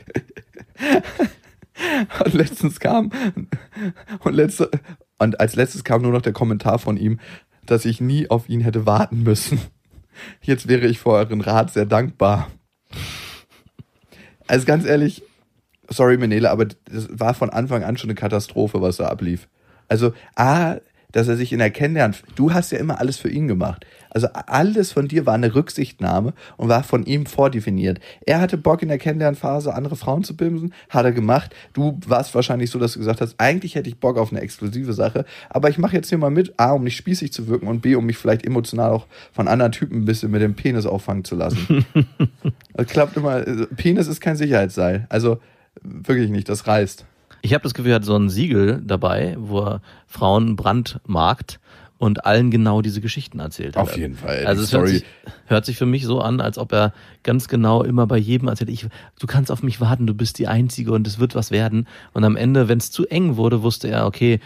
Und 2.26 2.34
letztens 2.34 2.80
kam 2.80 3.12
und 4.22 4.34
letzte 4.34 4.70
und 5.18 5.40
als 5.40 5.56
letztes 5.56 5.84
kam 5.84 6.02
nur 6.02 6.12
noch 6.12 6.22
der 6.22 6.34
Kommentar 6.34 6.80
von 6.80 6.98
ihm, 6.98 7.20
dass 7.66 7.86
ich 7.86 8.02
nie 8.02 8.30
auf 8.30 8.50
ihn 8.50 8.62
hätte 8.62 8.86
warten 8.86 9.24
müssen. 9.24 9.60
Jetzt 10.42 10.68
wäre 10.68 10.88
ich 10.88 11.00
für 11.00 11.12
euren 11.12 11.42
Rat 11.42 11.72
sehr 11.72 11.86
dankbar. 11.86 12.50
Also 14.48 14.66
ganz 14.66 14.86
ehrlich, 14.86 15.24
sorry 15.90 16.18
Menele, 16.18 16.52
aber 16.52 16.66
das 16.66 17.08
war 17.12 17.34
von 17.34 17.50
Anfang 17.50 17.84
an 17.84 17.98
schon 17.98 18.10
eine 18.10 18.16
Katastrophe, 18.16 18.82
was 18.82 18.98
da 18.98 19.08
ablief. 19.08 19.48
Also 19.88 20.14
A, 20.36 20.78
dass 21.12 21.28
er 21.28 21.38
sich 21.38 21.54
in 21.54 21.60
der 21.60 21.72
Kennenlernen, 21.72 22.16
du 22.36 22.54
hast 22.54 22.72
ja 22.72 22.78
immer 22.78 23.00
alles 23.00 23.18
für 23.18 23.30
ihn 23.30 23.48
gemacht. 23.48 23.86
Also 24.16 24.30
alles 24.32 24.93
von 24.93 25.09
dir 25.09 25.26
war 25.26 25.34
eine 25.34 25.53
Rücksichtnahme 25.53 26.34
und 26.55 26.70
war 26.70 26.84
von 26.84 27.05
ihm 27.05 27.26
vordefiniert. 27.26 27.99
Er 28.26 28.39
hatte 28.39 28.57
Bock 28.57 28.82
in 28.82 28.88
der 28.88 28.97
Kennenlernphase 28.97 29.74
andere 29.74 29.97
Frauen 29.97 30.24
zu 30.24 30.38
bimsen, 30.38 30.74
hat 30.88 31.03
er 31.03 31.11
gemacht. 31.11 31.53
Du 31.74 31.99
warst 32.07 32.34
wahrscheinlich 32.34 32.70
so, 32.70 32.80
dass 32.80 32.93
du 32.93 32.99
gesagt 32.99 33.20
hast, 33.20 33.36
eigentlich 33.39 33.76
hätte 33.76 33.89
ich 33.89 33.99
Bock 33.99 34.18
auf 34.18 34.32
eine 34.32 34.39
exklusive 34.39 34.93
Sache, 34.93 35.26
aber 35.49 35.70
ich 35.70 35.78
mache 35.78 35.97
jetzt 35.97 36.07
hier 36.07 36.18
mal 36.18 36.30
mit, 36.30 36.57
A, 36.57 36.72
um 36.72 36.86
nicht 36.86 36.95
spießig 36.95 37.34
zu 37.34 37.49
wirken 37.49 37.68
und 37.68 37.82
B, 37.82 37.95
um 37.95 38.05
mich 38.05 38.18
vielleicht 38.18 38.45
emotional 38.45 38.91
auch 38.91 39.05
von 39.34 39.49
anderen 39.49 39.74
Typen 39.74 40.03
ein 40.03 40.05
bisschen 40.05 40.32
mit 40.32 40.41
dem 40.41 40.55
Penis 40.55 40.86
auffangen 40.86 41.26
zu 41.26 41.36
lassen. 41.36 41.86
das 42.74 42.88
klappt 42.88 43.18
immer, 43.18 43.41
Penis 43.76 44.07
ist 44.07 44.22
kein 44.22 44.38
Sicherheitsseil. 44.38 45.07
Also 45.09 45.39
wirklich 45.84 46.30
nicht, 46.30 46.47
das 46.47 46.68
reißt. 46.68 47.03
Ich 47.41 47.53
habe 47.53 47.63
das 47.63 47.74
Gefühl, 47.74 47.91
er 47.91 47.95
hat 47.95 48.05
so 48.05 48.16
ein 48.16 48.30
Siegel 48.30 48.82
dabei, 48.82 49.36
wo 49.38 49.59
er 49.59 49.82
Frauen 50.07 50.55
brandmarkt 50.55 51.59
und 51.98 52.26
allen 52.26 52.52
genau 52.52 52.82
diese 52.82 53.00
Geschichten 53.00 53.39
erzählt 53.39 53.78
hat. 53.78 53.84
Auf 53.84 53.98
jeden 53.98 54.16
Fall. 54.16 54.46
Also 54.46 54.64
es 54.64 54.70
Sorry. 54.70 54.82
hört 54.82 54.89
sich, 54.89 55.06
hört 55.46 55.66
sich 55.66 55.78
für 55.78 55.86
mich 55.86 56.04
so 56.04 56.20
an, 56.20 56.41
als 56.41 56.58
ob 56.58 56.74
er 56.74 56.93
ganz 57.24 57.48
genau 57.48 57.84
immer 57.84 58.06
bei 58.06 58.18
jedem 58.18 58.50
erzählt, 58.50 58.70
ich, 58.70 58.88
du 59.20 59.28
kannst 59.28 59.50
auf 59.50 59.64
mich 59.64 59.80
warten, 59.80 60.06
du 60.06 60.14
bist 60.14 60.38
die 60.38 60.48
Einzige 60.48 60.91
und 60.91 61.08
es 61.08 61.20
wird 61.20 61.36
was 61.36 61.52
werden. 61.52 61.88
Und 62.14 62.26
am 62.26 62.36
Ende, 62.36 62.68
wenn 62.68 62.80
es 62.80 62.91
zu 62.91 63.08
eng 63.08 63.38
wurde, 63.38 63.64
wusste 63.64 63.88
er, 63.88 64.06
okay, 64.06 64.39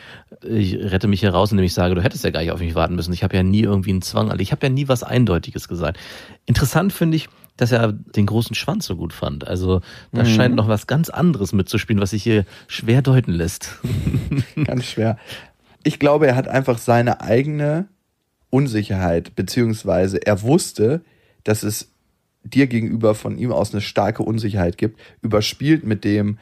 ich 0.43 0.75
rette 0.75 1.07
mich 1.07 1.21
hier 1.21 1.31
raus, 1.31 1.51
indem 1.51 1.65
ich 1.65 1.73
sage, 1.73 1.95
du 1.95 2.03
hättest 2.03 2.23
ja 2.23 2.29
gar 2.29 2.41
nicht 2.41 2.51
auf 2.51 2.59
mich 2.59 2.75
warten 2.75 2.95
müssen. 2.95 3.13
Ich 3.13 3.23
habe 3.23 3.35
ja 3.35 3.43
nie 3.43 3.63
irgendwie 3.63 3.91
einen 3.91 4.03
Zwang, 4.03 4.29
also 4.29 4.41
ich 4.41 4.51
habe 4.51 4.67
ja 4.67 4.71
nie 4.71 4.87
was 4.87 5.01
Eindeutiges 5.01 5.67
gesagt. 5.67 5.97
Interessant 6.45 6.93
finde 6.93 7.17
ich, 7.17 7.29
dass 7.59 7.73
er 7.73 7.91
den 7.91 8.25
großen 8.25 8.55
Schwanz 8.55 8.85
so 8.85 8.95
gut 8.95 9.11
fand. 9.11 9.45
Also 9.45 9.81
da 10.13 10.23
scheint 10.23 10.55
noch 10.55 10.69
was 10.69 10.87
ganz 10.87 11.09
anderes 11.09 11.51
mitzuspielen, 11.51 12.01
was 12.01 12.11
sich 12.11 12.23
hier 12.23 12.45
schwer 12.67 13.01
deuten 13.01 13.33
lässt. 13.33 13.79
Ganz 14.63 14.85
schwer. 14.85 15.17
Ich 15.83 15.99
glaube, 15.99 16.27
er 16.27 16.35
hat 16.35 16.47
einfach 16.47 16.77
seine 16.77 17.21
eigene 17.21 17.87
Unsicherheit, 18.49 19.35
beziehungsweise 19.35 20.25
er 20.25 20.41
wusste, 20.41 21.01
dass 21.43 21.63
es 21.63 21.91
dir 22.43 22.67
gegenüber 22.67 23.15
von 23.15 23.37
ihm 23.37 23.51
aus 23.51 23.73
eine 23.73 23.81
starke 23.81 24.23
Unsicherheit 24.23 24.77
gibt, 24.77 24.99
überspielt 25.21 25.85
mit 25.85 26.03
dem, 26.03 26.37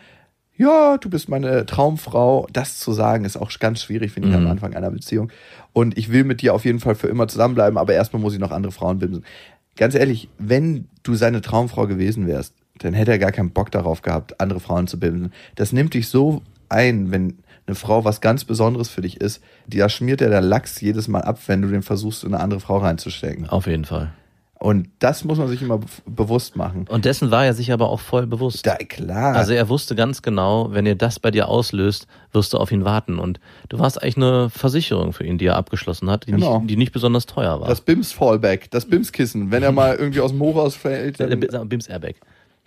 ja, 0.55 0.97
du 0.97 1.09
bist 1.09 1.29
meine 1.29 1.65
Traumfrau. 1.65 2.47
Das 2.51 2.79
zu 2.79 2.91
sagen 2.91 3.25
ist 3.25 3.37
auch 3.37 3.51
ganz 3.59 3.81
schwierig, 3.81 4.11
finde 4.11 4.29
ich, 4.29 4.35
am 4.35 4.47
Anfang 4.47 4.75
einer 4.75 4.89
Beziehung. 4.89 5.31
Und 5.71 5.97
ich 5.97 6.11
will 6.11 6.23
mit 6.23 6.41
dir 6.41 6.53
auf 6.55 6.65
jeden 6.65 6.79
Fall 6.79 6.95
für 6.95 7.07
immer 7.07 7.27
zusammenbleiben, 7.27 7.77
aber 7.77 7.93
erstmal 7.93 8.21
muss 8.21 8.33
ich 8.33 8.39
noch 8.39 8.51
andere 8.51 8.71
Frauen 8.71 8.97
bimsen. 8.97 9.23
Ganz 9.75 9.93
ehrlich, 9.93 10.29
wenn 10.39 10.87
du 11.03 11.13
seine 11.13 11.41
Traumfrau 11.41 11.85
gewesen 11.85 12.25
wärst, 12.25 12.55
dann 12.79 12.93
hätte 12.93 13.11
er 13.11 13.19
gar 13.19 13.31
keinen 13.31 13.51
Bock 13.51 13.71
darauf 13.71 14.01
gehabt, 14.01 14.41
andere 14.41 14.59
Frauen 14.59 14.87
zu 14.87 14.99
bimsen. 14.99 15.31
Das 15.55 15.73
nimmt 15.73 15.93
dich 15.93 16.07
so 16.07 16.41
ein, 16.69 17.11
wenn 17.11 17.37
eine 17.67 17.75
Frau 17.75 18.05
was 18.05 18.21
ganz 18.21 18.45
Besonderes 18.45 18.89
für 18.89 19.01
dich 19.01 19.19
ist, 19.21 19.41
da 19.67 19.89
schmiert 19.89 20.21
er 20.21 20.29
der 20.29 20.41
Lachs 20.41 20.79
jedes 20.81 21.07
Mal 21.07 21.21
ab, 21.21 21.39
wenn 21.47 21.61
du 21.61 21.67
den 21.67 21.83
versuchst, 21.83 22.23
in 22.23 22.33
eine 22.33 22.41
andere 22.43 22.59
Frau 22.59 22.77
reinzustecken. 22.77 23.49
Auf 23.49 23.67
jeden 23.67 23.85
Fall. 23.85 24.11
Und 24.59 24.89
das 24.97 25.23
muss 25.23 25.37
man 25.37 25.47
sich 25.49 25.61
immer 25.61 25.77
be 25.77 25.85
bewusst 26.07 26.55
machen. 26.55 26.87
Und 26.89 27.05
dessen 27.05 27.29
war 27.29 27.45
er 27.45 27.53
sich 27.53 27.71
aber 27.71 27.89
auch 27.89 27.99
voll 27.99 28.25
bewusst. 28.25 28.65
Da, 28.65 28.75
klar. 28.77 29.35
Also 29.35 29.53
er 29.53 29.69
wusste 29.69 29.93
ganz 29.93 30.23
genau, 30.23 30.69
wenn 30.71 30.87
ihr 30.87 30.95
das 30.95 31.19
bei 31.19 31.29
dir 31.29 31.47
auslöst, 31.47 32.07
wirst 32.31 32.53
du 32.53 32.57
auf 32.57 32.71
ihn 32.71 32.83
warten. 32.83 33.19
Und 33.19 33.39
du 33.69 33.77
warst 33.77 34.01
eigentlich 34.01 34.17
eine 34.17 34.49
Versicherung 34.49 35.13
für 35.13 35.25
ihn, 35.25 35.37
die 35.37 35.45
er 35.45 35.57
abgeschlossen 35.57 36.09
hat, 36.09 36.25
die, 36.25 36.31
Genau. 36.31 36.59
nicht, 36.59 36.71
die 36.71 36.75
nicht 36.77 36.91
besonders 36.91 37.27
teuer 37.27 37.61
war. 37.61 37.67
das 37.67 37.81
Bims-Fallback, 37.81 38.71
das 38.71 38.85
Bims-Kissen, 38.85 39.51
wenn 39.51 39.61
er 39.61 39.71
mal 39.71 39.95
irgendwie 39.99 40.21
aus 40.21 40.31
dem 40.31 40.39
Hochhaus 40.39 40.75
fällt, 40.75 41.17
Bims 41.69 41.87
Airbag. 41.87 42.15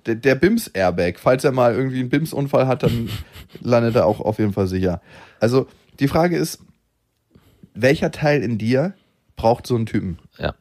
Der, 0.06 0.14
der 0.16 0.34
Bims-Airbag, 0.34 1.18
falls 1.18 1.44
er 1.44 1.52
mal 1.52 1.74
irgendwie 1.74 2.00
einen 2.00 2.08
Bims-Unfall 2.08 2.66
hat, 2.66 2.82
dann 2.82 3.08
landet 3.60 3.96
er 3.96 4.06
auch 4.06 4.20
auf 4.20 4.38
jeden 4.38 4.52
Fall 4.52 4.66
sicher. 4.66 5.00
Also 5.40 5.66
die 5.98 6.08
Frage 6.08 6.36
ist, 6.36 6.60
welcher 7.74 8.10
Teil 8.10 8.42
in 8.42 8.58
dir 8.58 8.94
braucht 9.36 9.66
so 9.66 9.76
einen 9.76 9.86
Typen? 9.86 10.18
Ja. 10.38 10.54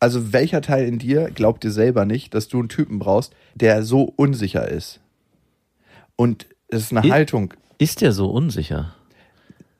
Also 0.00 0.32
welcher 0.32 0.62
Teil 0.62 0.86
in 0.86 0.98
dir 0.98 1.30
glaubt 1.30 1.64
dir 1.64 1.72
selber 1.72 2.04
nicht, 2.04 2.32
dass 2.34 2.48
du 2.48 2.58
einen 2.60 2.68
Typen 2.68 2.98
brauchst, 2.98 3.32
der 3.54 3.82
so 3.82 4.02
unsicher 4.02 4.68
ist? 4.68 5.00
Und 6.16 6.46
es 6.68 6.82
ist 6.82 6.92
eine 6.92 7.06
Ich- 7.06 7.12
Haltung. 7.12 7.54
Ist 7.78 8.00
der 8.00 8.12
so 8.12 8.28
unsicher? 8.30 8.94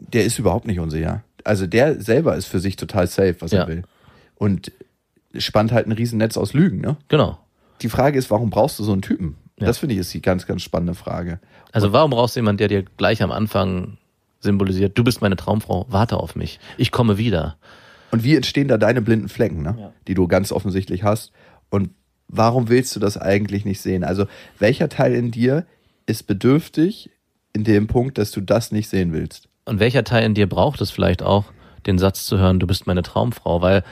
Der 0.00 0.24
ist 0.24 0.38
überhaupt 0.38 0.66
nicht 0.66 0.78
unsicher. 0.80 1.24
Also 1.44 1.66
der 1.66 2.00
selber 2.00 2.36
ist 2.36 2.46
für 2.46 2.60
sich 2.60 2.76
total 2.76 3.06
safe, 3.08 3.36
was 3.40 3.50
Ja. 3.52 3.62
er 3.62 3.68
will. 3.68 3.82
Und 4.36 4.70
spannt 5.36 5.72
halt 5.72 5.86
ein 5.86 5.92
Riesennetz 5.92 6.36
aus 6.36 6.52
Lügen, 6.52 6.80
ne? 6.80 6.96
Genau. 7.08 7.38
Die 7.82 7.88
Frage 7.88 8.18
ist, 8.18 8.30
warum 8.30 8.50
brauchst 8.50 8.78
du 8.78 8.84
so 8.84 8.92
einen 8.92 9.02
Typen? 9.02 9.36
Ja. 9.58 9.66
Das 9.66 9.78
finde 9.78 9.94
ich 9.94 10.00
ist 10.00 10.14
die 10.14 10.22
ganz, 10.22 10.46
ganz 10.46 10.62
spannende 10.62 10.94
Frage. 10.94 11.40
Also 11.72 11.92
warum 11.92 12.10
brauchst 12.10 12.36
du 12.36 12.40
jemanden, 12.40 12.58
der 12.58 12.68
dir 12.68 12.84
gleich 12.96 13.22
am 13.22 13.32
Anfang 13.32 13.98
symbolisiert, 14.40 14.96
du 14.96 15.04
bist 15.04 15.20
meine 15.20 15.36
Traumfrau, 15.36 15.86
warte 15.88 16.16
auf 16.16 16.36
mich, 16.36 16.60
ich 16.76 16.92
komme 16.92 17.18
wieder. 17.18 17.56
Und 18.10 18.24
wie 18.24 18.36
entstehen 18.36 18.68
da 18.68 18.78
deine 18.78 19.02
blinden 19.02 19.28
Flecken, 19.28 19.62
ne? 19.62 19.76
Ja. 19.78 19.92
die 20.06 20.14
du 20.14 20.28
ganz 20.28 20.52
offensichtlich 20.52 21.02
hast? 21.02 21.32
Und 21.70 21.90
warum 22.28 22.68
willst 22.68 22.94
du 22.96 23.00
das 23.00 23.18
eigentlich 23.18 23.64
nicht 23.64 23.80
sehen? 23.80 24.04
Also 24.04 24.26
welcher 24.58 24.88
Teil 24.88 25.14
in 25.14 25.30
dir 25.30 25.66
ist 26.06 26.26
bedürftig 26.26 27.10
in 27.52 27.64
dem 27.64 27.86
Punkt, 27.86 28.16
dass 28.18 28.30
du 28.30 28.40
das 28.40 28.72
nicht 28.72 28.88
sehen 28.88 29.12
willst? 29.12 29.48
Und 29.64 29.80
welcher 29.80 30.04
Teil 30.04 30.24
in 30.24 30.34
dir 30.34 30.48
braucht 30.48 30.80
es 30.80 30.90
vielleicht 30.90 31.22
auch, 31.22 31.46
den 31.86 31.98
Satz 31.98 32.24
zu 32.24 32.38
hören, 32.38 32.60
du 32.60 32.66
bist 32.66 32.86
meine 32.86 33.02
Traumfrau? 33.02 33.60
Weil 33.60 33.84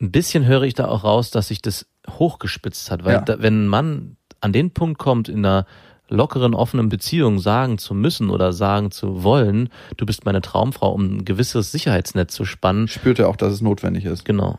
ein 0.00 0.12
bisschen 0.12 0.46
höre 0.46 0.62
ich 0.62 0.74
da 0.74 0.86
auch 0.88 1.04
raus, 1.04 1.30
dass 1.30 1.48
sich 1.48 1.62
das 1.62 1.86
hochgespitzt 2.18 2.90
hat. 2.90 3.04
Weil 3.04 3.14
Ja. 3.14 3.20
da, 3.20 3.40
wenn 3.40 3.64
ein 3.64 3.68
Mann 3.68 4.16
an 4.40 4.52
den 4.52 4.70
Punkt 4.70 4.98
kommt, 4.98 5.28
in 5.28 5.44
einer 5.44 5.66
lockeren, 6.08 6.54
offenen 6.54 6.88
Beziehung 6.88 7.38
sagen 7.38 7.78
zu 7.78 7.92
müssen 7.94 8.30
oder 8.30 8.52
sagen 8.52 8.90
zu 8.90 9.24
wollen, 9.24 9.70
du 9.96 10.06
bist 10.06 10.24
meine 10.24 10.40
Traumfrau, 10.40 10.92
um 10.92 11.16
ein 11.16 11.24
gewisses 11.24 11.72
Sicherheitsnetz 11.72 12.32
zu 12.34 12.44
spannen. 12.44 12.86
Spürt 12.86 13.18
er 13.18 13.28
auch, 13.28 13.36
dass 13.36 13.52
es 13.52 13.60
notwendig 13.60 14.04
ist? 14.04 14.24
Genau. 14.24 14.58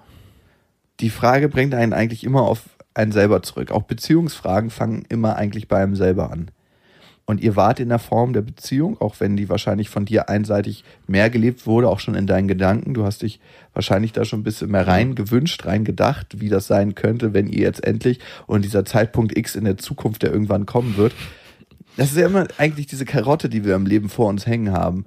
Die 0.99 1.09
Frage 1.09 1.47
bringt 1.47 1.73
einen 1.73 1.93
eigentlich 1.93 2.23
immer 2.23 2.41
auf 2.41 2.63
einen 2.93 3.11
selber 3.11 3.43
zurück. 3.43 3.71
Auch 3.71 3.83
Beziehungsfragen 3.83 4.71
fangen 4.71 5.05
immer 5.07 5.35
eigentlich 5.35 5.67
bei 5.67 5.81
einem 5.81 5.95
selber 5.95 6.31
an. 6.31 6.49
Und 7.30 7.41
ihr 7.41 7.57
wart 7.57 7.82
in 7.82 7.89
der 7.89 7.99
Form 7.99 8.32
der 8.32 8.41
Beziehung, 8.41 9.01
auch 9.01 9.19
wenn 9.19 9.36
die 9.36 9.49
wahrscheinlich 9.49 9.89
von 9.89 10.05
dir 10.05 10.30
einseitig 10.30 10.86
mehr 11.07 11.30
gelebt 11.30 11.67
wurde, 11.67 11.89
auch 11.89 11.99
schon 11.99 12.15
in 12.15 12.25
deinen 12.25 12.47
Gedanken. 12.47 12.93
Du 12.93 13.03
hast 13.03 13.21
dich 13.21 13.41
wahrscheinlich 13.73 14.13
da 14.13 14.23
schon 14.23 14.39
ein 14.39 14.43
bisschen 14.43 14.71
mehr 14.71 14.88
rein 14.88 15.13
gewünscht, 15.13 15.65
rein 15.65 15.84
gedacht, 15.84 16.39
wie 16.39 16.47
das 16.47 16.67
sein 16.67 16.95
könnte, 16.95 17.34
wenn 17.34 17.47
ihr 17.47 17.63
jetzt 17.63 17.84
endlich 17.84 18.21
und 18.45 18.63
dieser 18.63 18.86
Zeitpunkt 18.86 19.38
X 19.38 19.55
in 19.55 19.65
der 19.65 19.78
Zukunft, 19.78 20.23
der 20.23 20.32
irgendwann 20.32 20.65
kommen 20.65 20.95
wird. 20.95 21.11
Das 21.97 22.11
ist 22.11 22.17
ja 22.17 22.28
immer 22.28 22.47
eigentlich 22.57 22.88
diese 22.88 23.03
Karotte, 23.03 23.49
die 23.49 23.65
wir 23.65 23.75
im 23.75 23.86
Leben 23.86 24.07
vor 24.07 24.30
uns 24.30 24.47
hängen 24.47 24.71
haben. 24.71 25.03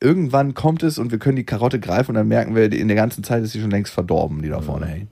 Irgendwann 0.00 0.54
kommt 0.54 0.84
es 0.84 0.96
und 0.98 1.10
wir 1.10 1.18
können 1.18 1.36
die 1.36 1.46
Karotte 1.46 1.80
greifen 1.80 2.12
und 2.12 2.14
dann 2.14 2.28
merken 2.28 2.54
wir, 2.54 2.70
in 2.70 2.86
der 2.86 2.96
ganzen 2.96 3.24
Zeit 3.24 3.42
ist 3.42 3.50
sie 3.50 3.60
schon 3.60 3.72
längst 3.72 3.92
verdorben, 3.92 4.42
die 4.42 4.48
da 4.48 4.60
vorne 4.60 4.86
hängt. 4.86 5.08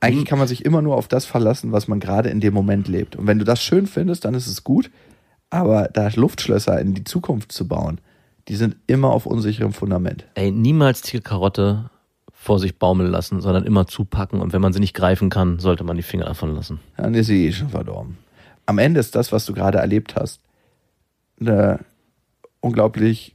Eigentlich 0.00 0.24
kann 0.24 0.38
man 0.38 0.48
sich 0.48 0.64
immer 0.64 0.80
nur 0.80 0.96
auf 0.96 1.08
das 1.08 1.26
verlassen, 1.26 1.72
was 1.72 1.86
man 1.86 2.00
gerade 2.00 2.30
in 2.30 2.40
dem 2.40 2.54
Moment 2.54 2.88
lebt. 2.88 3.16
Und 3.16 3.26
wenn 3.26 3.38
du 3.38 3.44
das 3.44 3.62
schön 3.62 3.86
findest, 3.86 4.24
dann 4.24 4.32
ist 4.32 4.46
es 4.46 4.64
gut. 4.64 4.90
Aber 5.50 5.88
da 5.92 6.08
Luftschlösser 6.14 6.80
in 6.80 6.94
die 6.94 7.04
Zukunft 7.04 7.52
zu 7.52 7.66
bauen, 7.66 8.00
die 8.48 8.56
sind 8.56 8.76
immer 8.86 9.10
auf 9.10 9.26
unsicherem 9.26 9.72
Fundament. 9.72 10.26
Ey, 10.34 10.50
niemals 10.50 11.02
die 11.02 11.20
Karotte 11.20 11.90
vor 12.32 12.58
sich 12.58 12.78
baumeln 12.78 13.10
lassen, 13.10 13.40
sondern 13.42 13.64
immer 13.64 13.86
zupacken. 13.86 14.40
Und 14.40 14.52
wenn 14.52 14.62
man 14.62 14.72
sie 14.72 14.80
nicht 14.80 14.94
greifen 14.94 15.28
kann, 15.28 15.58
sollte 15.58 15.84
man 15.84 15.96
die 15.96 16.02
Finger 16.02 16.24
davon 16.24 16.54
lassen. 16.54 16.80
Dann 16.96 17.14
ist 17.14 17.26
sie 17.26 17.46
eh 17.46 17.52
schon 17.52 17.68
verdorben. 17.68 18.16
Am 18.64 18.78
Ende 18.78 18.98
ist 18.98 19.14
das, 19.14 19.30
was 19.30 19.44
du 19.44 19.52
gerade 19.52 19.78
erlebt 19.78 20.16
hast, 20.16 20.40
eine 21.38 21.80
unglaublich, 22.60 23.34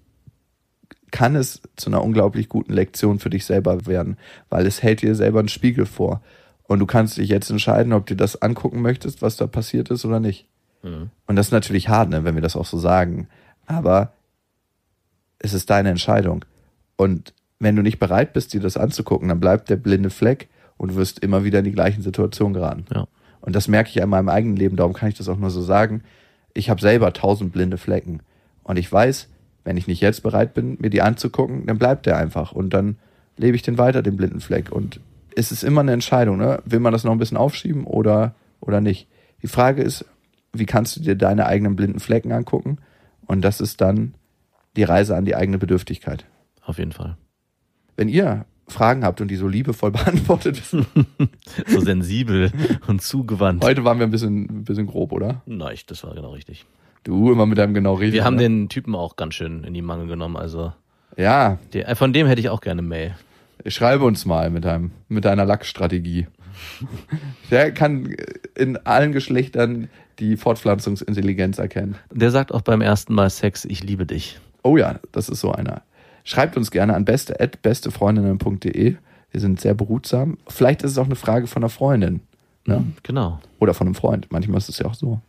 kann 1.11 1.35
es 1.35 1.61
zu 1.75 1.89
einer 1.89 2.03
unglaublich 2.03 2.49
guten 2.49 2.73
Lektion 2.73 3.19
für 3.19 3.29
dich 3.29 3.45
selber 3.45 3.85
werden, 3.85 4.17
weil 4.49 4.65
es 4.65 4.81
hält 4.81 5.01
dir 5.01 5.15
selber 5.15 5.39
einen 5.39 5.49
Spiegel 5.49 5.85
vor. 5.85 6.21
Und 6.63 6.79
du 6.79 6.85
kannst 6.85 7.17
dich 7.17 7.29
jetzt 7.29 7.49
entscheiden, 7.49 7.93
ob 7.93 8.07
du 8.07 8.15
das 8.15 8.41
angucken 8.41 8.81
möchtest, 8.81 9.21
was 9.21 9.37
da 9.37 9.45
passiert 9.45 9.91
ist 9.91 10.03
oder 10.03 10.19
nicht. 10.19 10.47
Und 11.27 11.35
das 11.35 11.47
ist 11.47 11.51
natürlich 11.51 11.89
hart, 11.89 12.09
ne, 12.09 12.23
wenn 12.23 12.35
wir 12.35 12.41
das 12.41 12.55
auch 12.55 12.65
so 12.65 12.77
sagen. 12.77 13.27
Aber 13.65 14.13
es 15.39 15.53
ist 15.53 15.69
deine 15.69 15.89
Entscheidung. 15.89 16.45
Und 16.95 17.33
wenn 17.59 17.75
du 17.75 17.81
nicht 17.81 17.99
bereit 17.99 18.33
bist, 18.33 18.53
dir 18.53 18.61
das 18.61 18.77
anzugucken, 18.77 19.29
dann 19.29 19.39
bleibt 19.39 19.69
der 19.69 19.77
blinde 19.77 20.09
Fleck 20.09 20.49
und 20.77 20.91
du 20.91 20.95
wirst 20.95 21.19
immer 21.19 21.43
wieder 21.43 21.59
in 21.59 21.65
die 21.65 21.71
gleichen 21.71 22.01
Situationen 22.01 22.53
geraten. 22.53 22.85
Ja. 22.93 23.07
Und 23.41 23.55
das 23.55 23.67
merke 23.67 23.89
ich 23.89 23.95
ja 23.95 24.03
in 24.03 24.09
meinem 24.09 24.29
eigenen 24.29 24.55
Leben, 24.55 24.75
darum 24.75 24.93
kann 24.93 25.09
ich 25.09 25.17
das 25.17 25.29
auch 25.29 25.37
nur 25.37 25.51
so 25.51 25.61
sagen. 25.61 26.03
Ich 26.53 26.69
habe 26.69 26.81
selber 26.81 27.13
tausend 27.13 27.53
blinde 27.53 27.77
Flecken. 27.77 28.21
Und 28.63 28.77
ich 28.77 28.91
weiß, 28.91 29.29
wenn 29.63 29.77
ich 29.77 29.87
nicht 29.87 30.01
jetzt 30.01 30.23
bereit 30.23 30.53
bin, 30.53 30.77
mir 30.79 30.89
die 30.89 31.01
anzugucken, 31.01 31.65
dann 31.65 31.77
bleibt 31.77 32.05
der 32.05 32.17
einfach. 32.17 32.51
Und 32.51 32.73
dann 32.73 32.97
lebe 33.37 33.55
ich 33.55 33.61
den 33.61 33.77
weiter, 33.77 34.01
den 34.01 34.17
blinden 34.17 34.39
Fleck. 34.39 34.71
Und 34.71 34.99
es 35.35 35.51
ist 35.51 35.63
immer 35.63 35.81
eine 35.81 35.93
Entscheidung, 35.93 36.37
ne? 36.37 36.61
Will 36.65 36.79
man 36.79 36.93
das 36.93 37.03
noch 37.03 37.11
ein 37.11 37.17
bisschen 37.17 37.37
aufschieben 37.37 37.83
oder, 37.83 38.35
oder 38.61 38.81
nicht? 38.81 39.07
Die 39.41 39.47
Frage 39.47 39.81
ist, 39.81 40.05
wie 40.59 40.65
kannst 40.65 40.95
du 40.95 41.01
dir 41.01 41.15
deine 41.15 41.45
eigenen 41.45 41.75
blinden 41.75 41.99
Flecken 41.99 42.31
angucken? 42.31 42.77
Und 43.25 43.41
das 43.41 43.61
ist 43.61 43.81
dann 43.81 44.13
die 44.75 44.83
Reise 44.83 45.15
an 45.15 45.25
die 45.25 45.35
eigene 45.35 45.57
Bedürftigkeit. 45.57 46.25
Auf 46.63 46.77
jeden 46.77 46.91
Fall. 46.91 47.17
Wenn 47.95 48.09
ihr 48.09 48.45
Fragen 48.67 49.03
habt 49.05 49.21
und 49.21 49.29
die 49.29 49.35
so 49.35 49.47
liebevoll 49.47 49.91
beantwortet 49.91 50.57
wissen, 50.61 50.85
So 51.67 51.79
sensibel 51.79 52.51
und 52.87 53.01
zugewandt. 53.01 53.63
heute 53.63 53.83
waren 53.83 53.99
wir 53.99 54.07
ein 54.07 54.11
bisschen, 54.11 54.45
ein 54.45 54.63
bisschen 54.63 54.87
grob, 54.87 55.11
oder? 55.11 55.41
Nein, 55.45 55.77
das 55.87 56.03
war 56.03 56.13
genau 56.15 56.31
richtig. 56.31 56.65
Du 57.03 57.31
immer 57.31 57.45
mit 57.45 57.59
deinem 57.59 57.73
genau 57.75 57.93
richtig. 57.93 58.15
Wir 58.15 58.25
haben 58.25 58.35
ne? 58.35 58.43
den 58.43 58.69
Typen 58.69 58.95
auch 58.95 59.15
ganz 59.15 59.35
schön 59.35 59.63
in 59.63 59.73
die 59.73 59.83
Mangel 59.83 60.07
genommen. 60.07 60.35
Also 60.37 60.73
Ja, 61.17 61.59
der, 61.73 61.95
von 61.95 62.13
dem 62.13 62.25
hätte 62.25 62.41
ich 62.41 62.49
auch 62.49 62.61
gerne 62.61 62.81
Mail. 62.81 63.15
schreibe 63.67 64.03
uns 64.05 64.25
mal 64.25 64.49
mit 64.49 64.65
deinem, 64.65 64.91
mit 65.07 65.25
deiner 65.25 65.45
Lackstrategie. 65.45 66.27
Der 67.51 67.71
kann 67.71 68.15
in 68.55 68.77
allen 68.77 69.11
Geschlechtern 69.11 69.89
die 70.19 70.37
Fortpflanzungsintelligenz 70.37 71.57
erkennen. 71.57 71.95
Der 72.11 72.31
sagt 72.31 72.53
auch 72.53 72.61
beim 72.61 72.81
ersten 72.81 73.13
Mal 73.13 73.29
Sex, 73.29 73.65
ich 73.65 73.83
liebe 73.83 74.05
dich. 74.05 74.39
Oh 74.63 74.77
ja, 74.77 74.99
das 75.11 75.29
ist 75.29 75.41
so 75.41 75.51
einer. 75.51 75.83
Schreibt 76.23 76.57
uns 76.57 76.71
gerne 76.71 76.95
an 76.95 77.05
beste@bestefreundinnen.de. 77.05 78.95
Wir 79.31 79.39
sind 79.39 79.59
sehr 79.59 79.73
behutsam. 79.73 80.37
Vielleicht 80.47 80.81
ist 80.83 80.91
es 80.91 80.97
auch 80.97 81.05
eine 81.05 81.15
Frage 81.15 81.47
von 81.47 81.61
einer 81.61 81.69
Freundin. 81.69 82.21
Ne? 82.65 82.83
Genau. 83.03 83.39
Oder 83.59 83.73
von 83.73 83.87
einem 83.87 83.95
Freund. 83.95 84.27
Manchmal 84.31 84.57
ist 84.57 84.69
es 84.69 84.79
ja 84.79 84.85
auch 84.85 84.95
so. 84.95 85.19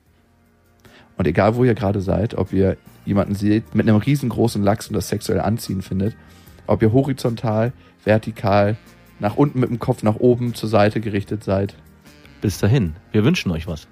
Und 1.18 1.27
egal, 1.27 1.57
wo 1.57 1.64
ihr 1.64 1.74
gerade 1.74 2.01
seid, 2.01 2.35
ob 2.35 2.53
ihr 2.53 2.77
jemanden 3.05 3.35
seht 3.35 3.74
mit 3.74 3.89
einem 3.89 3.99
riesengroßen 3.99 4.62
Lachs 4.62 4.89
und 4.89 4.95
das 4.95 5.09
sexuell 5.09 5.41
anziehen 5.41 5.83
findet, 5.83 6.16
ob 6.66 6.83
ihr 6.83 6.93
horizontal, 6.93 7.72
vertikal, 8.05 8.77
nach 9.18 9.36
unten 9.36 9.60
mit 9.60 9.70
dem 9.70 9.78
Kopf 9.78 10.02
nach 10.02 10.16
oben 10.16 10.54
zur 10.54 10.68
Seite 10.68 11.00
gerichtet 11.00 11.44
seid. 11.44 11.74
Bis 12.40 12.58
dahin. 12.58 12.94
Wir 13.12 13.24
wünschen 13.24 13.50
euch 13.50 13.66
was. 13.66 13.88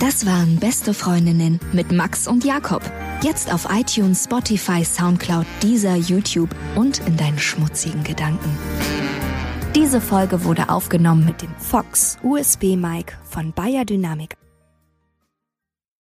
Das 0.00 0.24
waren 0.24 0.56
Beste 0.56 0.94
Freundinnen 0.94 1.60
mit 1.72 1.92
Max 1.92 2.26
und 2.26 2.44
Jakob. 2.44 2.82
Jetzt 3.22 3.52
auf 3.52 3.68
iTunes, 3.70 4.24
Spotify, 4.24 4.82
Soundcloud, 4.82 5.44
Deezer, 5.62 5.96
YouTube 5.96 6.48
und 6.74 7.06
in 7.06 7.16
deinen 7.16 7.38
schmutzigen 7.38 8.02
Gedanken. 8.02 8.56
Diese 9.74 10.00
Folge 10.00 10.44
wurde 10.44 10.70
aufgenommen 10.70 11.26
mit 11.26 11.42
dem 11.42 11.54
Fox 11.58 12.18
USB 12.22 12.76
Mic 12.76 13.12
von 13.24 13.52
Bayer 13.52 13.84
Dynamic 13.84 14.39